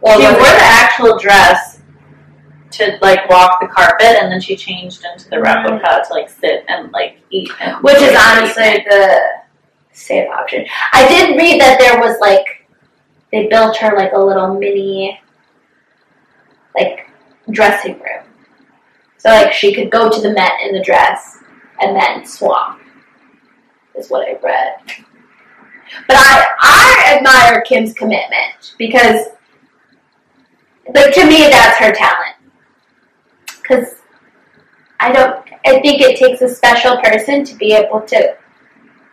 Or 0.00 0.12
She 0.12 0.22
wore 0.26 0.32
the 0.32 0.62
actual 0.62 1.18
dress 1.18 1.80
to 2.72 2.98
like 3.02 3.28
walk 3.28 3.60
the 3.60 3.66
carpet, 3.66 4.16
and 4.22 4.30
then 4.30 4.40
she 4.40 4.56
changed 4.56 5.04
into 5.04 5.28
the 5.28 5.40
replica 5.40 6.02
to 6.06 6.14
like 6.14 6.28
sit 6.28 6.64
and 6.68 6.92
like 6.92 7.18
eat. 7.30 7.50
And 7.60 7.82
which 7.82 7.96
is 7.96 8.16
honestly 8.16 8.84
the 8.88 9.20
safe 9.92 10.28
option. 10.30 10.64
I 10.92 11.08
did 11.08 11.36
read 11.36 11.60
that 11.60 11.78
there 11.78 11.98
was 12.00 12.18
like 12.20 12.68
they 13.32 13.48
built 13.48 13.76
her 13.78 13.96
like 13.96 14.12
a 14.12 14.18
little 14.18 14.54
mini 14.54 15.20
like 16.76 17.10
dressing 17.50 17.94
room. 17.94 18.24
So 19.18 19.30
like 19.30 19.52
she 19.52 19.74
could 19.74 19.90
go 19.90 20.08
to 20.08 20.20
the 20.20 20.32
Met 20.32 20.52
in 20.64 20.72
the 20.72 20.82
dress 20.82 21.38
and 21.80 21.94
then 21.96 22.24
swap. 22.24 22.80
Is 23.96 24.08
what 24.10 24.28
I 24.28 24.38
read. 24.42 24.76
But 26.06 26.16
I 26.16 26.46
I 26.60 27.16
admire 27.16 27.62
Kim's 27.62 27.92
commitment 27.94 28.74
because 28.78 29.26
but 30.94 31.12
to 31.14 31.26
me 31.26 31.48
that's 31.50 31.78
her 31.78 31.92
talent. 31.92 32.36
Cuz 33.64 33.96
I 35.00 35.12
don't 35.12 35.44
I 35.66 35.80
think 35.80 36.00
it 36.00 36.16
takes 36.16 36.40
a 36.42 36.48
special 36.48 36.96
person 36.98 37.44
to 37.44 37.54
be 37.56 37.72
able 37.74 38.02
to 38.02 38.36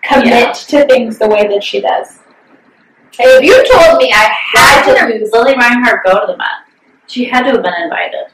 commit 0.04 0.30
Yeah. 0.30 0.52
to 0.54 0.86
things 0.86 1.18
the 1.18 1.28
way 1.28 1.48
that 1.48 1.64
she 1.64 1.82
does. 1.82 2.20
If 3.18 3.44
you 3.44 3.56
told 3.74 3.98
me 3.98 4.12
I 4.14 4.28
Why 4.54 4.62
had 4.62 5.08
to 5.08 5.18
did 5.18 5.34
Lili 5.34 5.56
Reinhart 5.56 6.06
go 6.06 6.20
to 6.20 6.28
the 6.28 6.38
Met? 6.38 6.48
She 7.08 7.26
had 7.26 7.44
to 7.44 7.52
have 7.52 7.64
been 7.64 7.74
invited. 7.82 8.26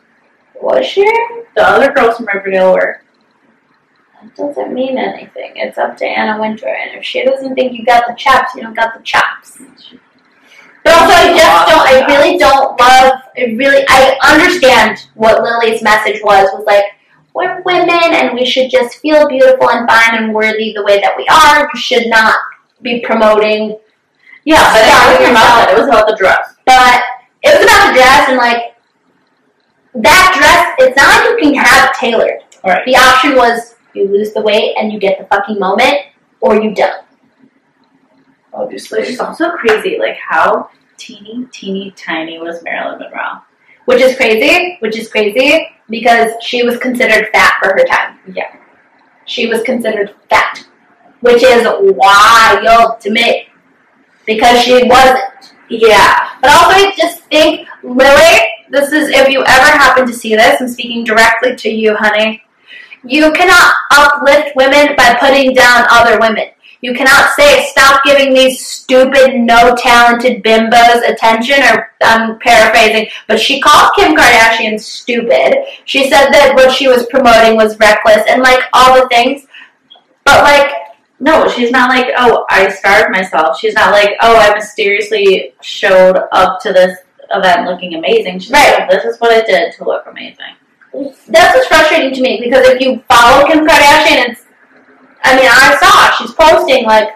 Was 0.62 0.86
she? 0.86 1.04
The 1.56 1.68
other 1.68 1.92
girls 1.92 2.18
from 2.18 2.28
Riverdale 2.34 2.74
were. 2.74 3.02
That 4.22 4.36
doesn't 4.36 4.74
mean 4.74 4.98
anything. 4.98 5.54
It's 5.56 5.78
up 5.78 5.98
to 5.98 6.06
Anna 6.06 6.40
Wintour, 6.40 6.70
and 6.70 6.98
if 6.98 7.04
she 7.04 7.24
doesn't 7.24 7.56
think 7.56 7.74
you 7.74 7.84
got 7.84 8.06
the 8.08 8.14
chops, 8.14 8.54
you 8.56 8.62
don't 8.62 8.76
got 8.76 8.94
the 8.96 9.04
chops. 9.04 9.58
But 10.84 10.94
also, 10.94 11.14
I 11.14 11.36
just 11.36 11.70
don't. 11.70 11.88
I 11.88 12.06
really 12.08 12.38
don't 12.38 12.80
love. 12.80 13.22
I 13.38 13.56
really. 13.58 13.84
I 13.90 14.18
understand 14.24 15.08
what 15.16 15.42
Lili's 15.44 15.82
message 15.82 16.22
was. 16.24 16.50
Was 16.54 16.66
like, 16.66 16.86
we're 17.34 17.62
women, 17.62 17.90
and 17.90 18.34
we 18.34 18.46
should 18.46 18.70
just 18.70 18.98
feel 18.98 19.28
beautiful 19.28 19.70
and 19.70 19.90
fine 19.90 20.24
and 20.24 20.34
worthy 20.34 20.74
the 20.74 20.84
way 20.84 21.00
that 21.00 21.18
we 21.18 21.26
are. 21.28 21.70
You 21.74 21.80
should 21.80 22.08
not 22.08 22.36
be 22.82 23.02
promoting. 23.02 23.78
Yeah, 24.44 24.72
but 24.74 24.82
it 24.82 24.92
wasn't 25.20 25.32
about 25.32 25.56
that. 25.56 25.70
It 25.72 25.78
was 25.80 25.88
about 25.88 26.08
the 26.08 26.16
dress. 26.16 26.56
But 26.66 27.04
it 27.44 27.58
was 27.58 27.64
about 27.64 27.88
the 27.88 27.94
dress, 27.94 28.30
and 28.30 28.38
like 28.38 28.76
that 29.94 30.34
dress. 30.34 30.88
It's 30.88 30.98
not 30.98 31.10
like 31.10 31.44
you 31.44 31.54
can 31.54 31.64
have 31.64 31.91
tailored. 32.02 32.44
Right. 32.64 32.86
The 32.86 32.96
option 32.96 33.36
was 33.36 33.76
you 33.94 34.08
lose 34.08 34.34
the 34.34 34.42
weight 34.42 34.76
and 34.78 34.92
you 34.92 35.00
get 35.00 35.20
the 35.20 35.26
fucking 35.26 35.60
moment, 35.60 35.98
or 36.42 36.62
you 36.62 36.74
don't. 36.76 37.06
Obviously. 38.54 39.00
Which 39.00 39.10
is 39.10 39.20
also 39.20 39.52
crazy, 39.52 39.98
like 40.00 40.18
how 40.18 40.70
teeny, 40.98 41.48
teeny, 41.52 41.92
tiny 41.92 42.40
was 42.40 42.64
Marilyn 42.64 43.00
Monroe. 43.00 43.42
Which 43.86 44.02
is 44.02 44.16
crazy. 44.18 44.78
Which 44.80 44.98
is 44.98 45.10
crazy 45.10 45.68
because 45.90 46.32
she 46.42 46.64
was 46.64 46.78
considered 46.78 47.30
fat 47.34 47.54
for 47.62 47.70
her 47.70 47.86
time. 47.86 48.20
Yeah. 48.34 48.56
She 49.26 49.48
was 49.48 49.62
considered 49.62 50.14
fat, 50.30 50.66
which 51.22 51.44
is 51.44 51.66
wild 51.80 53.00
to 53.02 53.10
me 53.10 53.48
because 54.26 54.62
she 54.62 54.84
wasn't. 54.88 55.54
Yeah. 55.70 56.30
But 56.42 56.52
also, 56.52 56.72
I 56.72 56.94
just 56.98 57.22
think, 57.24 57.68
Lili, 57.84 58.40
this 58.72 58.92
is 58.92 59.10
if 59.10 59.28
you 59.30 59.44
ever 59.46 59.78
happen 59.78 60.08
to 60.08 60.14
see 60.14 60.36
this, 60.36 60.62
I'm 60.62 60.68
speaking 60.70 61.04
directly 61.04 61.56
to 61.56 61.70
you, 61.70 61.96
honey. 61.96 62.42
You 63.04 63.32
cannot 63.32 63.74
uplift 63.92 64.56
women 64.56 64.96
by 64.96 65.18
putting 65.20 65.54
down 65.54 65.86
other 65.90 66.20
women. 66.20 66.46
You 66.82 66.94
cannot 66.94 67.32
say, 67.36 67.66
stop 67.66 68.04
giving 68.04 68.34
these 68.34 68.66
stupid, 68.66 69.36
no 69.36 69.76
talented 69.76 70.44
bimbos 70.44 71.08
attention, 71.08 71.62
or 71.64 71.92
I'm 72.02 72.40
paraphrasing, 72.40 73.08
but 73.28 73.40
she 73.40 73.62
called 73.62 73.92
Kim 73.96 74.16
Kardashian 74.16 74.80
stupid. 74.80 75.64
She 75.86 76.10
said 76.10 76.32
that 76.32 76.54
what 76.56 76.72
she 76.72 76.88
was 76.88 77.06
promoting 77.08 77.56
was 77.56 77.78
reckless 77.80 78.24
and 78.28 78.42
like 78.42 78.64
all 78.74 79.00
the 79.00 79.08
things. 79.10 79.46
But 80.24 80.44
like, 80.44 80.72
No, 81.20 81.48
she's 81.48 81.70
not 81.70 81.90
like, 81.90 82.08
oh, 82.18 82.46
I 82.50 82.70
starved 82.70 83.12
myself. 83.12 83.60
She's 83.60 83.76
not 83.76 83.92
like, 83.92 84.16
oh, 84.22 84.36
I 84.38 84.56
mysteriously 84.56 85.54
showed 85.62 86.18
up 86.32 86.60
to 86.62 86.74
this 86.74 86.98
event 87.34 87.68
looking 87.68 87.96
amazing. 87.96 88.40
She's 88.40 88.52
Right. 88.52 88.80
like, 88.80 88.90
this 88.90 89.06
is 89.06 89.20
what 89.20 89.32
I 89.32 89.42
did 89.42 89.74
to 89.74 89.84
look 89.84 90.06
amazing. 90.08 90.56
That's 91.28 91.56
what's 91.56 91.68
frustrating 91.68 92.14
to 92.16 92.22
me 92.22 92.40
because 92.44 92.68
if 92.68 92.82
you 92.82 93.02
follow 93.10 93.48
Kim 93.48 93.66
Kardashian, 93.66 94.30
it's. 94.30 94.42
I 95.24 95.36
mean, 95.36 95.48
I 95.50 95.78
saw 95.80 96.12
she's 96.18 96.34
posting 96.36 96.86
like. 96.86 97.10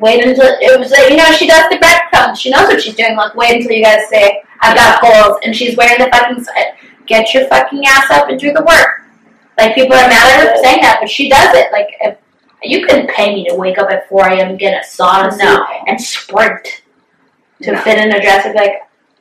Wait 0.00 0.24
until 0.24 0.46
it 0.46 0.80
was 0.80 0.90
like 0.90 1.10
you 1.10 1.16
know 1.16 1.30
she 1.32 1.46
does 1.46 1.68
the 1.70 1.76
breadcrumbs. 1.78 2.40
She 2.40 2.50
knows 2.50 2.66
what 2.68 2.80
she's 2.82 2.94
doing. 2.96 3.14
Like 3.16 3.34
wait 3.34 3.56
until 3.56 3.72
you 3.76 3.84
guys 3.84 4.08
say 4.08 4.42
I've 4.60 4.76
got 4.76 5.00
goals, 5.02 5.38
and 5.44 5.54
she's 5.54 5.76
wearing 5.76 5.98
the 5.98 6.10
fucking. 6.10 6.44
Eh, 6.56 6.72
get 7.06 7.34
your 7.34 7.46
fucking 7.48 7.84
ass 7.86 8.10
up 8.10 8.28
and 8.30 8.40
do 8.40 8.52
the 8.52 8.62
work. 8.62 9.02
Like 9.58 9.74
people 9.74 9.94
are 9.94 10.08
mad 10.08 10.40
at 10.40 10.46
her 10.48 10.56
for 10.56 10.62
saying 10.62 10.80
that, 10.80 10.98
but 11.00 11.10
she 11.10 11.28
does 11.28 11.54
it. 11.54 11.70
Like 11.72 11.88
if 12.00 12.16
you 12.62 12.86
couldn't 12.86 13.10
pay 13.10 13.34
me 13.34 13.44
to 13.48 13.54
wake 13.54 13.76
up 13.78 13.90
at 13.90 14.08
four 14.08 14.26
a.m. 14.26 14.50
and 14.50 14.58
get 14.58 14.82
a 14.82 14.86
sauna 14.86 15.36
No. 15.38 15.66
and 15.86 16.00
sprint 16.00 16.81
to 17.62 17.76
fit 17.82 17.98
in 17.98 18.10
a 18.14 18.20
dress. 18.20 18.46
I'd 18.46 18.52
be 18.52 18.58
like, 18.58 18.74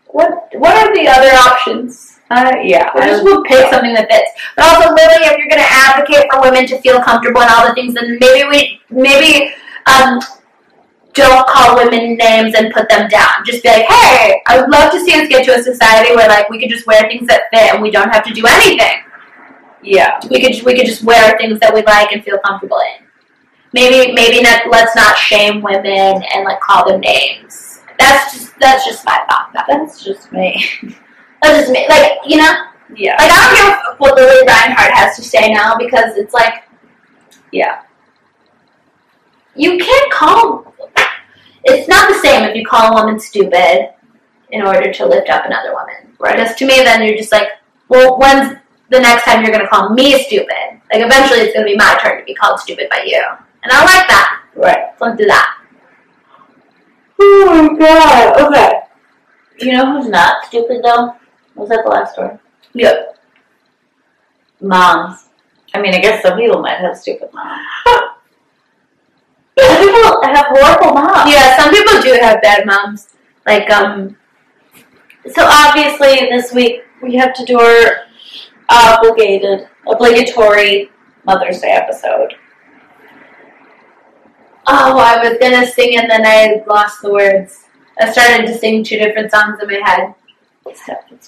what? 0.08 0.50
What 0.54 0.76
are 0.76 0.94
the 0.94 1.08
other 1.08 1.32
options? 1.50 2.20
Uh, 2.30 2.56
yeah. 2.64 2.90
I 2.96 3.08
just 3.08 3.24
will 3.24 3.44
pick 3.44 3.70
something 3.72 3.94
that 3.94 4.10
fits. 4.10 4.32
But 4.56 4.66
also, 4.66 4.90
Lili, 4.96 5.28
if 5.28 5.38
you're 5.38 5.50
going 5.50 5.62
to 5.62 5.72
advocate 5.72 6.32
for 6.32 6.42
women 6.42 6.66
to 6.68 6.80
feel 6.80 7.02
comfortable 7.02 7.42
and 7.42 7.52
all 7.52 7.68
the 7.68 7.74
things, 7.74 7.94
then 7.94 8.18
maybe 8.20 8.48
we 8.48 8.82
maybe 8.90 9.54
um, 9.86 10.20
don't 11.14 11.46
call 11.48 11.76
women 11.76 12.16
names 12.16 12.56
and 12.56 12.74
put 12.74 12.88
them 12.88 13.10
down. 13.10 13.44
Just 13.46 13.64
be 13.64 13.70
like, 13.70 13.86
hey, 13.86 14.42
I 14.48 14.60
would 14.62 14.70
love 14.70 14.92
to 14.94 15.00
see 15.02 15.14
us 15.20 15.28
get 15.28 15.44
to 15.46 15.56
a 15.56 15.62
society 15.62 16.16
where 16.16 16.30
like 16.30 16.50
we 16.50 16.60
could 16.60 16.70
just 16.70 16.88
wear 16.88 17.02
things 17.10 17.28
that 17.28 17.44
fit 17.52 17.74
and 17.74 17.82
we 17.82 17.92
don't 17.92 18.10
have 18.10 18.24
to 18.24 18.34
do 18.34 18.46
anything. 18.48 19.04
yeah. 19.84 20.20
We 20.30 20.40
could 20.42 20.64
we 20.66 20.76
could 20.76 20.86
just 20.86 21.04
wear 21.04 21.38
things 21.38 21.60
that 21.60 21.74
we 21.74 21.84
like 21.84 22.14
and 22.14 22.24
feel 22.24 22.40
comfortable 22.40 22.80
in. 22.80 23.06
Maybe 23.74 24.14
maybe 24.14 24.42
not, 24.42 24.64
let's 24.70 24.96
not 24.96 25.18
shame 25.18 25.62
women 25.62 26.24
and 26.34 26.44
like 26.46 26.60
call 26.62 26.88
them 26.88 27.02
names. 27.02 27.61
That's 28.02 28.34
just 28.34 28.60
that's 28.60 28.86
just 28.86 29.06
my 29.06 29.18
thought. 29.30 29.52
That's 29.68 30.04
just 30.04 30.32
me. 30.32 30.64
That's 31.42 31.62
just 31.62 31.72
me. 31.72 31.88
Like 31.90 32.20
you 32.26 32.38
know. 32.38 32.66
Yeah. 32.96 33.16
Like 33.20 33.32
I 33.32 33.38
don't 33.38 33.56
care 33.56 33.96
what 33.98 34.16
Lili 34.16 34.46
Reinhart 34.46 34.92
has 34.94 35.16
to 35.16 35.24
say 35.24 35.52
now 35.52 35.76
because 35.78 36.16
it's 36.18 36.34
like 36.34 36.64
Yeah. 37.52 37.82
you 39.56 39.78
can't 39.78 40.12
call. 40.12 40.74
It's 41.64 41.88
not 41.88 42.10
the 42.10 42.20
same 42.20 42.44
if 42.44 42.56
you 42.56 42.66
call 42.66 42.92
a 42.92 42.94
woman 43.02 43.20
stupid 43.20 43.94
in 44.52 44.62
order 44.62 44.92
to 44.92 45.06
lift 45.06 45.30
up 45.30 45.46
another 45.46 45.74
woman. 45.74 46.14
Right. 46.20 46.36
Because 46.36 46.56
to 46.58 46.66
me, 46.66 46.84
then 46.84 47.04
you're 47.04 47.18
just 47.18 47.32
like, 47.32 47.48
well, 47.88 48.18
when's 48.20 48.58
the 48.90 49.00
next 49.00 49.24
time 49.24 49.42
you're 49.44 49.52
going 49.52 49.64
to 49.64 49.70
call 49.70 49.90
me 49.94 50.22
stupid? 50.24 50.82
Like 50.92 51.04
eventually, 51.06 51.40
it's 51.40 51.54
going 51.54 51.66
to 51.66 51.72
be 51.72 51.78
my 51.78 51.98
turn 52.04 52.20
to 52.20 52.26
be 52.26 52.36
called 52.36 52.60
stupid 52.60 52.88
by 52.90 53.04
you, 53.06 53.24
and 53.64 53.72
I 53.72 53.80
like 53.86 54.08
that. 54.10 54.44
Right. 54.56 54.92
So 55.00 55.06
let's 55.06 55.18
do 55.18 55.26
that. 55.26 55.61
Oh 57.24 57.70
my 57.70 57.78
god. 57.78 58.42
Okay. 58.42 58.82
You 59.60 59.74
know 59.74 59.94
who's 59.94 60.10
not 60.10 60.46
stupid 60.46 60.82
though? 60.84 61.16
Was 61.56 61.70
that 61.70 61.82
the 61.84 61.90
last 61.90 62.18
one? 62.18 62.40
Yep. 62.74 63.18
Moms. 64.62 65.30
I 65.74 65.82
mean, 65.82 65.94
I 65.94 66.00
guess 66.00 66.24
some 66.24 66.38
people 66.38 66.62
might 66.62 66.80
have 66.80 66.98
stupid 66.98 67.30
moms. 67.34 67.62
some 67.86 68.16
people 69.58 70.22
have 70.24 70.46
horrible 70.50 70.94
moms. 70.94 71.32
Yeah, 71.32 71.58
some 71.58 71.72
people 71.72 72.02
do 72.02 72.18
have 72.22 72.42
bad 72.42 72.66
moms. 72.66 73.10
Like 73.46 73.70
um, 73.70 74.18
So 75.34 75.46
obviously, 75.46 76.28
this 76.30 76.52
week 76.54 76.82
we 77.04 77.16
have 77.16 77.34
to 77.36 77.46
do 77.46 77.60
our 77.60 78.06
obligated, 78.70 79.68
obligatory 79.88 80.90
Mother's 81.26 81.62
Day 81.62 81.72
episode. 81.72 82.34
Oh, 84.68 84.98
I 84.98 85.18
was 85.28 85.38
gonna 85.40 85.66
sing 85.68 85.98
and 85.98 86.10
then 86.10 86.26
I 86.26 86.64
lost 86.68 87.02
the 87.02 87.12
words. 87.12 87.66
I 88.00 88.12
started 88.12 88.48
to 88.48 88.58
sing 88.58 88.84
two 88.84 88.98
different 88.98 89.32
songs 89.32 89.60
in 89.62 89.68
my 89.68 89.88
head. 89.88 90.16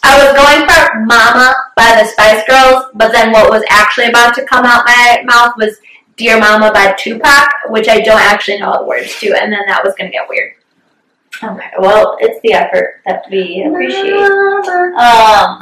I 0.03 0.17
was 0.23 0.33
going 0.35 0.67
for 0.69 0.99
Mama 1.05 1.55
by 1.75 1.99
the 1.99 2.05
Spice 2.05 2.43
Girls, 2.47 2.85
but 2.93 3.11
then 3.11 3.31
what 3.31 3.49
was 3.49 3.63
actually 3.69 4.07
about 4.07 4.35
to 4.35 4.45
come 4.45 4.65
out 4.65 4.85
my 4.85 5.23
mouth 5.25 5.53
was 5.57 5.79
Dear 6.17 6.39
Mama 6.39 6.71
by 6.71 6.93
Tupac, 6.97 7.49
which 7.69 7.87
I 7.87 7.99
don't 7.99 8.21
actually 8.21 8.59
know 8.59 8.71
all 8.71 8.79
the 8.83 8.87
words 8.87 9.19
to, 9.19 9.33
and 9.33 9.51
then 9.51 9.61
that 9.67 9.83
was 9.83 9.95
going 9.95 10.11
to 10.11 10.13
get 10.15 10.29
weird. 10.29 10.53
Okay, 11.43 11.71
well, 11.79 12.17
it's 12.21 12.39
the 12.43 12.53
effort 12.53 13.01
that 13.05 13.25
we 13.31 13.63
appreciate. 13.67 14.13
Um, 14.93 15.59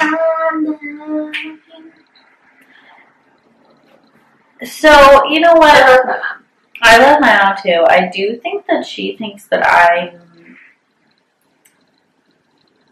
so 4.66 5.26
you 5.30 5.40
know 5.40 5.54
what? 5.54 6.22
Mom. 6.82 6.92
I 6.92 6.98
love 6.98 7.22
my 7.22 7.38
mom 7.38 7.56
too. 7.62 7.86
I 7.88 8.10
do 8.14 8.38
think 8.38 8.66
that 8.68 8.86
she 8.86 9.16
thinks 9.18 9.46
that 9.46 9.66
I'm 9.66 10.20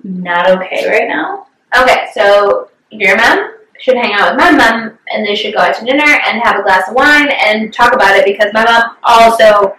not 0.04 0.50
okay 0.52 0.88
right 0.90 1.08
now. 1.08 1.48
Okay, 1.76 2.08
so 2.14 2.70
your 2.92 3.16
mom 3.18 3.54
should 3.80 3.96
hang 3.96 4.14
out 4.14 4.36
with 4.36 4.40
my 4.40 4.52
mom, 4.52 4.98
and 5.12 5.26
they 5.26 5.36
should 5.36 5.54
go 5.54 5.60
out 5.60 5.76
to 5.76 5.86
dinner 5.86 6.04
and 6.04 6.42
have 6.44 6.60
a 6.60 6.64
glass 6.64 6.90
of 6.90 6.96
wine 6.96 7.30
and 7.32 7.74
talk 7.74 7.94
about 7.94 8.16
it 8.16 8.26
because 8.26 8.52
my 8.54 8.64
mom 8.64 8.98
also 9.04 9.76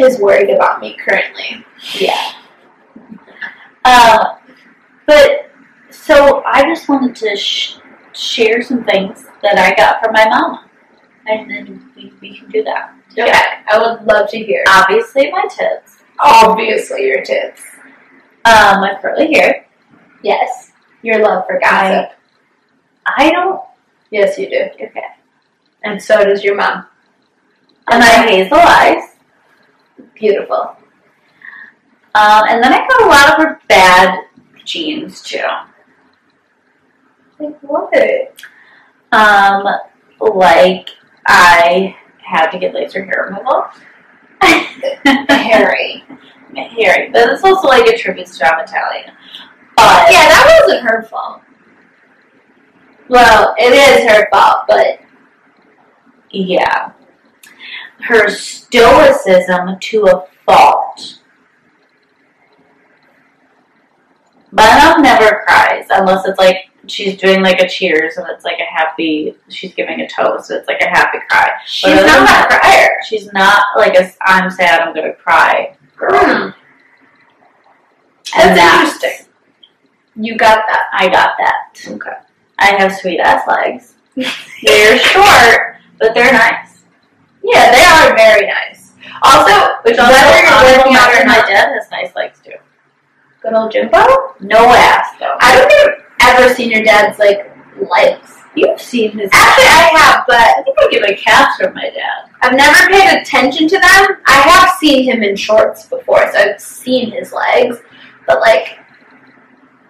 is 0.00 0.18
worried 0.18 0.50
about 0.50 0.80
me 0.80 0.96
currently. 0.96 1.64
Yeah. 1.94 2.32
Um, 3.84 4.38
but 5.06 5.50
so 5.90 6.42
I 6.46 6.62
just 6.64 6.88
wanted 6.88 7.14
to 7.16 7.36
sh- 7.36 7.76
share 8.14 8.62
some 8.62 8.84
things 8.84 9.26
that 9.42 9.58
I 9.58 9.74
got 9.74 10.02
from 10.02 10.12
my 10.12 10.28
mama, 10.28 10.64
and 11.26 11.50
then 11.50 11.90
we, 11.96 12.12
we 12.20 12.36
can 12.38 12.50
do 12.50 12.62
that. 12.64 12.94
Okay, 13.12 13.30
I 13.70 13.78
would 13.78 14.06
love 14.06 14.28
to 14.30 14.38
hear. 14.38 14.64
Obviously, 14.68 15.30
my 15.30 15.42
tits, 15.50 15.98
Obviously, 16.18 17.06
your 17.06 17.22
tits. 17.22 17.62
um, 18.44 18.80
my 18.80 18.96
curly 19.00 19.32
hair. 19.34 19.66
Yes, 20.22 20.72
your 21.02 21.18
love 21.22 21.44
for 21.46 21.58
gossip. 21.60 22.16
I 23.06 23.30
don't. 23.30 23.60
Yes, 24.10 24.38
you 24.38 24.48
do. 24.48 24.68
Okay. 24.74 25.02
And 25.84 26.00
so 26.00 26.24
does 26.24 26.44
your 26.44 26.54
mom. 26.54 26.86
And 27.90 27.98
my 28.00 28.06
hazel 28.06 28.58
eyes. 28.58 29.02
Beautiful. 30.14 30.76
Um, 32.14 32.44
and 32.48 32.62
then 32.62 32.72
I 32.72 32.86
got 32.86 33.02
a 33.02 33.06
lot 33.06 33.32
of 33.32 33.44
her 33.46 33.60
bad 33.68 34.18
genes 34.64 35.22
too. 35.22 35.40
Like 37.40 37.58
what? 37.62 37.92
Um, 39.10 39.64
like 40.20 40.90
I 41.26 41.96
had 42.18 42.50
to 42.50 42.58
get 42.58 42.74
laser 42.74 43.04
hair 43.04 43.28
removal. 43.30 43.66
Harry. 45.28 46.04
Harry, 46.54 47.10
but 47.10 47.30
it's 47.30 47.44
also 47.44 47.68
like 47.68 47.86
a 47.86 47.96
tribute 47.96 48.26
to 48.26 48.38
John 48.38 48.60
Italian. 48.60 49.12
But 49.76 50.10
Yeah, 50.10 50.28
that 50.28 50.60
wasn't 50.62 50.86
her 50.86 51.02
fault. 51.04 51.42
Well, 53.08 53.54
it 53.58 53.72
is 53.72 54.10
her 54.10 54.28
fault, 54.30 54.64
but 54.68 55.00
yeah, 56.30 56.92
her 58.00 58.28
stoicism 58.28 59.78
to 59.78 60.06
a 60.06 60.26
fault. 60.46 61.20
My 64.50 64.78
mom 64.78 65.02
never 65.02 65.42
cries 65.46 65.86
unless 65.90 66.26
it's 66.26 66.38
like 66.38 66.70
she's 66.88 67.16
doing 67.20 67.42
like 67.42 67.60
a 67.60 67.68
cheers 67.68 68.16
and 68.16 68.26
it's 68.30 68.44
like 68.44 68.58
a 68.60 68.64
happy. 68.64 69.34
She's 69.48 69.74
giving 69.74 70.00
a 70.00 70.08
toast. 70.08 70.48
So 70.48 70.56
it's 70.56 70.68
like 70.68 70.80
a 70.80 70.88
happy 70.88 71.18
cry. 71.28 71.50
she's 71.66 71.94
not 71.94 72.52
a 72.52 72.58
crier. 72.58 72.88
She's 73.08 73.32
not 73.32 73.64
like 73.76 73.94
a 73.94 74.10
I'm 74.22 74.50
sad. 74.50 74.80
I'm 74.80 74.94
gonna 74.94 75.14
cry. 75.14 75.76
Girl. 75.96 76.10
Hmm. 76.12 76.50
That's 78.34 79.00
interesting. 79.02 79.26
You 80.16 80.36
got 80.36 80.64
that. 80.66 80.84
I 80.92 81.08
got 81.08 81.34
that. 81.38 81.80
Okay. 81.86 82.16
I 82.58 82.66
have 82.78 82.94
sweet 82.94 83.18
ass 83.20 83.46
legs. 83.48 83.94
They're 84.62 84.98
short, 84.98 85.76
but 85.98 86.14
they're 86.14 86.32
nice. 86.32 86.82
Yeah, 87.42 87.72
they 87.72 87.82
are 87.84 88.16
very 88.16 88.46
nice. 88.46 88.92
Also, 89.22 89.76
Which 89.84 89.98
also, 89.98 90.12
whether 90.12 90.42
you're 90.42 90.78
working 90.78 90.96
out 90.96 91.14
or 91.14 91.24
my 91.26 91.38
dad 91.48 91.72
has 91.74 91.90
nice 91.90 92.14
legs 92.14 92.40
too. 92.44 92.52
good 93.42 93.54
old 93.54 93.72
Jimbo. 93.72 94.34
No 94.40 94.68
ass 94.68 95.14
though. 95.18 95.36
I 95.40 95.56
don't 95.56 95.68
think 95.68 96.01
ever 96.28 96.54
seen 96.54 96.70
your 96.70 96.82
dad's 96.82 97.18
like 97.18 97.50
legs. 97.90 98.28
You've 98.54 98.80
seen 98.80 99.12
his. 99.12 99.30
Actually, 99.32 99.64
I 99.64 99.90
have, 99.96 100.24
but 100.26 100.36
I 100.36 100.62
think 100.62 100.76
I 100.78 100.88
get 100.90 101.02
my 101.02 101.14
calves 101.14 101.56
from 101.56 101.74
my 101.74 101.88
dad. 101.88 102.30
I've 102.42 102.54
never 102.54 102.86
paid 102.90 103.20
attention 103.20 103.66
to 103.68 103.78
them. 103.78 104.18
I 104.26 104.32
have 104.32 104.70
seen 104.78 105.04
him 105.04 105.22
in 105.22 105.36
shorts 105.36 105.86
before, 105.86 106.30
so 106.32 106.38
I've 106.38 106.60
seen 106.60 107.12
his 107.12 107.32
legs. 107.32 107.78
But 108.26 108.40
like, 108.40 108.78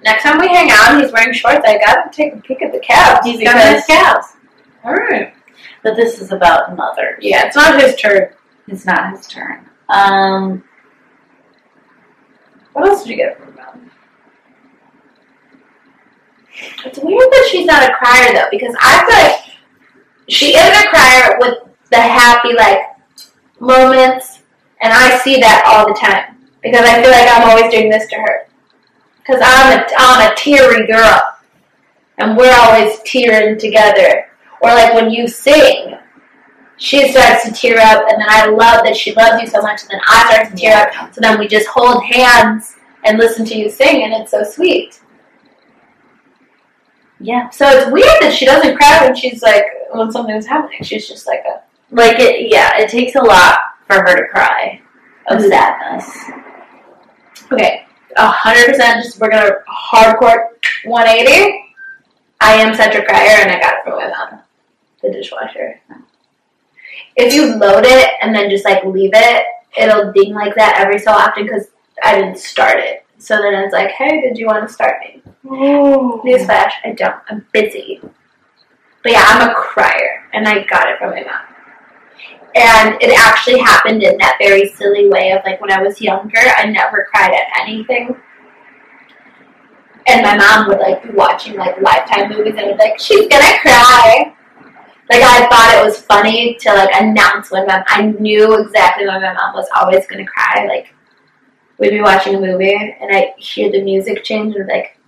next 0.05 0.23
time 0.23 0.39
we 0.39 0.47
hang 0.47 0.71
out 0.71 0.93
and 0.93 1.03
he's 1.03 1.13
wearing 1.13 1.33
shorts, 1.33 1.63
I 1.67 1.77
gotta 1.79 2.09
take 2.13 2.35
a 2.35 2.37
peek 2.37 2.63
at 2.63 2.73
the 2.73 2.79
calves. 2.79 3.27
He's 3.27 3.43
got 3.43 3.57
nice 3.57 3.85
calves. 3.87 4.29
Alright. 4.85 5.35
But 5.83 5.97
this 5.97 6.21
is 6.21 6.31
about 6.31 6.77
mothers. 6.77 7.19
Yeah, 7.21 7.47
it's 7.47 7.57
not 7.57 7.81
his 7.83 7.97
turn. 7.97 8.29
It's 8.69 8.87
not 8.87 9.11
his 9.17 9.27
turn. 9.27 9.69
Um, 9.89 10.63
What 12.75 12.89
else 12.89 13.03
did 13.03 13.11
you 13.11 13.17
get 13.17 13.39
from 13.39 13.57
him? 13.57 13.91
It's 16.85 16.99
weird 16.99 17.31
that 17.31 17.49
she's 17.51 17.67
not 17.67 17.89
a 17.89 17.95
crier 17.95 18.33
though, 18.35 18.49
because 18.51 18.75
I 18.81 19.05
feel 19.05 19.17
like 19.25 19.57
she 20.29 20.55
is 20.55 20.85
a 20.85 20.89
crier 20.89 21.37
with 21.41 21.59
the 21.91 22.01
happy 22.01 22.53
like 22.55 22.81
moments, 23.61 24.41
and 24.81 24.93
I 24.93 25.19
see 25.19 25.41
that 25.41 25.65
all 25.67 25.87
the 25.87 25.99
time 25.99 26.37
because 26.63 26.87
I 26.89 27.03
feel 27.03 27.11
like 27.11 27.29
I'm 27.31 27.49
always 27.51 27.73
doing 27.73 27.91
this 27.91 28.09
to 28.09 28.17
her. 28.17 28.47
because 29.19 29.41
I'm 29.45 29.79
a 29.79 29.87
I'm 29.97 30.33
a 30.33 30.35
teary 30.37 30.87
girl, 30.87 31.21
and 32.19 32.37
we're 32.37 32.55
always 32.55 32.99
tearing 33.05 33.59
together. 33.59 34.27
Or 34.61 34.71
like 34.71 34.95
when 34.95 35.11
you 35.11 35.27
sing, 35.29 35.97
she 36.77 37.11
starts 37.11 37.45
to 37.45 37.53
tear 37.53 37.79
up, 37.79 38.05
and 38.09 38.21
then 38.21 38.29
I 38.29 38.47
love 38.47 38.85
that 38.85 38.97
she 38.97 39.15
loves 39.15 39.41
you 39.41 39.49
so 39.49 39.61
much, 39.61 39.83
and 39.83 39.91
then 39.91 40.01
I 40.09 40.33
start 40.33 40.51
to 40.51 40.57
tear 40.57 40.77
up. 40.77 41.15
So 41.15 41.21
then 41.21 41.39
we 41.39 41.49
just 41.49 41.67
hold 41.69 42.03
hands 42.05 42.77
and 43.05 43.19
listen 43.19 43.45
to 43.47 43.55
you 43.57 43.71
sing, 43.71 44.05
and 44.05 44.13
it's 44.13 44.31
so 44.31 44.45
sweet. 44.45 45.01
Yeah. 47.23 47.49
So 47.51 47.67
it's 47.69 47.91
weird 47.91 48.17
that 48.21 48.35
she 48.35 48.45
doesn't 48.45 48.77
cry 48.77 49.05
when 49.05 49.15
she's 49.15 49.43
like 49.43 49.65
when 49.93 50.11
something's 50.11 50.47
happening. 50.47 50.83
She's 50.83 51.07
just 51.09 51.27
like 51.27 51.45
a 51.47 51.63
Like 51.95 52.19
it 52.19 52.51
yeah, 52.51 52.73
it 52.79 52.89
takes 52.91 53.15
a 53.15 53.23
lot 53.23 53.59
for 53.87 53.95
her 53.97 54.17
to 54.17 54.29
cry 54.29 54.81
of 55.29 55.39
Mhm. 55.39 55.49
sadness. 55.49 56.31
okay, 57.53 57.87
a 58.17 58.27
hundred 58.27 58.67
percent. 58.69 59.05
Just 59.05 59.21
we're 59.21 59.31
gonna 59.31 59.53
hardcore 59.69 60.49
180. 60.85 61.59
I 62.41 62.55
am 62.55 62.75
such 62.75 62.95
a 62.97 63.05
crier, 63.05 63.39
and 63.43 63.53
I 63.53 63.61
got 63.61 63.75
it 63.75 63.85
from 63.85 63.97
my 63.99 64.09
mom, 64.09 64.41
the 65.01 65.13
dishwasher. 65.13 65.81
If 67.15 67.33
you 67.35 67.55
load 67.55 67.85
it 67.87 68.11
and 68.21 68.35
then 68.35 68.51
just 68.51 68.65
like 68.65 68.85
leave 68.85 69.13
it, 69.15 69.45
it'll 69.79 70.11
ding 70.13 70.35
like 70.35 70.55
that 70.57 70.77
every 70.81 70.99
so 70.99 71.13
often 71.13 71.45
because 71.45 71.69
I 72.03 72.17
didn't 72.17 72.39
start 72.39 72.79
it. 72.81 73.05
So 73.19 73.37
then 73.41 73.55
it's 73.55 73.73
like, 73.73 73.91
hey, 73.93 74.21
did 74.23 74.37
you 74.37 74.47
want 74.47 74.67
to 74.67 74.73
start 74.75 74.97
me? 75.01 75.22
Newsflash, 75.45 76.73
I 76.85 76.93
don't. 76.97 77.17
I'm 77.29 77.47
busy. 77.53 78.01
But 79.03 79.13
yeah, 79.13 79.25
I'm 79.27 79.51
a 79.51 79.55
crier, 79.55 80.25
and 80.33 80.47
I 80.47 80.65
got 80.65 80.89
it 80.89 80.99
from 80.99 81.11
my 81.11 81.23
mom. 81.23 81.53
And 82.55 82.97
it 83.01 83.19
actually 83.19 83.59
happened 83.59 84.03
in 84.03 84.17
that 84.19 84.37
very 84.39 84.69
silly 84.69 85.09
way 85.09 85.33
of 85.33 85.43
like 85.45 85.61
when 85.61 85.73
I 85.73 85.83
was 85.83 86.01
younger, 86.01 86.39
I 86.57 86.67
never 86.67 87.09
cried 87.11 87.33
at 87.33 87.61
anything. 87.61 88.15
And 90.07 90.23
my 90.23 90.37
mom 90.37 90.69
would 90.69 90.79
like 90.79 91.03
be 91.03 91.11
watching 91.11 91.57
like 91.57 91.81
Lifetime 91.81 92.29
movies 92.29 92.55
and 92.59 92.67
would 92.67 92.79
like, 92.79 92.99
she's 92.99 93.27
gonna 93.29 93.59
cry. 93.63 94.35
Like 95.11 95.23
I 95.23 95.49
thought 95.49 95.75
it 95.79 95.85
was 95.85 96.03
funny 96.03 96.55
to 96.61 96.75
like 96.75 96.91
announce 97.01 97.51
when 97.51 97.67
my 97.67 97.83
I 97.87 98.03
knew 98.03 98.55
exactly 98.59 99.07
when 99.07 99.23
my 99.23 99.33
mom 99.33 99.55
was 99.55 99.69
always 99.75 100.07
gonna 100.07 100.27
cry. 100.27 100.67
Like 100.67 100.95
we'd 101.79 101.91
be 101.91 102.01
watching 102.01 102.35
a 102.35 102.41
movie 102.41 102.75
and 102.75 103.17
I 103.17 103.35
hear 103.39 103.73
the 103.73 103.83
music 103.83 104.25
change 104.25 104.55
and 104.57 104.69
like, 104.69 104.99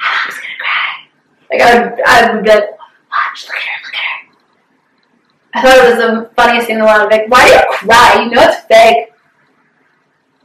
I 0.00 0.24
was 0.26 0.36
gonna 0.36 0.58
cry. 0.58 0.90
Like 1.50 1.60
I 1.60 1.80
would, 1.80 2.02
I 2.06 2.32
would 2.34 2.44
be 2.44 2.50
like, 2.50 2.70
watch, 3.10 3.46
look 3.46 3.56
at 3.56 3.62
her, 3.62 3.84
look 3.84 3.94
at 3.94 4.04
her. 4.04 4.20
I 5.52 5.62
thought 5.62 5.78
it 5.78 5.90
was 5.90 5.98
the 5.98 6.34
funniest 6.36 6.66
thing 6.66 6.76
in 6.76 6.80
the 6.80 6.86
world. 6.86 7.10
Like, 7.10 7.28
why 7.28 7.46
do 7.46 7.52
you 7.52 7.62
cry? 7.70 8.22
You 8.22 8.30
know 8.30 8.42
it's 8.42 8.60
fake. 8.66 9.12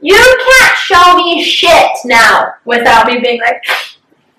You 0.00 0.14
can't 0.14 0.76
show 0.78 1.16
me 1.16 1.42
shit 1.42 1.90
now 2.04 2.54
without 2.64 3.06
me 3.06 3.18
being 3.20 3.40
like, 3.40 3.62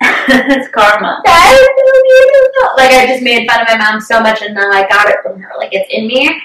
it's 0.00 0.68
karma. 0.68 1.20
that 1.24 1.52
is 1.52 1.68
beautiful. 2.06 2.76
Like 2.76 2.92
I 2.92 3.06
just 3.06 3.22
made 3.22 3.48
fun 3.50 3.62
of 3.62 3.68
my 3.68 3.76
mom 3.76 4.00
so 4.00 4.20
much, 4.20 4.42
and 4.42 4.54
now 4.54 4.70
I 4.70 4.86
got 4.88 5.08
it 5.08 5.16
from 5.22 5.40
her. 5.40 5.50
Like 5.58 5.72
it's 5.72 5.92
in 5.92 6.06
me. 6.06 6.40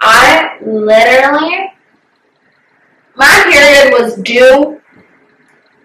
I 0.00 0.58
literally, 0.62 1.72
my 3.16 3.44
period 3.50 3.92
was 4.00 4.16
due, 4.16 4.80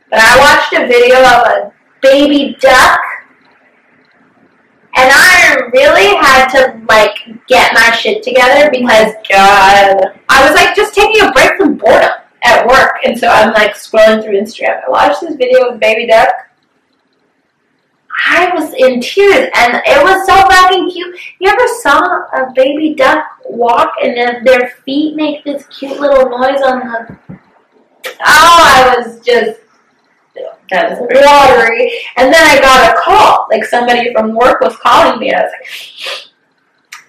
but 0.10 0.20
I 0.20 0.38
watched 0.40 0.74
a 0.74 0.88
video 0.88 1.18
of 1.20 1.48
a 1.48 1.74
baby 2.02 2.58
duck, 2.60 3.00
and 4.96 5.10
I 5.14 5.70
really 5.74 6.16
had 6.18 6.48
to 6.50 6.82
like 6.88 7.18
get 7.48 7.74
my 7.74 7.92
shit 7.96 8.24
together 8.24 8.70
because 8.72 9.14
God, 9.30 10.20
I 10.30 10.50
was 10.50 10.54
like 10.56 10.76
just 10.76 10.94
taking 10.94 11.22
a 11.22 11.32
break 11.32 11.58
from 11.58 11.78
boredom 11.78 12.12
at 12.44 12.68
work, 12.68 12.96
and 13.06 13.18
so 13.18 13.28
I'm 13.28 13.54
like 13.54 13.76
scrolling 13.76 14.24
through 14.24 14.40
Instagram. 14.40 14.82
I 14.86 14.90
watched 14.90 15.22
this 15.22 15.36
video 15.36 15.70
of 15.70 15.80
baby 15.80 16.08
duck. 16.08 16.30
I 18.28 18.54
was 18.54 18.74
in 18.74 19.00
tears, 19.00 19.50
and 19.56 19.82
it 19.86 20.04
was 20.04 20.26
so 20.28 20.36
fucking 20.36 20.92
cute. 20.92 21.18
You 21.40 21.50
ever 21.50 21.68
saw 21.82 22.02
a 22.34 22.52
baby 22.54 22.94
duck 22.94 23.26
walk, 23.46 23.94
and 24.04 24.16
then 24.18 24.44
their 24.44 24.72
feet 24.86 25.16
make 25.16 25.44
this 25.46 25.66
cute 25.68 26.00
little 26.00 26.30
noise 26.30 26.62
on 26.62 26.80
the? 26.80 27.18
Oh, 28.06 28.16
I 28.26 28.96
was 28.98 29.20
just 29.22 29.60
watery. 30.72 31.92
And 32.18 32.34
then 32.34 32.44
I 32.44 32.60
got 32.60 32.92
a 32.92 33.00
call, 33.02 33.48
like 33.50 33.66
somebody 33.66 34.12
from 34.14 34.36
work 34.36 34.62
was 34.62 34.76
calling 34.78 35.20
me, 35.20 35.30
and 35.30 35.38
I 35.38 35.44
was 35.44 35.52
like, 35.52 35.68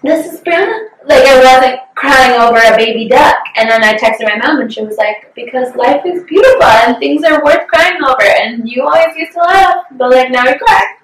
"This 0.03 0.33
is 0.33 0.39
Brianna." 0.41 0.87
Like 1.05 1.23
I 1.25 1.37
wasn't 1.43 1.79
crying 1.95 2.39
over 2.39 2.57
a 2.57 2.77
baby 2.77 3.07
duck, 3.07 3.37
and 3.55 3.69
then 3.69 3.83
I 3.83 3.93
texted 3.95 4.23
my 4.23 4.37
mom, 4.37 4.61
and 4.61 4.73
she 4.73 4.83
was 4.83 4.97
like, 4.97 5.33
"Because 5.35 5.75
life 5.75 6.05
is 6.05 6.23
beautiful 6.23 6.63
and 6.63 6.97
things 6.97 7.23
are 7.23 7.43
worth 7.43 7.67
crying 7.67 7.97
over, 8.03 8.23
and 8.23 8.69
you 8.69 8.83
always 8.83 9.15
used 9.15 9.33
to 9.33 9.39
laugh, 9.39 9.85
but 9.91 10.11
like 10.11 10.31
now 10.31 10.45
you 10.47 10.57
cry." 10.57 10.95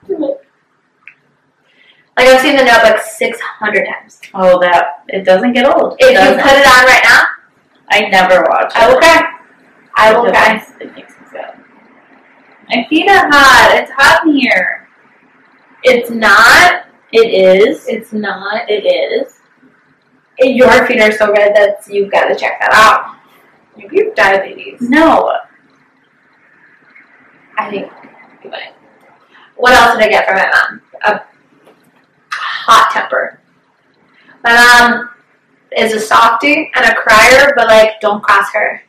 Like 2.18 2.30
I've 2.30 2.42
seen 2.42 2.56
the 2.56 2.64
Notebook 2.64 3.00
six 3.02 3.40
hundred 3.40 3.86
times. 3.86 4.20
Oh, 4.34 4.60
that 4.60 5.04
it 5.08 5.24
doesn't 5.24 5.54
get 5.54 5.68
old. 5.68 5.96
If 6.00 6.12
you 6.12 6.42
put 6.42 6.54
it 6.54 6.66
on 6.66 6.86
right 6.86 7.02
now, 7.04 7.24
I 7.90 8.10
never 8.10 8.42
watch 8.50 8.72
it. 8.72 8.78
I 8.78 8.88
will 8.90 8.98
cry. 8.98 9.34
I 9.96 10.14
will 10.14 10.32
cry. 10.32 10.66
It 10.80 10.96
makes 10.96 11.14
My 12.70 12.86
feet 12.90 13.08
hot. 13.10 13.72
It's 13.76 13.92
hot 13.92 14.26
in 14.26 14.36
here. 14.36 14.88
It's 15.84 16.10
not. 16.10 16.86
It 17.14 17.28
is. 17.28 17.88
It's 17.88 18.12
not. 18.12 18.70
It 18.70 18.86
is. 18.86 19.40
Your 20.40 20.86
feet 20.86 21.02
are 21.02 21.12
so 21.12 21.32
red 21.32 21.56
that 21.56 21.82
you've 21.90 22.12
got 22.12 22.28
to 22.28 22.36
check 22.36 22.60
that 22.60 22.74
out. 22.74 23.16
You 23.78 24.06
have 24.06 24.16
diabetes. 24.16 24.82
No. 24.82 25.32
I 27.58 27.70
think 27.70 27.92
you 28.44 28.50
might. 28.50 28.74
What 29.56 29.74
else 29.74 29.98
did 29.98 30.06
I 30.06 30.10
get 30.10 30.28
from 30.28 30.36
my 30.36 30.50
mom? 30.50 30.82
A 31.06 31.24
hot 32.32 32.92
temper. 32.92 33.40
My 34.44 34.54
mom 34.54 35.10
is 35.76 35.94
a 35.94 36.00
softie 36.00 36.72
and 36.76 36.86
a 36.86 36.96
crier, 36.96 37.54
but 37.56 37.68
like, 37.68 38.00
don't 38.02 38.22
cross 38.22 38.52
her. 38.54 38.82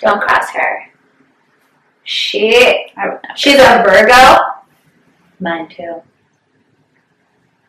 Don't 0.00 0.20
cross 0.20 0.50
her. 0.50 0.93
She, 2.04 2.54
I 2.96 3.08
would 3.08 3.20
never. 3.22 3.36
she's 3.36 3.54
a 3.58 3.82
Virgo. 3.82 4.38
Mine 5.40 5.68
too. 5.68 6.02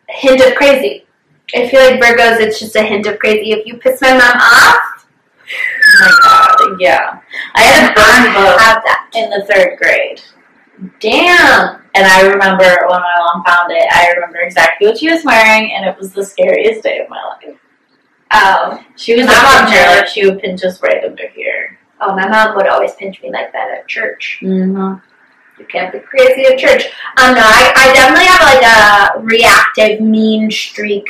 Hint 0.09 0.41
of 0.41 0.55
crazy. 0.55 1.05
I 1.55 1.67
feel 1.69 1.81
like 1.81 1.99
Virgos, 2.01 2.39
it's 2.39 2.59
just 2.59 2.75
a 2.75 2.81
hint 2.83 3.05
of 3.07 3.19
crazy. 3.19 3.51
If 3.51 3.65
you 3.65 3.77
piss 3.77 4.01
my 4.01 4.11
mom 4.11 4.21
off, 4.21 5.07
Oh 5.47 5.97
my 5.99 6.19
god. 6.23 6.77
Yeah. 6.79 7.21
I 7.55 7.61
had 7.61 7.91
a 7.91 7.93
burn 7.93 8.33
book 8.33 8.59
have 8.59 8.81
that. 8.83 9.09
in 9.13 9.29
the 9.29 9.45
third 9.45 9.77
grade. 9.77 10.21
Damn. 10.99 11.81
And 11.93 12.05
I 12.05 12.21
remember 12.27 12.63
when 12.89 12.99
my 12.99 13.15
mom 13.19 13.43
found 13.45 13.71
it, 13.71 13.87
I 13.93 14.11
remember 14.13 14.39
exactly 14.39 14.87
what 14.87 14.97
she 14.97 15.09
was 15.09 15.23
wearing, 15.23 15.71
and 15.71 15.85
it 15.85 15.97
was 15.97 16.11
the 16.13 16.25
scariest 16.25 16.83
day 16.83 16.99
of 16.99 17.09
my 17.09 17.23
life. 17.23 17.57
Um, 18.31 18.85
She 18.97 19.15
was 19.15 19.27
My 19.27 19.33
a 19.33 19.43
mom 19.43 19.71
like 19.71 20.07
she 20.07 20.25
would 20.27 20.39
pinch 20.41 20.63
us 20.65 20.81
right 20.81 21.03
under 21.05 21.27
here. 21.29 21.79
Oh, 22.01 22.15
my 22.15 22.27
mom 22.27 22.55
would 22.55 22.67
always 22.67 22.93
pinch 22.93 23.21
me 23.21 23.31
like 23.31 23.51
that 23.53 23.69
at 23.71 23.87
church. 23.87 24.39
Mm-hmm. 24.41 24.95
You 25.59 25.65
can't 25.67 25.93
be 25.93 25.99
crazy 25.99 26.45
at 26.45 26.59
church. 26.59 26.85
Um, 27.17 27.33
no, 27.33 27.41
I, 27.41 27.71
I 27.75 27.93
definitely 27.93 28.25
have 28.25 28.41
like 28.43 28.63
a 28.63 29.21
reactive 29.21 30.01
mean 30.01 30.51
streak 30.51 31.07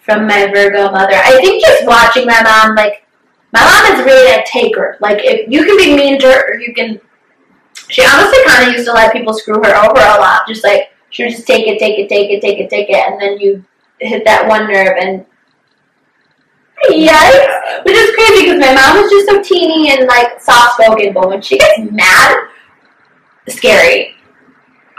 from 0.00 0.26
my 0.26 0.50
Virgo 0.52 0.90
mother. 0.90 1.14
I 1.14 1.40
think 1.40 1.62
just 1.62 1.86
watching 1.86 2.26
my 2.26 2.42
mom, 2.42 2.74
like, 2.74 3.06
my 3.52 3.60
mom 3.60 3.98
is 3.98 4.04
really 4.04 4.32
a 4.32 4.44
taker. 4.46 4.96
Like, 5.00 5.20
if 5.22 5.50
you 5.50 5.64
can 5.64 5.76
be 5.76 5.94
mean 5.96 6.18
to 6.20 6.26
her, 6.26 6.52
or 6.52 6.60
you 6.60 6.74
can. 6.74 7.00
She 7.88 8.04
honestly 8.04 8.38
kind 8.46 8.68
of 8.68 8.72
used 8.72 8.86
to 8.86 8.92
let 8.92 9.12
people 9.12 9.32
screw 9.32 9.62
her 9.62 9.76
over 9.76 10.00
a 10.00 10.20
lot. 10.20 10.42
Just 10.48 10.64
like, 10.64 10.90
she 11.10 11.24
would 11.24 11.30
just 11.30 11.46
take 11.46 11.66
it, 11.66 11.78
take 11.78 11.98
it, 11.98 12.08
take 12.08 12.30
it, 12.30 12.40
take 12.40 12.58
it, 12.58 12.68
take 12.68 12.90
it, 12.90 12.96
and 12.96 13.20
then 13.20 13.38
you 13.38 13.64
hit 14.00 14.24
that 14.24 14.48
one 14.48 14.66
nerve 14.66 14.96
and. 14.98 15.24
Yikes! 16.86 17.84
Which 17.84 17.96
is 17.96 18.14
crazy 18.14 18.44
because 18.44 18.60
my 18.60 18.72
mom 18.74 19.04
is 19.04 19.10
just 19.10 19.26
so 19.28 19.42
teeny 19.42 19.90
and 19.90 20.06
like 20.06 20.40
soft 20.40 20.74
spoken, 20.74 21.12
but 21.12 21.28
when 21.28 21.42
she 21.42 21.58
gets 21.58 21.90
mad, 21.90 22.48
scary. 23.48 24.14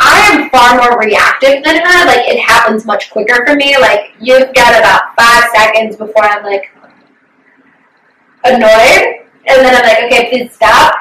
I 0.02 0.30
am 0.32 0.50
far 0.50 0.78
more 0.78 1.00
reactive 1.00 1.64
than 1.64 1.76
her. 1.76 2.06
Like 2.06 2.28
it 2.28 2.40
happens 2.40 2.86
much 2.86 3.12
quicker 3.12 3.46
for 3.46 3.56
me. 3.56 3.78
Like 3.78 4.14
you've 4.20 4.54
got 4.54 4.80
about 4.80 5.16
five 5.18 5.44
seconds 5.54 5.96
before 5.96 6.24
I'm 6.24 6.44
like 6.44 6.72
annoyed, 8.46 9.26
and 9.46 9.66
then 9.66 9.76
I'm 9.76 9.84
like, 9.84 10.04
okay, 10.06 10.30
please 10.30 10.54
stop. 10.54 10.96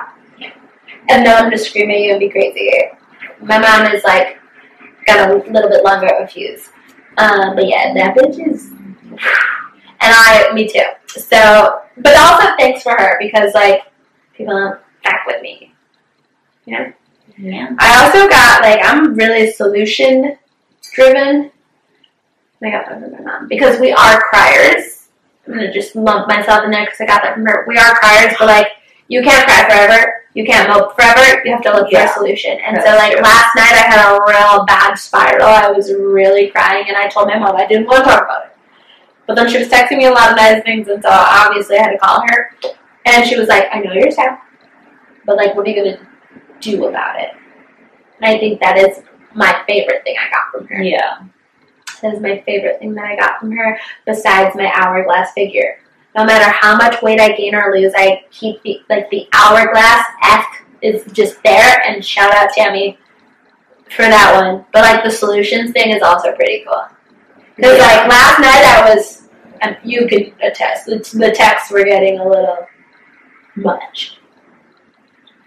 And 1.10 1.24
then 1.24 1.44
I'm 1.44 1.50
just 1.50 1.68
screaming 1.68 1.96
at 1.96 2.02
you 2.02 2.10
and 2.12 2.20
be 2.20 2.28
crazy. 2.28 2.70
My 3.40 3.58
mom 3.58 3.92
is 3.92 4.04
like 4.04 4.38
got 5.06 5.30
a 5.30 5.34
little 5.34 5.70
bit 5.70 5.84
longer 5.84 6.08
of 6.14 6.30
fuse. 6.30 6.70
Um, 7.16 7.56
but 7.56 7.66
yeah, 7.66 7.94
that 7.94 8.16
bitch 8.16 8.46
is. 8.46 8.72
And 10.00 10.14
I, 10.14 10.50
me 10.52 10.68
too. 10.68 10.82
So, 11.08 11.80
but 11.96 12.16
also 12.16 12.48
thanks 12.58 12.82
for 12.82 12.92
her 12.92 13.16
because 13.20 13.54
like 13.54 13.82
people 14.34 14.54
don't 14.56 14.80
back 15.02 15.26
with 15.26 15.42
me. 15.42 15.72
You 16.66 16.78
know. 16.78 16.92
Yeah. 17.36 17.74
I 17.78 18.04
also 18.04 18.28
got 18.28 18.62
like 18.62 18.80
I'm 18.82 19.14
really 19.14 19.50
solution 19.52 20.36
driven. 20.92 21.50
I 22.62 22.70
got 22.70 22.88
that 22.88 23.00
from 23.00 23.12
my 23.12 23.20
mom 23.20 23.48
because 23.48 23.78
we 23.80 23.92
are 23.92 24.20
criers. 24.30 25.08
I'm 25.46 25.54
gonna 25.54 25.72
just 25.72 25.94
lump 25.96 26.28
myself 26.28 26.64
in 26.64 26.70
there 26.70 26.84
because 26.84 27.00
I 27.00 27.06
got 27.06 27.22
that 27.22 27.34
from 27.34 27.46
her. 27.46 27.64
We 27.66 27.76
are 27.78 27.94
criers, 27.94 28.34
but 28.38 28.46
like 28.48 28.68
you 29.08 29.22
can't 29.22 29.46
cry 29.46 29.64
forever. 29.68 30.24
you 30.34 30.44
can't 30.44 30.68
mope 30.68 30.94
forever. 30.94 31.42
You 31.44 31.52
have 31.52 31.62
to 31.62 31.72
look 31.72 31.90
Yeah. 31.90 32.06
for 32.06 32.12
a 32.12 32.14
solution. 32.18 32.58
And 32.60 32.76
so, 32.84 32.90
like 32.96 33.12
true. 33.12 33.22
last 33.22 33.56
night, 33.56 33.72
I 33.72 33.86
had 33.88 34.12
a 34.12 34.20
real 34.28 34.64
bad 34.66 34.94
spiral. 34.94 35.46
I 35.48 35.70
was 35.70 35.92
really 35.92 36.48
crying, 36.48 36.84
and 36.88 36.96
I 36.96 37.08
told 37.08 37.28
my 37.28 37.38
mom 37.38 37.56
I 37.56 37.66
didn't 37.66 37.86
want 37.86 38.04
to 38.04 38.10
talk 38.10 38.22
about 38.24 38.44
it. 38.46 38.52
But 39.28 39.36
then 39.36 39.48
she 39.48 39.58
was 39.58 39.68
texting 39.68 39.98
me 39.98 40.06
a 40.06 40.10
lot 40.10 40.30
of 40.30 40.36
nice 40.36 40.62
things, 40.64 40.88
and 40.88 41.02
so 41.02 41.10
obviously 41.10 41.76
I 41.76 41.82
had 41.82 41.90
to 41.90 41.98
call 41.98 42.22
her. 42.22 42.50
And 43.04 43.26
she 43.26 43.38
was 43.38 43.46
like, 43.46 43.68
"I 43.70 43.78
know 43.80 43.92
you're 43.92 44.10
sad, 44.10 44.38
but 45.26 45.36
like, 45.36 45.54
what 45.54 45.66
are 45.66 45.70
you 45.70 45.76
gonna 45.76 46.08
do 46.60 46.86
about 46.86 47.20
it?" 47.20 47.32
And 48.20 48.34
I 48.34 48.38
think 48.38 48.58
that 48.60 48.78
is 48.78 49.02
my 49.34 49.62
favorite 49.68 50.02
thing 50.02 50.16
I 50.18 50.30
got 50.30 50.50
from 50.50 50.66
her. 50.68 50.82
Yeah. 50.82 51.18
That 52.00 52.14
is 52.14 52.20
my 52.20 52.42
favorite 52.46 52.78
thing 52.78 52.94
that 52.94 53.04
I 53.04 53.16
got 53.16 53.38
from 53.38 53.52
her, 53.52 53.78
besides 54.06 54.56
my 54.56 54.72
hourglass 54.74 55.32
figure. 55.32 55.78
No 56.16 56.24
matter 56.24 56.50
how 56.50 56.76
much 56.76 57.02
weight 57.02 57.20
I 57.20 57.32
gain 57.32 57.54
or 57.54 57.72
lose, 57.76 57.92
I 57.94 58.24
keep 58.30 58.62
the 58.62 58.80
like 58.88 59.10
the 59.10 59.28
hourglass 59.34 60.06
F 60.22 60.46
is 60.80 61.04
just 61.12 61.42
there. 61.42 61.82
And 61.86 62.02
shout 62.02 62.34
out 62.34 62.52
Tammy 62.54 62.98
for 63.90 64.02
that 64.02 64.42
one. 64.42 64.64
But 64.72 64.84
like 64.84 65.04
the 65.04 65.10
solutions 65.10 65.72
thing 65.72 65.90
is 65.90 66.02
also 66.02 66.34
pretty 66.34 66.64
cool. 66.66 66.86
Because 67.58 67.76
Yeah. 67.76 67.86
like 67.86 68.08
last 68.08 68.40
night 68.40 68.64
I 68.64 68.94
was, 68.94 69.28
you 69.84 70.06
could 70.08 70.32
attest, 70.40 70.86
the, 70.86 70.98
the 71.18 71.32
texts 71.32 71.70
were 71.70 71.84
getting 71.84 72.20
a 72.20 72.26
little 72.26 72.66
much. 73.56 74.18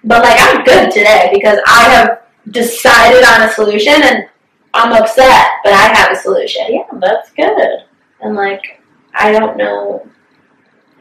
But 0.04 0.24
like 0.24 0.38
I'm 0.40 0.64
good 0.64 0.92
today 0.92 1.32
because 1.34 1.60
I 1.66 1.84
have 1.90 2.22
decided 2.50 3.24
on 3.24 3.44
a 3.44 3.54
solution 3.54 3.94
and 3.94 4.28
I'm 4.74 4.92
upset, 4.94 5.48
but 5.64 5.74
I 5.74 5.94
have 5.94 6.12
a 6.12 6.16
solution. 6.16 6.66
Yeah, 6.70 6.84
that's 7.00 7.32
good. 7.32 7.86
And 8.20 8.36
like, 8.36 8.82
I 9.14 9.32
don't 9.32 9.58
know. 9.58 10.06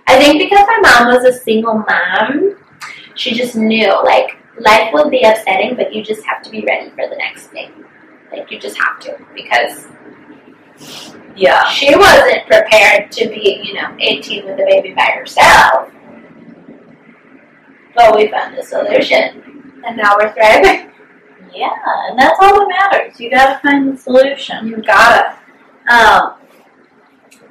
I 0.07 0.19
think 0.19 0.41
because 0.41 0.65
my 0.67 0.79
mom 0.81 1.15
was 1.15 1.25
a 1.25 1.33
single 1.33 1.79
mom, 1.79 2.57
she 3.15 3.35
just 3.35 3.57
knew 3.57 3.89
like 4.05 4.37
life 4.61 4.93
will 4.93 5.11
be 5.11 5.23
upsetting, 5.23 5.77
but 5.77 5.93
you 5.95 6.05
just 6.05 6.25
have 6.25 6.43
to 6.43 6.51
be 6.51 6.65
ready 6.65 6.91
for 6.91 7.09
the 7.09 7.17
next 7.17 7.49
thing. 7.49 7.73
Like 8.31 8.51
you 8.51 8.61
just 8.61 8.79
have 8.79 9.01
to 9.01 9.19
because 9.35 9.87
Yeah. 11.37 11.69
she 11.71 11.95
wasn't 11.97 12.47
prepared 12.47 13.11
to 13.13 13.29
be, 13.29 13.61
you 13.65 13.75
know, 13.75 13.97
18 13.99 14.45
with 14.45 14.55
a 14.61 14.65
baby 14.65 14.93
by 14.95 15.13
herself. 15.15 15.91
But 17.95 18.17
we 18.17 18.29
found 18.29 18.57
a 18.57 18.63
solution, 18.65 19.83
and 19.87 19.97
now 19.97 20.17
we're 20.19 20.33
thriving. 20.33 20.91
Yeah, 21.53 21.71
and 22.09 22.19
that's 22.19 22.39
all 22.41 22.61
that 22.61 22.69
matters. 22.69 23.19
You 23.19 23.31
gotta 23.31 23.59
find 23.61 23.93
the 23.93 23.99
solution. 23.99 24.69
You 24.69 24.77
gotta. 24.83 25.37
Um, 25.89 26.35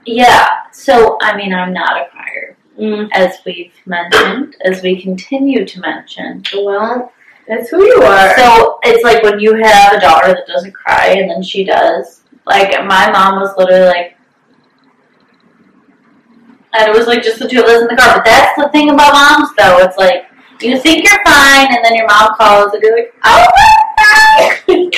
yeah, 0.06 0.48
so 0.72 1.18
I 1.22 1.36
mean, 1.36 1.54
I'm 1.54 1.74
not 1.74 1.98
a 2.02 2.06
crier, 2.10 2.56
Mm. 2.80 3.10
as 3.12 3.40
we've 3.46 3.74
mentioned, 3.86 4.56
as 4.64 4.82
we 4.82 5.02
continue 5.02 5.66
to 5.66 5.80
mention. 5.82 6.44
Well, 6.56 7.12
that's 7.48 7.70
who 7.70 7.84
you 7.84 8.02
are. 8.02 8.38
So 8.38 8.80
it's 8.84 9.04
like 9.04 9.22
when 9.24 9.40
you 9.40 9.56
have 9.56 9.94
a 9.94 10.00
daughter 10.00 10.30
that 10.30 10.48
doesn't 10.48 10.72
cry 10.74 11.08
and 11.18 11.30
then 11.30 11.44
she 11.44 11.66
does. 11.66 12.19
Like 12.50 12.72
my 12.86 13.12
mom 13.12 13.40
was 13.40 13.54
literally 13.58 13.86
like, 13.86 14.18
and 16.74 16.90
it 16.90 16.98
was 16.98 17.08
like 17.08 17.22
just 17.24 17.40
the 17.40 17.48
two 17.48 17.60
of 17.62 17.66
us 17.66 17.82
in 17.82 17.88
the 17.88 17.96
car. 17.96 18.16
But 18.18 18.26
that's 18.26 18.60
the 18.62 18.70
thing 18.70 18.90
about 18.90 19.14
moms, 19.14 19.50
though. 19.56 19.78
It's 19.86 19.98
like 19.98 20.26
you 20.62 20.80
think 20.80 21.04
you're 21.08 21.24
fine, 21.24 21.68
and 21.74 21.86
then 21.86 21.96
your 21.96 22.08
mom 22.08 22.36
calls 22.36 22.74
and 22.74 22.82
you're 22.82 22.96
like, 22.98 23.14
Oh 23.24 23.46
my 23.56 23.72
god! 24.00 24.52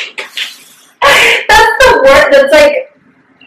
That's 1.49 1.73
the 1.83 2.01
word. 2.05 2.31
That's 2.31 2.53
like 2.53 2.95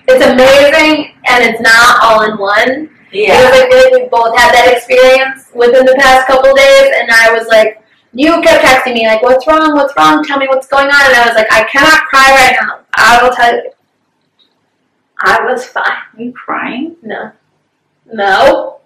it's 0.08 0.24
amazing, 0.24 1.14
and 1.28 1.44
it's 1.44 1.60
not 1.60 2.02
all 2.02 2.22
in 2.30 2.36
one. 2.36 2.90
yeah, 3.10 3.40
Because 3.40 3.52
I 3.62 3.70
feel 3.70 3.80
like 3.84 4.02
we 4.02 4.08
both 4.10 4.36
had 4.36 4.52
that 4.52 4.70
experience 4.76 5.48
within 5.54 5.86
the 5.86 5.94
past 5.98 6.26
couple 6.26 6.52
days, 6.54 6.90
and 7.00 7.08
I 7.10 7.32
was 7.32 7.46
like, 7.48 7.80
you 8.12 8.40
kept 8.42 8.62
texting 8.64 8.94
me 8.94 9.06
like, 9.06 9.22
"What's 9.22 9.46
wrong? 9.46 9.74
What's 9.74 9.94
wrong? 9.96 10.22
Tell 10.24 10.38
me 10.38 10.46
what's 10.46 10.66
going 10.66 10.88
on." 10.88 11.02
And 11.08 11.16
I 11.16 11.26
was 11.26 11.34
like, 11.36 11.50
"I 11.50 11.64
cannot 11.64 12.04
cry 12.10 12.30
right 12.36 12.56
now. 12.60 12.80
I 12.96 13.22
will 13.22 13.34
tell 13.34 13.54
you." 13.54 13.70
I 15.26 15.42
was 15.44 15.64
fine. 15.64 15.84
Are 15.84 16.22
you 16.22 16.32
crying? 16.32 16.96
No, 17.02 17.32
no. 18.12 18.80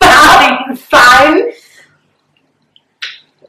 I'm 0.00 0.76
fine. 0.76 1.52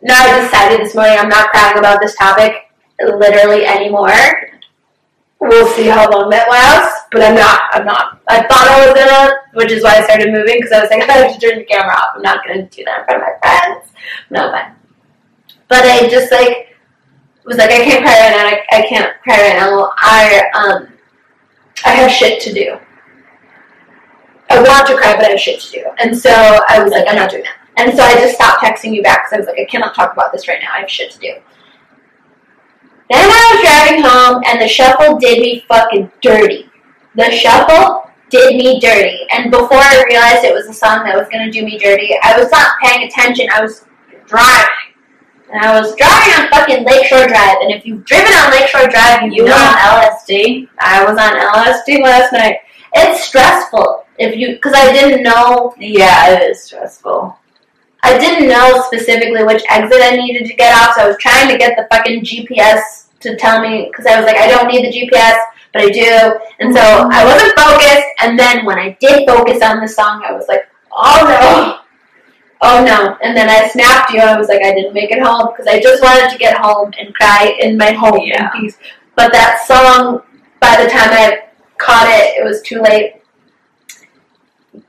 No, 0.01 0.13
I 0.13 0.41
decided 0.41 0.79
this 0.81 0.95
morning 0.95 1.17
I'm 1.17 1.29
not 1.29 1.49
crying 1.49 1.77
about 1.77 2.01
this 2.01 2.15
topic 2.15 2.71
literally 2.99 3.65
anymore. 3.65 4.11
We'll 5.39 5.67
see 5.73 5.85
how 5.85 6.09
long 6.09 6.29
that 6.31 6.49
lasts, 6.49 7.07
but 7.11 7.21
I'm 7.21 7.35
not. 7.35 7.61
I'm 7.71 7.85
not. 7.85 8.19
I 8.27 8.41
thought 8.47 8.67
I 8.67 8.85
was 8.85 8.95
gonna, 8.95 9.35
which 9.53 9.71
is 9.71 9.83
why 9.83 9.97
I 9.97 10.03
started 10.03 10.31
moving 10.31 10.57
because 10.57 10.71
I 10.71 10.81
was 10.81 10.89
like, 10.89 11.07
I 11.09 11.13
have 11.13 11.33
to 11.33 11.39
turn 11.39 11.59
the 11.59 11.65
camera 11.65 11.93
off. 11.93 12.13
I'm 12.15 12.23
not 12.23 12.45
gonna 12.45 12.67
do 12.67 12.83
that 12.85 12.99
in 13.01 13.05
front 13.05 13.21
of 13.21 13.27
my 13.27 13.37
friends. 13.41 13.91
No 14.31 14.51
fun. 14.51 14.75
But 15.67 15.83
I 15.83 16.07
just 16.09 16.31
like 16.31 16.75
was 17.45 17.57
like, 17.57 17.69
I 17.69 17.83
can't 17.83 18.03
cry 18.03 18.19
right 18.19 18.31
now. 18.31 18.77
I, 18.77 18.81
I 18.81 18.87
can't 18.87 19.21
cry 19.21 19.41
right 19.41 19.55
now. 19.55 19.91
I 19.97 20.43
um, 20.55 20.94
I 21.83 21.91
have 21.91 22.11
shit 22.11 22.41
to 22.43 22.53
do. 22.53 22.77
I 24.49 24.61
want 24.61 24.87
to 24.87 24.95
cry, 24.95 25.15
but 25.15 25.25
I 25.25 25.29
have 25.31 25.39
shit 25.39 25.59
to 25.61 25.71
do. 25.71 25.85
And 25.99 26.17
so 26.17 26.29
I 26.31 26.81
was 26.81 26.91
like, 26.91 27.05
I'm 27.07 27.15
not 27.15 27.31
doing 27.31 27.43
that. 27.43 27.57
And 27.77 27.95
so 27.95 28.03
I 28.03 28.13
just 28.13 28.35
stopped 28.35 28.63
texting 28.63 28.93
you 28.93 29.03
back 29.03 29.25
because 29.25 29.33
I 29.33 29.37
was 29.39 29.47
like, 29.47 29.59
I 29.59 29.65
cannot 29.69 29.95
talk 29.95 30.13
about 30.13 30.31
this 30.31 30.47
right 30.47 30.59
now. 30.61 30.69
I 30.73 30.81
have 30.81 30.89
shit 30.89 31.11
to 31.11 31.19
do. 31.19 31.33
Then 33.09 33.29
I 33.29 33.51
was 33.53 33.61
driving 33.61 34.03
home, 34.03 34.43
and 34.47 34.61
the 34.61 34.67
shuffle 34.67 35.19
did 35.19 35.39
me 35.39 35.63
fucking 35.67 36.11
dirty. 36.21 36.71
The 37.15 37.31
shuffle 37.31 38.09
did 38.29 38.55
me 38.55 38.79
dirty. 38.79 39.27
And 39.31 39.51
before 39.51 39.77
I 39.77 40.03
realized 40.09 40.43
it 40.43 40.53
was 40.53 40.67
a 40.67 40.73
song 40.73 41.03
that 41.03 41.15
was 41.15 41.27
going 41.29 41.45
to 41.45 41.51
do 41.51 41.63
me 41.63 41.77
dirty, 41.77 42.15
I 42.23 42.39
was 42.39 42.49
not 42.51 42.79
paying 42.81 43.07
attention. 43.07 43.47
I 43.53 43.61
was 43.61 43.85
driving. 44.25 44.94
And 45.51 45.61
I 45.63 45.79
was 45.79 45.95
driving 45.95 46.33
on 46.33 46.49
fucking 46.49 46.85
Lakeshore 46.85 47.27
Drive. 47.27 47.57
And 47.61 47.71
if 47.71 47.85
you've 47.85 48.03
driven 48.05 48.33
on 48.33 48.51
Lakeshore 48.51 48.87
Drive, 48.89 49.31
you, 49.31 49.43
You 49.43 49.45
know 49.45 49.55
on 49.55 50.01
LSD. 50.01 50.67
I 50.79 51.03
was 51.03 51.17
on 51.17 51.33
LSD 51.37 52.01
last 52.01 52.33
night. 52.33 52.57
It's 52.93 53.25
stressful 53.25 54.05
if 54.17 54.35
you 54.35 54.53
because 54.55 54.73
I 54.73 54.91
didn't 54.91 55.23
know 55.23 55.75
Yeah, 55.77 56.31
it 56.31 56.49
is 56.49 56.63
stressful. 56.63 57.37
I 58.03 58.17
didn't 58.17 58.47
know 58.47 58.83
specifically 58.85 59.43
which 59.43 59.63
exit 59.69 59.99
I 60.01 60.15
needed 60.15 60.47
to 60.47 60.53
get 60.53 60.75
off, 60.75 60.95
so 60.95 61.01
I 61.01 61.07
was 61.07 61.17
trying 61.19 61.49
to 61.49 61.57
get 61.57 61.75
the 61.75 61.87
fucking 61.91 62.23
GPS 62.23 63.07
to 63.21 63.35
tell 63.35 63.59
me 63.61 63.89
because 63.89 64.05
I 64.05 64.19
was 64.19 64.27
like, 64.27 64.37
I 64.37 64.47
don't 64.47 64.67
need 64.67 64.85
the 64.85 64.91
GPS, 64.95 65.37
but 65.73 65.81
I 65.81 65.89
do, 65.89 66.39
and 66.59 66.71
so 66.71 66.81
I 66.81 67.25
wasn't 67.25 67.57
focused. 67.57 68.05
And 68.21 68.37
then 68.37 68.63
when 68.63 68.77
I 68.77 68.95
did 69.01 69.27
focus 69.27 69.63
on 69.63 69.81
the 69.81 69.87
song, 69.87 70.23
I 70.23 70.33
was 70.33 70.47
like, 70.47 70.69
oh 70.91 71.25
no, 71.27 71.84
oh 72.61 72.83
no, 72.83 73.17
and 73.21 73.35
then 73.35 73.49
I 73.49 73.67
snapped 73.69 74.11
you. 74.11 74.19
I 74.19 74.37
was 74.37 74.47
like, 74.47 74.63
I 74.63 74.73
didn't 74.73 74.93
make 74.93 75.11
it 75.11 75.21
home 75.21 75.49
because 75.51 75.67
I 75.67 75.79
just 75.81 76.01
wanted 76.03 76.29
to 76.31 76.37
get 76.37 76.57
home 76.57 76.91
and 76.99 77.13
cry 77.15 77.55
in 77.59 77.77
my 77.77 77.91
home 77.91 78.19
Yeah. 78.23 78.51
in 78.55 78.61
peace. 78.61 78.77
But 79.15 79.31
that 79.31 79.63
song, 79.65 80.21
by 80.59 80.81
the 80.83 80.89
time 80.89 81.09
I 81.11 81.45
caught 81.77 82.07
it, 82.07 82.39
it 82.39 82.43
was 82.43 82.61
too 82.61 82.81
late. 82.81 83.21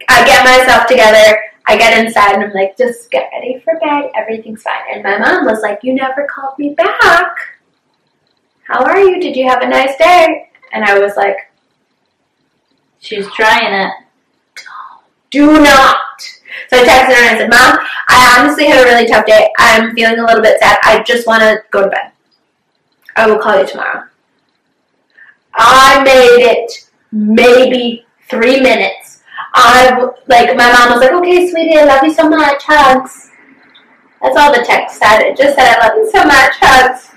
I 0.08 0.24
get 0.26 0.44
myself 0.44 0.86
together. 0.86 1.38
I 1.68 1.76
get 1.76 1.98
inside 2.04 2.34
and 2.34 2.44
I'm 2.44 2.52
like, 2.52 2.76
just 2.76 3.10
get 3.10 3.28
ready 3.32 3.60
for 3.64 3.74
bed. 3.80 4.10
Everything's 4.14 4.62
fine. 4.62 4.82
And 4.92 5.02
my 5.02 5.18
mom 5.18 5.46
was 5.46 5.62
like, 5.62 5.80
you 5.82 5.94
never 5.94 6.26
called 6.32 6.58
me 6.58 6.74
back. 6.74 7.34
How 8.62 8.84
are 8.84 8.98
you? 9.00 9.20
Did 9.20 9.36
you 9.36 9.48
have 9.48 9.62
a 9.62 9.68
nice 9.68 9.96
day? 9.96 10.50
And 10.72 10.84
I 10.84 10.98
was 10.98 11.16
like, 11.16 11.36
She's 12.98 13.30
trying 13.32 13.72
it. 13.72 13.92
do 15.30 15.60
not. 15.60 15.98
So 16.68 16.78
I 16.78 16.84
texted 16.84 17.14
her 17.14 17.24
and 17.24 17.36
I 17.36 17.38
said, 17.38 17.50
Mom, 17.50 17.78
I 18.08 18.36
honestly 18.38 18.66
had 18.66 18.80
a 18.80 18.84
really 18.84 19.06
tough 19.06 19.26
day. 19.26 19.50
I'm 19.58 19.94
feeling 19.94 20.18
a 20.18 20.24
little 20.24 20.42
bit 20.42 20.58
sad. 20.60 20.78
I 20.82 21.02
just 21.02 21.26
want 21.26 21.42
to 21.42 21.62
go 21.70 21.82
to 21.82 21.88
bed. 21.88 22.12
I 23.16 23.26
will 23.26 23.38
call 23.38 23.58
you 23.60 23.66
tomorrow. 23.66 24.04
I 25.54 26.02
made 26.04 26.44
it 26.44 26.88
maybe 27.12 28.06
three 28.28 28.60
minutes. 28.60 29.22
I 29.54 30.10
like 30.26 30.54
my 30.54 30.70
mom 30.70 30.92
was 30.92 31.00
like, 31.00 31.12
"Okay, 31.12 31.48
sweetie, 31.48 31.78
I 31.78 31.84
love 31.84 32.02
you 32.02 32.12
so 32.12 32.28
much. 32.28 32.62
Hugs." 32.64 33.30
That's 34.20 34.36
all 34.36 34.52
the 34.52 34.62
text 34.62 34.98
said. 34.98 35.20
It 35.20 35.36
just 35.36 35.56
said, 35.56 35.76
"I 35.76 35.88
love 35.88 35.96
you 35.96 36.10
so 36.10 36.24
much. 36.24 36.52
Hugs." 36.60 37.10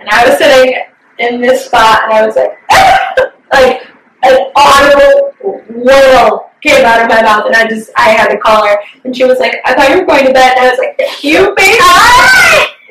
And 0.00 0.08
I 0.08 0.26
was 0.26 0.38
sitting 0.38 0.84
in 1.18 1.40
this 1.40 1.66
spot, 1.66 2.04
and 2.04 2.12
I 2.12 2.26
was 2.26 2.36
like, 2.36 2.58
like 3.52 3.83
an 4.24 4.52
audible 4.56 5.34
wail 5.68 6.50
came 6.62 6.84
out 6.84 7.02
of 7.02 7.08
my 7.08 7.22
mouth, 7.22 7.46
and 7.46 7.54
I 7.54 7.68
just 7.68 7.90
I 7.96 8.10
had 8.10 8.28
to 8.28 8.38
call 8.38 8.66
her, 8.66 8.78
and 9.04 9.14
she 9.16 9.24
was 9.24 9.38
like, 9.38 9.56
"I 9.64 9.74
thought 9.74 9.90
you 9.90 10.00
were 10.00 10.06
going 10.06 10.26
to 10.26 10.32
bed," 10.32 10.56
and 10.56 10.66
I 10.66 10.70
was 10.70 10.78
like, 10.78 10.98
"You 11.22 11.54
baby, 11.54 11.76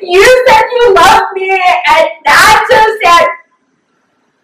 you 0.00 0.22
said 0.46 0.62
you 0.70 0.94
love 0.94 1.22
me, 1.34 1.50
and 1.50 2.08
I'm 2.26 2.64
so 2.70 2.98
sad." 3.02 3.28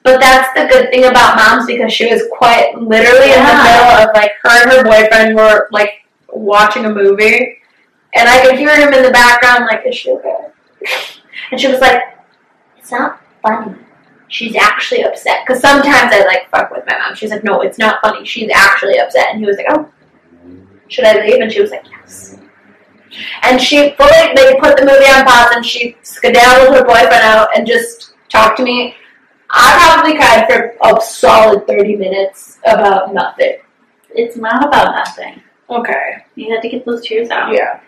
But 0.03 0.21
that's 0.21 0.53
the 0.59 0.67
good 0.67 0.91
thing 0.91 1.05
about 1.05 1.37
moms 1.37 1.67
because 1.67 1.93
she 1.93 2.11
was 2.11 2.23
quite 2.33 2.75
literally 2.75 3.33
in 3.33 3.45
the 3.45 3.55
middle 3.63 3.91
of 4.03 4.09
like 4.15 4.33
her 4.43 4.63
and 4.63 4.71
her 4.73 4.85
boyfriend 4.85 5.37
were 5.37 5.69
like 5.71 6.05
watching 6.33 6.87
a 6.87 6.91
movie, 6.95 7.59
and 8.15 8.29
I 8.29 8.43
could 8.43 8.59
hear 8.59 8.75
him 8.75 8.93
in 8.93 9.03
the 9.03 9.11
background 9.11 9.67
like, 9.71 9.87
"Is 9.87 9.97
she 9.97 10.11
okay?" 10.11 10.49
And 11.53 11.61
she 11.61 11.69
was 11.69 11.81
like, 11.81 12.03
"It's 12.77 12.91
not 12.91 13.21
funny." 13.43 13.75
She's 14.31 14.57
actually 14.57 15.03
upset 15.03 15.41
because 15.45 15.61
sometimes 15.61 16.13
I 16.15 16.25
like 16.25 16.49
fuck 16.51 16.71
with 16.71 16.85
my 16.87 16.97
mom. 16.99 17.15
She's 17.15 17.31
like, 17.31 17.45
"No, 17.45 17.61
it's 17.61 17.79
not 17.79 18.01
funny. 18.01 18.25
She's 18.25 18.51
actually 18.53 18.99
upset." 18.99 19.27
And 19.31 19.41
he 19.41 19.47
was 19.47 19.57
like, 19.57 19.67
"Oh, 19.69 19.89
should 20.89 21.05
I 21.05 21.21
leave?" 21.21 21.41
And 21.41 21.53
she 21.53 21.61
was 21.61 21.71
like, 21.71 21.85
"Yes." 21.91 22.39
And 23.43 23.61
she 23.61 23.95
fully, 23.97 24.35
they 24.35 24.59
put 24.61 24.77
the 24.77 24.85
movie 24.85 25.11
on 25.11 25.25
pause 25.25 25.53
and 25.55 25.67
she 25.67 25.97
skedaddled 26.03 26.77
her 26.77 26.85
boyfriend 26.85 27.25
out 27.25 27.49
and 27.57 27.67
just 27.67 28.15
talked 28.29 28.57
to 28.59 28.63
me. 28.63 28.95
I 29.51 29.95
probably 29.95 30.17
cried 30.17 30.47
for 30.49 30.77
a 30.83 31.01
solid 31.01 31.67
30 31.67 31.97
minutes 31.97 32.59
about 32.65 33.13
nothing. 33.13 33.59
It's 34.11 34.37
not 34.37 34.65
about 34.65 34.95
nothing. 34.95 35.43
Okay. 35.69 36.25
You 36.37 36.53
had 36.53 36.63
to 36.63 36.69
get 36.69 36.85
those 36.85 37.05
tears 37.07 37.31
out. 37.31 37.53
Yeah. 37.53 37.81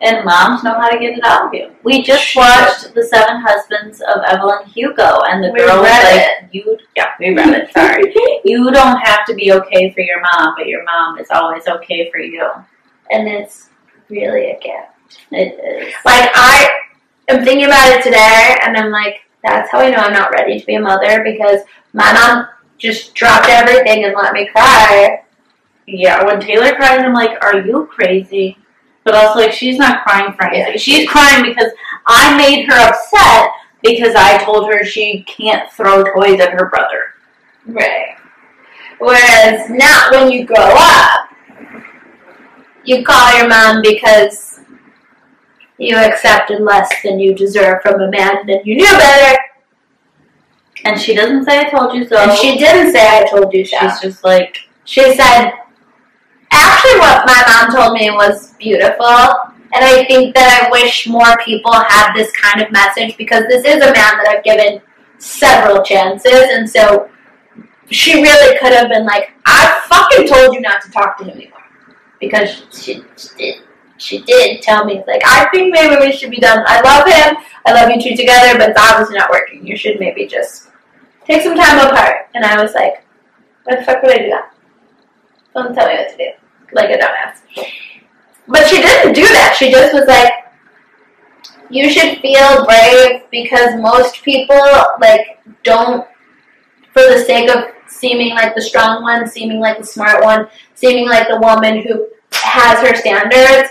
And 0.00 0.24
moms 0.24 0.62
know 0.62 0.74
how 0.74 0.88
to 0.88 0.98
get 0.98 1.16
it 1.16 1.24
out 1.24 1.46
of 1.46 1.54
you. 1.54 1.70
We 1.82 2.02
just 2.02 2.34
watched 2.36 2.94
The 2.94 3.02
Seven 3.02 3.40
Husbands 3.40 4.00
of 4.00 4.22
Evelyn 4.26 4.66
Hugo, 4.66 5.20
and 5.28 5.42
the 5.42 5.50
We 5.50 5.60
girl 5.60 5.80
was 5.80 6.04
like, 6.04 6.48
"You, 6.52 6.78
yeah, 6.96 7.12
we 7.18 7.34
read 7.34 7.54
it. 7.54 7.72
Sorry, 7.72 8.12
you 8.44 8.70
don't 8.70 8.98
have 8.98 9.24
to 9.26 9.34
be 9.34 9.52
okay 9.52 9.92
for 9.92 10.00
your 10.00 10.20
mom, 10.20 10.54
but 10.56 10.66
your 10.66 10.84
mom 10.84 11.18
is 11.18 11.28
always 11.30 11.66
okay 11.66 12.10
for 12.10 12.18
you. 12.18 12.48
And 13.10 13.28
it's 13.28 13.70
really 14.08 14.50
a 14.50 14.58
gift. 14.60 14.94
It 15.30 15.58
is. 15.58 15.94
Like, 16.04 16.30
I 16.34 16.68
am 17.28 17.44
thinking 17.44 17.66
about 17.66 17.92
it 17.92 18.02
today 18.02 18.58
and 18.62 18.76
I'm 18.76 18.90
like, 18.90 19.20
that's 19.42 19.70
how 19.70 19.80
I 19.80 19.90
know 19.90 19.98
I'm 19.98 20.12
not 20.12 20.30
ready 20.30 20.58
to 20.58 20.66
be 20.66 20.74
a 20.74 20.80
mother 20.80 21.22
because 21.22 21.60
my 21.92 22.12
mom 22.12 22.48
just 22.78 23.14
dropped 23.14 23.48
everything 23.48 24.04
and 24.04 24.14
let 24.14 24.32
me 24.32 24.48
cry. 24.48 25.22
Yeah, 25.86 26.24
when 26.24 26.40
Taylor 26.40 26.74
cries, 26.74 27.00
I'm 27.00 27.12
like, 27.12 27.42
"Are 27.42 27.58
you 27.60 27.86
crazy?" 27.90 28.56
But 29.04 29.14
also, 29.14 29.40
like, 29.40 29.52
she's 29.52 29.78
not 29.78 30.02
crying 30.02 30.32
for 30.32 30.44
anything. 30.44 30.72
Yeah. 30.72 30.78
She's 30.78 31.08
crying 31.08 31.44
because 31.44 31.70
I 32.06 32.36
made 32.36 32.66
her 32.66 32.88
upset 32.88 33.50
because 33.82 34.14
I 34.16 34.42
told 34.42 34.70
her 34.70 34.84
she 34.84 35.22
can't 35.24 35.70
throw 35.70 36.02
toys 36.02 36.40
at 36.40 36.52
her 36.52 36.70
brother. 36.70 37.14
Right. 37.66 38.16
Whereas 38.98 39.68
not 39.70 40.12
when 40.12 40.32
you 40.32 40.46
grow 40.46 40.56
up, 40.58 41.28
you 42.84 43.04
call 43.04 43.36
your 43.38 43.48
mom 43.48 43.82
because 43.82 44.60
you 45.78 45.96
accepted 45.96 46.60
less 46.60 46.90
than 47.02 47.18
you 47.18 47.34
deserve 47.34 47.82
from 47.82 48.00
a 48.00 48.10
man 48.10 48.48
and 48.48 48.64
you 48.64 48.76
knew 48.76 48.84
better. 48.84 49.38
And 50.84 51.00
she 51.00 51.14
doesn't 51.14 51.44
say 51.44 51.60
I 51.60 51.70
told 51.70 51.94
you 51.94 52.06
so. 52.06 52.16
And 52.16 52.38
she 52.38 52.58
didn't 52.58 52.92
say 52.92 53.06
I 53.06 53.26
told 53.26 53.52
you 53.52 53.64
so. 53.64 53.76
she's 53.80 54.00
just 54.00 54.24
like, 54.24 54.56
She 54.84 55.14
said, 55.14 55.52
actually, 56.54 57.00
what 57.00 57.26
my 57.26 57.42
mom 57.48 57.74
told 57.74 57.98
me 57.98 58.10
was 58.10 58.54
beautiful. 58.54 59.06
And 59.74 59.84
I 59.84 60.04
think 60.04 60.34
that 60.36 60.62
I 60.62 60.70
wish 60.70 61.08
more 61.08 61.36
people 61.44 61.72
had 61.72 62.12
this 62.14 62.30
kind 62.32 62.62
of 62.62 62.70
message 62.70 63.16
because 63.16 63.44
this 63.48 63.64
is 63.64 63.76
a 63.76 63.92
man 63.92 63.94
that 63.94 64.26
I've 64.28 64.44
given 64.44 64.80
several 65.18 65.82
chances. 65.82 66.32
And 66.32 66.68
so 66.68 67.10
she 67.90 68.22
really 68.22 68.58
could 68.58 68.72
have 68.72 68.88
been 68.88 69.04
like, 69.04 69.32
I 69.46 69.82
fucking 69.88 70.28
told 70.28 70.54
you 70.54 70.60
not 70.60 70.82
to 70.82 70.90
talk 70.90 71.18
to 71.18 71.24
him 71.24 71.30
anymore. 71.30 71.58
Because 72.20 72.62
she, 72.72 73.02
she 73.16 73.28
did. 73.36 73.62
She 73.96 74.22
did 74.22 74.60
tell 74.60 74.84
me, 74.84 75.02
like, 75.06 75.22
I 75.24 75.48
think 75.50 75.72
maybe 75.72 75.96
we 76.00 76.12
should 76.12 76.30
be 76.30 76.38
done. 76.38 76.64
I 76.66 76.80
love 76.80 77.06
him. 77.06 77.42
I 77.64 77.72
love 77.72 77.90
you 77.90 78.02
two 78.02 78.16
together, 78.16 78.58
but 78.58 78.70
it's 78.70 78.80
obviously 78.80 79.16
not 79.16 79.30
working. 79.30 79.66
You 79.66 79.76
should 79.76 80.00
maybe 80.00 80.26
just 80.26 80.68
take 81.24 81.42
some 81.42 81.56
time 81.56 81.86
apart. 81.86 82.28
And 82.34 82.44
I 82.44 82.60
was 82.60 82.74
like, 82.74 83.04
why 83.64 83.76
the 83.76 83.82
fuck 83.82 84.02
would 84.02 84.12
I 84.12 84.18
do 84.18 84.30
that? 84.30 84.52
Don't 85.54 85.74
tell 85.74 85.86
me 85.86 85.94
what 85.94 86.10
to 86.10 86.16
do. 86.16 86.30
Like 86.74 86.90
a 86.90 86.98
dumbass. 86.98 87.38
But 88.46 88.66
she 88.68 88.82
didn't 88.82 89.14
do 89.14 89.22
that. 89.22 89.56
She 89.58 89.70
just 89.70 89.94
was 89.94 90.06
like, 90.06 90.32
you 91.70 91.88
should 91.88 92.18
feel 92.18 92.66
brave 92.66 93.22
because 93.30 93.80
most 93.80 94.22
people, 94.22 94.60
like, 95.00 95.40
don't, 95.62 96.06
for 96.92 97.02
the 97.02 97.24
sake 97.24 97.48
of 97.50 97.64
seeming 97.88 98.34
like 98.34 98.54
the 98.54 98.60
strong 98.60 99.02
one, 99.02 99.26
seeming 99.26 99.60
like 99.60 99.78
the 99.78 99.86
smart 99.86 100.22
one, 100.22 100.46
seeming 100.74 101.08
like 101.08 101.28
the 101.28 101.38
woman 101.40 101.80
who 101.82 102.06
has 102.32 102.86
her 102.86 102.94
standards, 102.94 103.70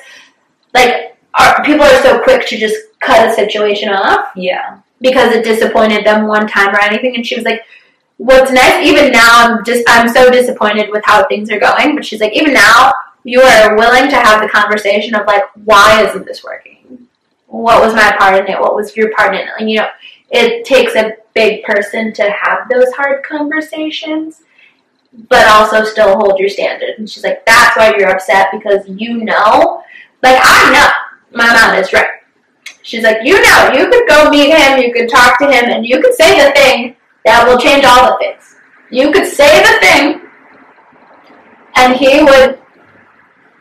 like, 0.73 1.17
are, 1.35 1.63
people 1.63 1.85
are 1.85 2.01
so 2.01 2.19
quick 2.23 2.47
to 2.47 2.57
just 2.57 2.75
cut 2.99 3.29
a 3.29 3.33
situation 3.33 3.89
off 3.89 4.29
yeah. 4.35 4.79
because 5.01 5.33
it 5.33 5.43
disappointed 5.43 6.05
them 6.05 6.27
one 6.27 6.47
time 6.47 6.73
or 6.73 6.81
anything. 6.81 7.15
And 7.15 7.25
she 7.25 7.35
was 7.35 7.45
like, 7.45 7.63
"What's 8.23 8.53
nice? 8.53 8.85
Even 8.87 9.11
now, 9.11 9.29
I'm 9.33 9.65
just 9.65 9.83
I'm 9.85 10.07
so 10.07 10.31
disappointed 10.31 10.89
with 10.89 11.03
how 11.03 11.25
things 11.25 11.51
are 11.51 11.59
going." 11.59 11.93
But 11.93 12.05
she's 12.05 12.21
like, 12.21 12.31
"Even 12.31 12.53
now, 12.53 12.93
you 13.25 13.41
are 13.41 13.75
willing 13.75 14.09
to 14.09 14.15
have 14.15 14.41
the 14.41 14.47
conversation 14.47 15.13
of 15.13 15.27
like, 15.27 15.43
why 15.65 16.05
isn't 16.07 16.25
this 16.25 16.41
working? 16.41 17.09
What 17.47 17.83
was 17.83 17.93
my 17.93 18.15
part 18.17 18.39
in 18.39 18.47
it? 18.47 18.59
What 18.59 18.75
was 18.75 18.95
your 18.95 19.11
part 19.13 19.35
in 19.35 19.41
it? 19.41 19.53
And 19.59 19.69
you 19.69 19.79
know, 19.79 19.89
it 20.31 20.63
takes 20.63 20.95
a 20.95 21.17
big 21.33 21.65
person 21.65 22.13
to 22.13 22.23
have 22.31 22.69
those 22.69 22.93
hard 22.93 23.25
conversations." 23.25 24.41
But 25.29 25.45
also 25.47 25.83
still 25.83 26.15
hold 26.15 26.39
your 26.39 26.49
standard. 26.49 26.95
And 26.97 27.07
she's 27.07 27.23
like, 27.23 27.45
that's 27.45 27.77
why 27.77 27.93
you're 27.95 28.09
upset 28.09 28.47
because 28.51 28.87
you 28.87 29.23
know, 29.23 29.83
like 30.23 30.39
I 30.41 30.71
know 30.73 31.37
my 31.37 31.53
mom 31.53 31.77
is 31.77 31.93
right. 31.93 32.07
She's 32.81 33.03
like, 33.03 33.17
you 33.23 33.39
know, 33.39 33.73
you 33.75 33.89
could 33.89 34.07
go 34.07 34.29
meet 34.31 34.49
him, 34.49 34.79
you 34.79 34.91
could 34.91 35.09
talk 35.09 35.37
to 35.37 35.45
him, 35.45 35.65
and 35.65 35.85
you 35.85 36.01
could 36.01 36.15
say 36.15 36.43
the 36.43 36.51
thing 36.53 36.95
that 37.25 37.47
will 37.47 37.57
change 37.57 37.85
all 37.85 38.11
the 38.11 38.17
things. 38.19 38.55
You 38.89 39.11
could 39.11 39.25
say 39.25 39.61
the 39.63 39.79
thing, 39.79 40.21
and 41.75 41.95
he 41.95 42.23
would 42.23 42.59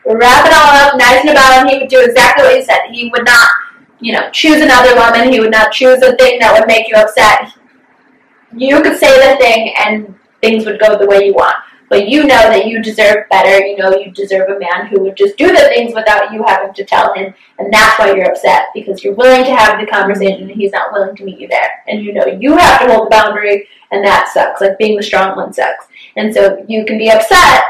wrap 0.05 0.45
it 0.45 0.53
all 0.53 0.75
up, 0.87 0.97
nice 0.97 1.21
and 1.21 1.31
about 1.31 1.61
him. 1.61 1.67
He 1.67 1.79
would 1.79 1.89
do 1.89 2.01
exactly 2.01 2.43
what 2.43 2.55
you 2.55 2.63
said. 2.63 2.81
He 2.91 3.09
would 3.09 3.25
not, 3.25 3.49
you 3.99 4.13
know, 4.13 4.29
choose 4.31 4.61
another 4.61 4.95
woman. 4.95 5.31
He 5.31 5.39
would 5.39 5.51
not 5.51 5.71
choose 5.71 6.01
a 6.03 6.15
thing 6.17 6.39
that 6.39 6.53
would 6.53 6.67
make 6.67 6.87
you 6.87 6.95
upset. 6.95 7.53
You 8.55 8.81
could 8.81 8.99
say 8.99 9.31
the 9.31 9.37
thing, 9.37 9.73
and 9.79 10.13
things 10.41 10.65
would 10.65 10.79
go 10.79 10.97
the 10.97 11.07
way 11.07 11.25
you 11.25 11.33
want. 11.33 11.55
But 11.93 12.09
you 12.09 12.23
know 12.23 12.49
that 12.49 12.65
you 12.65 12.81
deserve 12.81 13.29
better. 13.29 13.63
You 13.63 13.77
know 13.77 13.95
you 13.95 14.09
deserve 14.09 14.49
a 14.49 14.57
man 14.57 14.87
who 14.87 14.99
would 15.01 15.15
just 15.15 15.37
do 15.37 15.49
the 15.49 15.69
things 15.75 15.93
without 15.93 16.33
you 16.33 16.43
having 16.43 16.73
to 16.73 16.83
tell 16.83 17.13
him. 17.13 17.35
And 17.59 17.71
that's 17.71 17.99
why 17.99 18.15
you're 18.15 18.31
upset 18.31 18.69
because 18.73 19.03
you're 19.03 19.13
willing 19.13 19.43
to 19.43 19.55
have 19.55 19.79
the 19.79 19.85
conversation 19.85 20.49
and 20.49 20.59
he's 20.59 20.71
not 20.71 20.91
willing 20.91 21.15
to 21.15 21.23
meet 21.23 21.39
you 21.39 21.47
there. 21.47 21.83
And 21.87 22.03
you 22.03 22.11
know 22.11 22.25
you 22.25 22.57
have 22.57 22.81
to 22.81 22.91
hold 22.91 23.05
the 23.05 23.09
boundary 23.11 23.67
and 23.91 24.03
that 24.03 24.27
sucks. 24.33 24.59
Like 24.59 24.79
being 24.79 24.97
the 24.97 25.03
strong 25.03 25.35
one 25.35 25.53
sucks. 25.53 25.85
And 26.15 26.33
so 26.33 26.65
you 26.67 26.83
can 26.83 26.97
be 26.97 27.11
upset, 27.11 27.63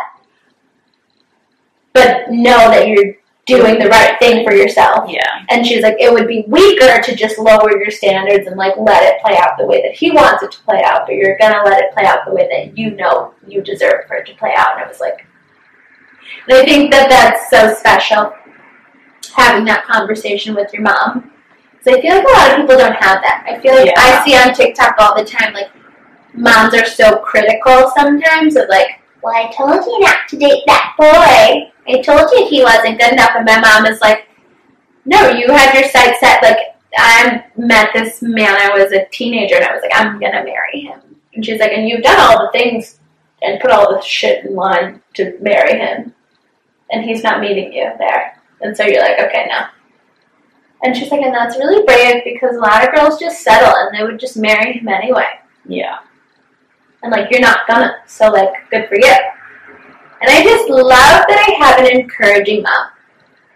but 1.92 2.32
know 2.32 2.70
that 2.70 2.88
you're 2.88 3.16
doing 3.46 3.78
the 3.78 3.90
right 3.90 4.18
thing 4.20 4.46
for 4.46 4.54
yourself. 4.54 5.10
Yeah. 5.10 5.46
And 5.50 5.66
she's 5.66 5.84
like, 5.84 5.98
it 6.00 6.12
would 6.12 6.28
be 6.28 6.46
weaker 6.48 7.02
to 7.02 7.16
just 7.16 7.38
lower 7.38 7.78
your 7.78 7.92
standards 7.92 8.48
and 8.48 8.56
like 8.56 8.76
let 8.78 9.04
it 9.04 9.22
play 9.22 9.38
out 9.38 9.58
the 9.58 9.66
way 9.66 9.82
that 9.82 9.94
he 9.94 10.12
wants 10.12 10.44
it 10.44 10.52
to 10.54 10.60
play 10.62 10.82
out, 10.84 11.06
but 11.06 11.16
you're 11.16 11.38
gonna 11.38 11.62
let 11.64 11.84
it 11.84 11.94
play 11.94 12.06
out 12.06 12.20
the 12.26 12.34
way 12.34 12.48
that 12.50 12.78
you 12.78 12.92
know 12.92 13.34
you 13.48 13.62
deserve 13.62 14.08
for 14.08 14.16
it 14.16 14.26
to 14.28 14.36
play 14.36 14.54
out. 14.56 14.76
And 14.76 14.86
I 14.86 14.88
was 14.88 15.02
like, 15.02 15.26
and 16.48 16.58
I 16.58 16.64
think 16.64 16.92
that 16.92 17.10
that's 17.10 17.50
so 17.50 17.74
special 17.74 18.34
having 19.34 19.66
that 19.66 19.86
conversation 19.86 20.56
with 20.56 20.72
your 20.72 20.84
mom. 20.84 21.32
So 21.84 21.94
I 21.94 22.02
feel 22.02 22.16
like 22.16 22.26
a 22.26 22.32
lot 22.32 22.52
of 22.52 22.58
people 22.62 22.78
don't 22.78 22.96
have 22.96 23.22
that. 23.22 23.46
I 23.48 23.60
feel 23.60 23.76
like 23.76 23.88
Yeah. 23.88 23.94
I 23.98 24.24
see 24.24 24.38
on 24.38 24.54
TikTok 24.54 24.96
all 25.00 25.18
the 25.18 25.26
time, 25.26 25.54
like 25.54 25.70
moms 26.34 26.74
are 26.74 26.86
so 26.86 27.18
critical 27.18 27.92
sometimes 27.94 28.56
of 28.56 28.70
like, 28.70 29.02
well, 29.22 29.36
I 29.36 29.52
told 29.52 29.86
you 29.86 30.00
not 30.00 30.28
to 30.30 30.38
date 30.38 30.64
that 30.66 30.94
boy. 30.98 31.73
I 31.88 32.02
told 32.02 32.32
you 32.32 32.48
he 32.48 32.64
wasn't 32.64 33.00
good 33.00 33.14
enough. 33.14 33.32
And 33.36 33.46
my 33.46 33.60
mom 33.60 33.86
is 33.86 34.02
like, 34.02 34.28
no, 35.06 35.30
you 35.30 35.52
had 35.52 35.74
your 35.74 35.90
sights 35.90 36.20
set. 36.20 36.42
Like, 36.42 36.58
I 36.98 37.46
met 37.58 37.90
this 37.94 38.22
man, 38.22 38.56
I 38.56 38.78
was 38.78 38.92
a 38.92 39.06
teenager, 39.12 39.56
and 39.56 39.66
I 39.66 39.74
was 39.74 39.82
like, 39.82 39.92
I'm 39.96 40.20
going 40.20 40.32
to 40.32 40.44
marry 40.44 40.82
him. 40.82 41.00
And 41.34 41.46
she's 41.46 41.60
like, 41.60 41.72
and 41.72 41.88
you've 41.88 42.04
done 42.04 42.20
all 42.20 42.46
the 42.46 42.52
things 42.58 43.00
and 43.42 43.60
put 43.60 43.72
all 43.72 43.94
the 43.94 44.02
shit 44.02 44.46
in 44.46 44.56
line 44.56 45.02
to 45.16 45.38
marry 45.42 45.78
him. 45.78 46.14
And 46.92 47.04
he's 47.04 47.24
not 47.24 47.42
meeting 47.42 47.74
you 47.74 47.92
there. 47.98 48.40
And 48.62 48.78
so 48.78 48.84
you're 48.86 49.02
like, 49.02 49.20
okay, 49.20 49.48
no. 49.50 49.66
And 50.84 50.96
she's 50.96 51.12
like, 51.12 51.22
and 51.22 51.34
that's 51.34 51.58
really 51.58 51.84
brave 51.86 52.24
because 52.24 52.56
a 52.56 52.60
lot 52.60 52.88
of 52.88 52.94
girls 52.94 53.20
just 53.20 53.42
settle 53.42 53.74
and 53.76 53.98
they 53.98 54.04
would 54.04 54.20
just 54.20 54.38
marry 54.38 54.74
him 54.74 54.88
anyway. 54.88 55.26
Yeah. 55.66 56.00
And 57.02 57.12
like, 57.12 57.32
you're 57.32 57.42
not 57.42 57.68
gonna. 57.68 57.96
So, 58.06 58.30
like, 58.30 58.54
good 58.70 58.88
for 58.88 58.96
you. 58.96 59.14
And 60.24 60.32
I 60.32 60.42
just 60.42 60.70
love 60.70 60.88
that 60.88 61.46
I 61.48 61.66
have 61.66 61.80
an 61.80 62.00
encouraging 62.00 62.64
mom. 62.64 62.88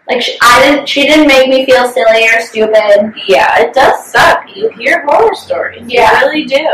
Like, 0.06 0.20
she, 0.20 0.36
I 0.42 0.62
didn't, 0.62 0.86
she 0.86 1.02
didn't 1.02 1.26
make 1.26 1.48
me 1.48 1.64
feel 1.64 1.88
silly 1.88 2.24
or 2.24 2.40
stupid. 2.42 3.14
Yeah, 3.26 3.58
it 3.58 3.72
does 3.72 4.04
suck. 4.04 4.44
You 4.54 4.68
hear 4.70 5.04
horror 5.06 5.34
stories. 5.34 5.84
Yeah. 5.86 6.20
You 6.20 6.26
really 6.26 6.44
do. 6.44 6.68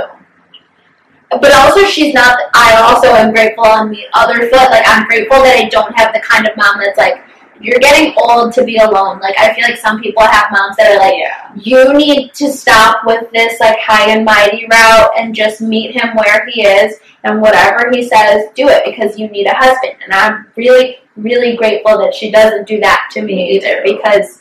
But 1.31 1.53
also, 1.55 1.85
she's 1.85 2.13
not, 2.13 2.39
I 2.55 2.75
also 2.83 3.09
am 3.15 3.33
grateful 3.33 3.67
on 3.67 3.91
the 3.91 4.05
other 4.15 4.49
foot. 4.51 4.71
Like, 4.71 4.85
I'm 4.87 5.07
grateful 5.07 5.39
that 5.39 5.57
I 5.59 5.69
don't 5.69 5.97
have 5.97 6.13
the 6.13 6.21
kind 6.21 6.49
of 6.49 6.57
mom 6.57 6.81
that's 6.81 6.99
like, 6.99 7.23
you're 7.61 7.79
getting 7.79 8.15
old 8.17 8.53
to 8.55 8.65
be 8.65 8.77
alone. 8.77 9.21
Like, 9.21 9.39
I 9.39 9.55
feel 9.55 9.65
like 9.65 9.79
some 9.79 10.01
people 10.01 10.23
have 10.23 10.51
moms 10.51 10.77
that 10.77 10.93
are 10.93 10.99
like, 10.99 11.15
Yeah. 11.17 11.55
you 11.57 11.93
need 11.95 12.35
to 12.35 12.53
stop 12.53 13.05
with 13.07 13.31
this 13.33 13.61
like 13.61 13.79
high 13.79 14.11
and 14.11 14.25
mighty 14.25 14.67
route 14.71 15.11
and 15.19 15.35
just 15.35 15.61
meet 15.61 15.93
him 15.95 16.15
where 16.17 16.47
he 16.47 16.63
is 16.67 16.99
and 17.25 17.41
whatever 17.41 17.91
he 17.91 18.03
says 18.03 18.47
do 18.55 18.69
it 18.69 18.83
because 18.85 19.19
you 19.19 19.29
need 19.29 19.47
a 19.47 19.55
husband. 19.55 19.95
And 20.05 20.13
i'm 20.13 20.47
really 20.57 20.99
really 21.17 21.57
grateful 21.57 21.97
that 21.99 22.13
she 22.13 22.31
doesn't 22.31 22.67
do 22.67 22.81
that 22.81 23.09
to 23.13 23.23
me 23.23 23.53
either 23.53 23.83
because 23.85 24.41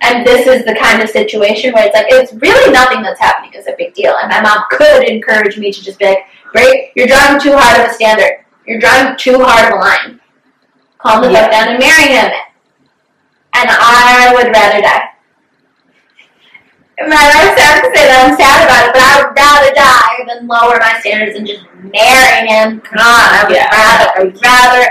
and 0.00 0.24
this 0.24 0.46
is 0.46 0.64
the 0.64 0.76
kind 0.76 1.02
of 1.02 1.10
situation 1.10 1.72
where 1.72 1.86
it's 1.86 1.94
like 1.94 2.06
it's 2.08 2.32
really 2.34 2.72
nothing 2.72 3.02
that's 3.02 3.18
happening 3.18 3.52
is 3.54 3.66
a 3.66 3.74
big 3.76 3.94
deal. 3.94 4.14
And 4.22 4.30
my 4.30 4.40
mom 4.40 4.62
could 4.70 5.08
encourage 5.08 5.58
me 5.58 5.72
to 5.72 5.82
just 5.82 5.98
be 5.98 6.04
like 6.04 6.18
great 6.52 6.92
you're 6.94 7.08
driving 7.08 7.40
too 7.40 7.52
hard 7.52 7.80
of 7.80 7.90
a 7.90 7.94
standard. 7.94 8.44
You're 8.66 8.78
driving 8.78 9.16
too 9.18 9.38
hard 9.40 9.72
of 9.72 9.78
a 9.78 9.80
line 9.80 10.20
calm 11.08 11.22
the 11.22 11.30
Yeah. 11.30 11.42
fuck 11.42 11.50
down 11.50 11.68
and 11.68 11.78
marry 11.78 12.12
him 12.12 12.30
and 13.54 13.70
I 13.70 14.32
would 14.34 14.52
rather 14.52 14.80
die. 14.80 15.04
Man, 17.00 17.12
I'm 17.12 17.56
sad 17.56 17.82
to 17.82 17.96
say 17.96 18.06
that 18.08 18.26
I'm 18.26 18.36
sad 18.36 18.66
about 18.66 18.88
it, 18.88 18.92
but 18.92 19.02
I 19.02 19.22
would 19.22 19.36
rather 19.38 19.74
die 19.74 20.34
than 20.34 20.48
lower 20.48 20.78
my 20.80 20.98
standards 20.98 21.38
and 21.38 21.46
just 21.46 21.62
marry 21.80 22.48
him. 22.48 22.80
Come 22.80 22.98
on, 22.98 23.28
I 23.34 23.44
would 23.46 23.54
Yeah. 23.56 23.70
rather, 23.70 24.10
I 24.16 24.24
would 24.24 24.42
rather 24.42 24.90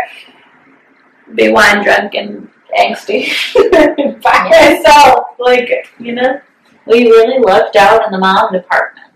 be 1.36 1.50
wine 1.52 1.84
drunk 1.84 2.16
and 2.16 2.48
angsty 2.80 3.28
by 4.24 4.50
myself. 4.50 5.26
Like, 5.38 5.90
you 6.00 6.14
know. 6.14 6.40
We 6.86 7.04
really 7.10 7.40
lucked 7.40 7.76
out 7.76 8.06
in 8.06 8.12
the 8.14 8.18
mom 8.18 8.54
department. 8.54 9.12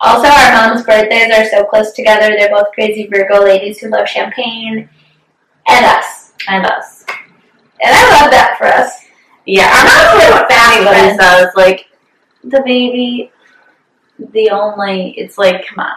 Also, 0.00 0.26
our 0.26 0.52
moms' 0.52 0.82
birthdays 0.84 1.30
are 1.32 1.44
so 1.48 1.64
close 1.64 1.92
together. 1.92 2.30
They're 2.36 2.50
both 2.50 2.72
crazy 2.72 3.06
Virgo 3.06 3.44
ladies 3.44 3.78
who 3.78 3.88
love 3.88 4.08
champagne, 4.08 4.88
and 5.68 5.84
us. 5.86 6.17
And 6.48 6.64
us. 6.66 7.04
And 7.82 7.94
I 7.94 8.20
love 8.20 8.30
that 8.30 8.56
for 8.58 8.66
us. 8.66 9.04
Yeah, 9.46 9.70
I'm 9.72 9.86
not 9.86 10.14
really 10.14 10.32
what 10.32 10.48
fast 10.50 10.76
anybody 10.76 10.98
friends. 11.16 11.20
says. 11.20 11.52
Like, 11.56 11.86
the 12.44 12.60
baby, 12.62 13.30
the 14.18 14.50
only, 14.50 15.10
it's 15.16 15.38
like, 15.38 15.66
come 15.66 15.84
on. 15.86 15.92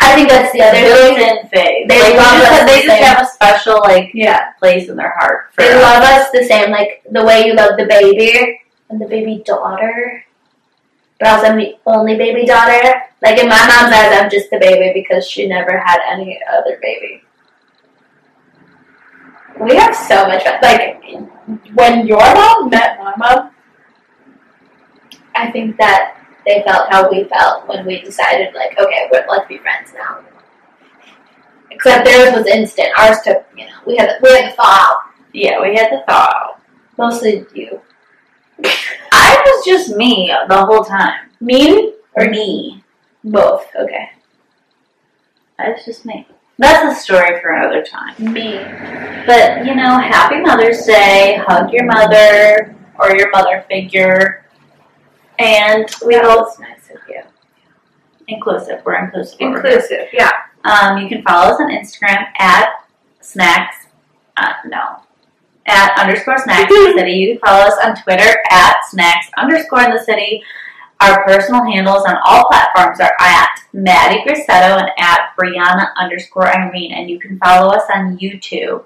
I 0.00 0.14
think 0.14 0.28
that's 0.28 0.52
the 0.52 0.62
other 0.62 0.80
Built 0.80 1.50
thing. 1.50 1.86
They 1.88 2.00
like, 2.00 2.16
love 2.16 2.40
us 2.40 2.58
They 2.60 2.82
the 2.82 2.86
just 2.86 2.86
same. 2.86 3.02
have 3.04 3.22
a 3.22 3.26
special, 3.26 3.80
like, 3.80 4.10
Yeah. 4.14 4.52
place 4.58 4.88
in 4.88 4.96
their 4.96 5.14
heart 5.18 5.52
for 5.54 5.62
They 5.62 5.72
us. 5.72 5.82
love 5.82 6.02
us 6.04 6.30
the 6.30 6.44
same, 6.44 6.70
like 6.70 7.02
the 7.10 7.24
way 7.24 7.46
you 7.46 7.54
love 7.54 7.76
the 7.76 7.86
baby 7.86 8.60
and 8.90 9.00
the 9.00 9.06
baby 9.06 9.42
daughter. 9.44 10.24
But 11.18 11.28
also, 11.30 11.46
I'm 11.48 11.58
the 11.58 11.76
only 11.86 12.16
baby 12.16 12.46
daughter. 12.46 13.02
Like 13.22 13.38
in 13.38 13.48
my 13.48 13.58
mom's 13.66 13.92
eyes, 13.92 14.16
I'm 14.20 14.30
just 14.30 14.50
the 14.50 14.58
baby 14.58 14.92
because 14.94 15.26
she 15.26 15.48
never 15.48 15.76
had 15.78 15.98
any 16.08 16.38
other 16.52 16.78
baby. 16.80 17.22
We 19.60 19.74
have 19.76 19.94
so 19.94 20.26
much 20.26 20.44
fun. 20.44 20.58
Like 20.62 21.02
when 21.74 22.06
your 22.06 22.18
mom 22.18 22.70
met 22.70 22.98
my 22.98 23.14
mom, 23.16 23.50
I 25.34 25.50
think 25.50 25.76
that 25.78 26.16
they 26.46 26.62
felt 26.66 26.90
how 26.90 27.10
we 27.10 27.24
felt 27.24 27.68
when 27.68 27.84
we 27.86 28.00
decided, 28.00 28.54
like, 28.54 28.78
okay, 28.78 29.08
we're, 29.12 29.24
let's 29.28 29.48
be 29.48 29.58
friends 29.58 29.92
now. 29.94 30.20
Except 31.70 32.04
theirs 32.04 32.34
was 32.34 32.46
instant. 32.46 32.88
Ours 32.98 33.18
took, 33.24 33.44
you 33.56 33.66
know, 33.66 33.72
we 33.86 33.96
had 33.96 34.08
the, 34.10 34.18
we 34.22 34.30
had 34.30 34.52
the 34.52 34.56
thaw. 34.56 35.00
Yeah, 35.32 35.60
we 35.60 35.74
had 35.76 35.92
the 35.92 36.02
thought. 36.06 36.60
Mostly 36.96 37.44
you. 37.54 37.80
I 39.12 39.42
was 39.44 39.64
just 39.64 39.94
me 39.96 40.32
the 40.48 40.64
whole 40.64 40.84
time. 40.84 41.30
Me 41.40 41.94
or 42.14 42.28
me. 42.28 42.82
both? 43.22 43.66
Okay. 43.78 44.10
I 45.58 45.70
was 45.70 45.84
just 45.84 46.04
me. 46.06 46.26
That's 46.58 46.98
a 46.98 47.00
story 47.02 47.40
for 47.40 47.50
another 47.52 47.84
time. 47.84 48.14
Me. 48.32 48.56
But, 49.26 49.64
you 49.64 49.74
know, 49.76 49.98
happy 49.98 50.40
Mother's 50.40 50.84
Day. 50.84 51.40
Hug 51.46 51.72
your 51.72 51.84
mother 51.86 52.74
or 52.98 53.16
your 53.16 53.30
mother 53.30 53.64
figure. 53.68 54.44
And 55.38 55.88
we 56.04 56.14
That 56.16 56.24
hope 56.24 56.46
was 56.46 56.58
nice 56.58 56.90
of 56.90 56.98
you. 57.08 57.22
inclusive. 58.26 58.82
We're 58.84 59.04
inclusive. 59.04 59.36
Inclusive, 59.40 60.08
yeah. 60.12 60.32
Um, 60.64 60.98
you 60.98 61.08
can 61.08 61.22
follow 61.22 61.52
us 61.54 61.60
on 61.60 61.70
Instagram 61.70 62.26
at 62.40 62.70
snacks. 63.20 63.76
Uh, 64.36 64.52
no. 64.66 64.96
At 65.66 65.96
underscore 65.98 66.38
snacks 66.38 66.72
in 66.74 66.84
the 66.86 66.92
city. 66.98 67.12
You 67.12 67.38
can 67.38 67.48
follow 67.48 67.66
us 67.66 67.78
on 67.84 67.94
Twitter 68.02 68.36
at 68.50 68.76
snacks 68.88 69.28
underscore 69.36 69.82
in 69.82 69.90
the 69.92 70.02
city. 70.02 70.42
Our 71.00 71.24
personal 71.24 71.64
handles 71.64 72.04
on 72.04 72.16
all 72.24 72.48
platforms 72.48 73.00
are 73.00 73.12
at 73.20 73.50
Maddie 73.72 74.22
Grissetto 74.26 74.80
and 74.80 74.90
at 74.98 75.30
Brianna 75.38 75.90
underscore 75.96 76.48
Irene. 76.48 76.92
And 76.92 77.08
you 77.08 77.18
can 77.20 77.38
follow 77.38 77.70
us 77.70 77.84
on 77.94 78.18
YouTube. 78.18 78.84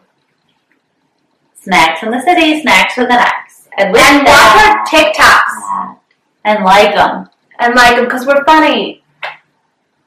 Snacks 1.54 2.02
in 2.02 2.10
the 2.10 2.20
city, 2.20 2.60
snacks 2.60 2.96
with 2.96 3.10
an 3.10 3.18
X. 3.18 3.68
And, 3.78 3.92
with 3.92 4.02
And 4.02 4.26
watch 4.26 4.66
our 4.66 4.84
TikToks 4.86 5.96
And 6.44 6.64
like 6.64 6.94
them. 6.94 7.30
and 7.60 7.74
like 7.74 7.96
them 7.96 8.04
because 8.04 8.26
we're 8.26 8.44
funny. 8.44 9.02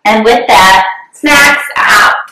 And 0.03 0.23
with 0.23 0.45
that, 0.47 0.87
Snacks 1.15 1.63
out. 1.77 2.24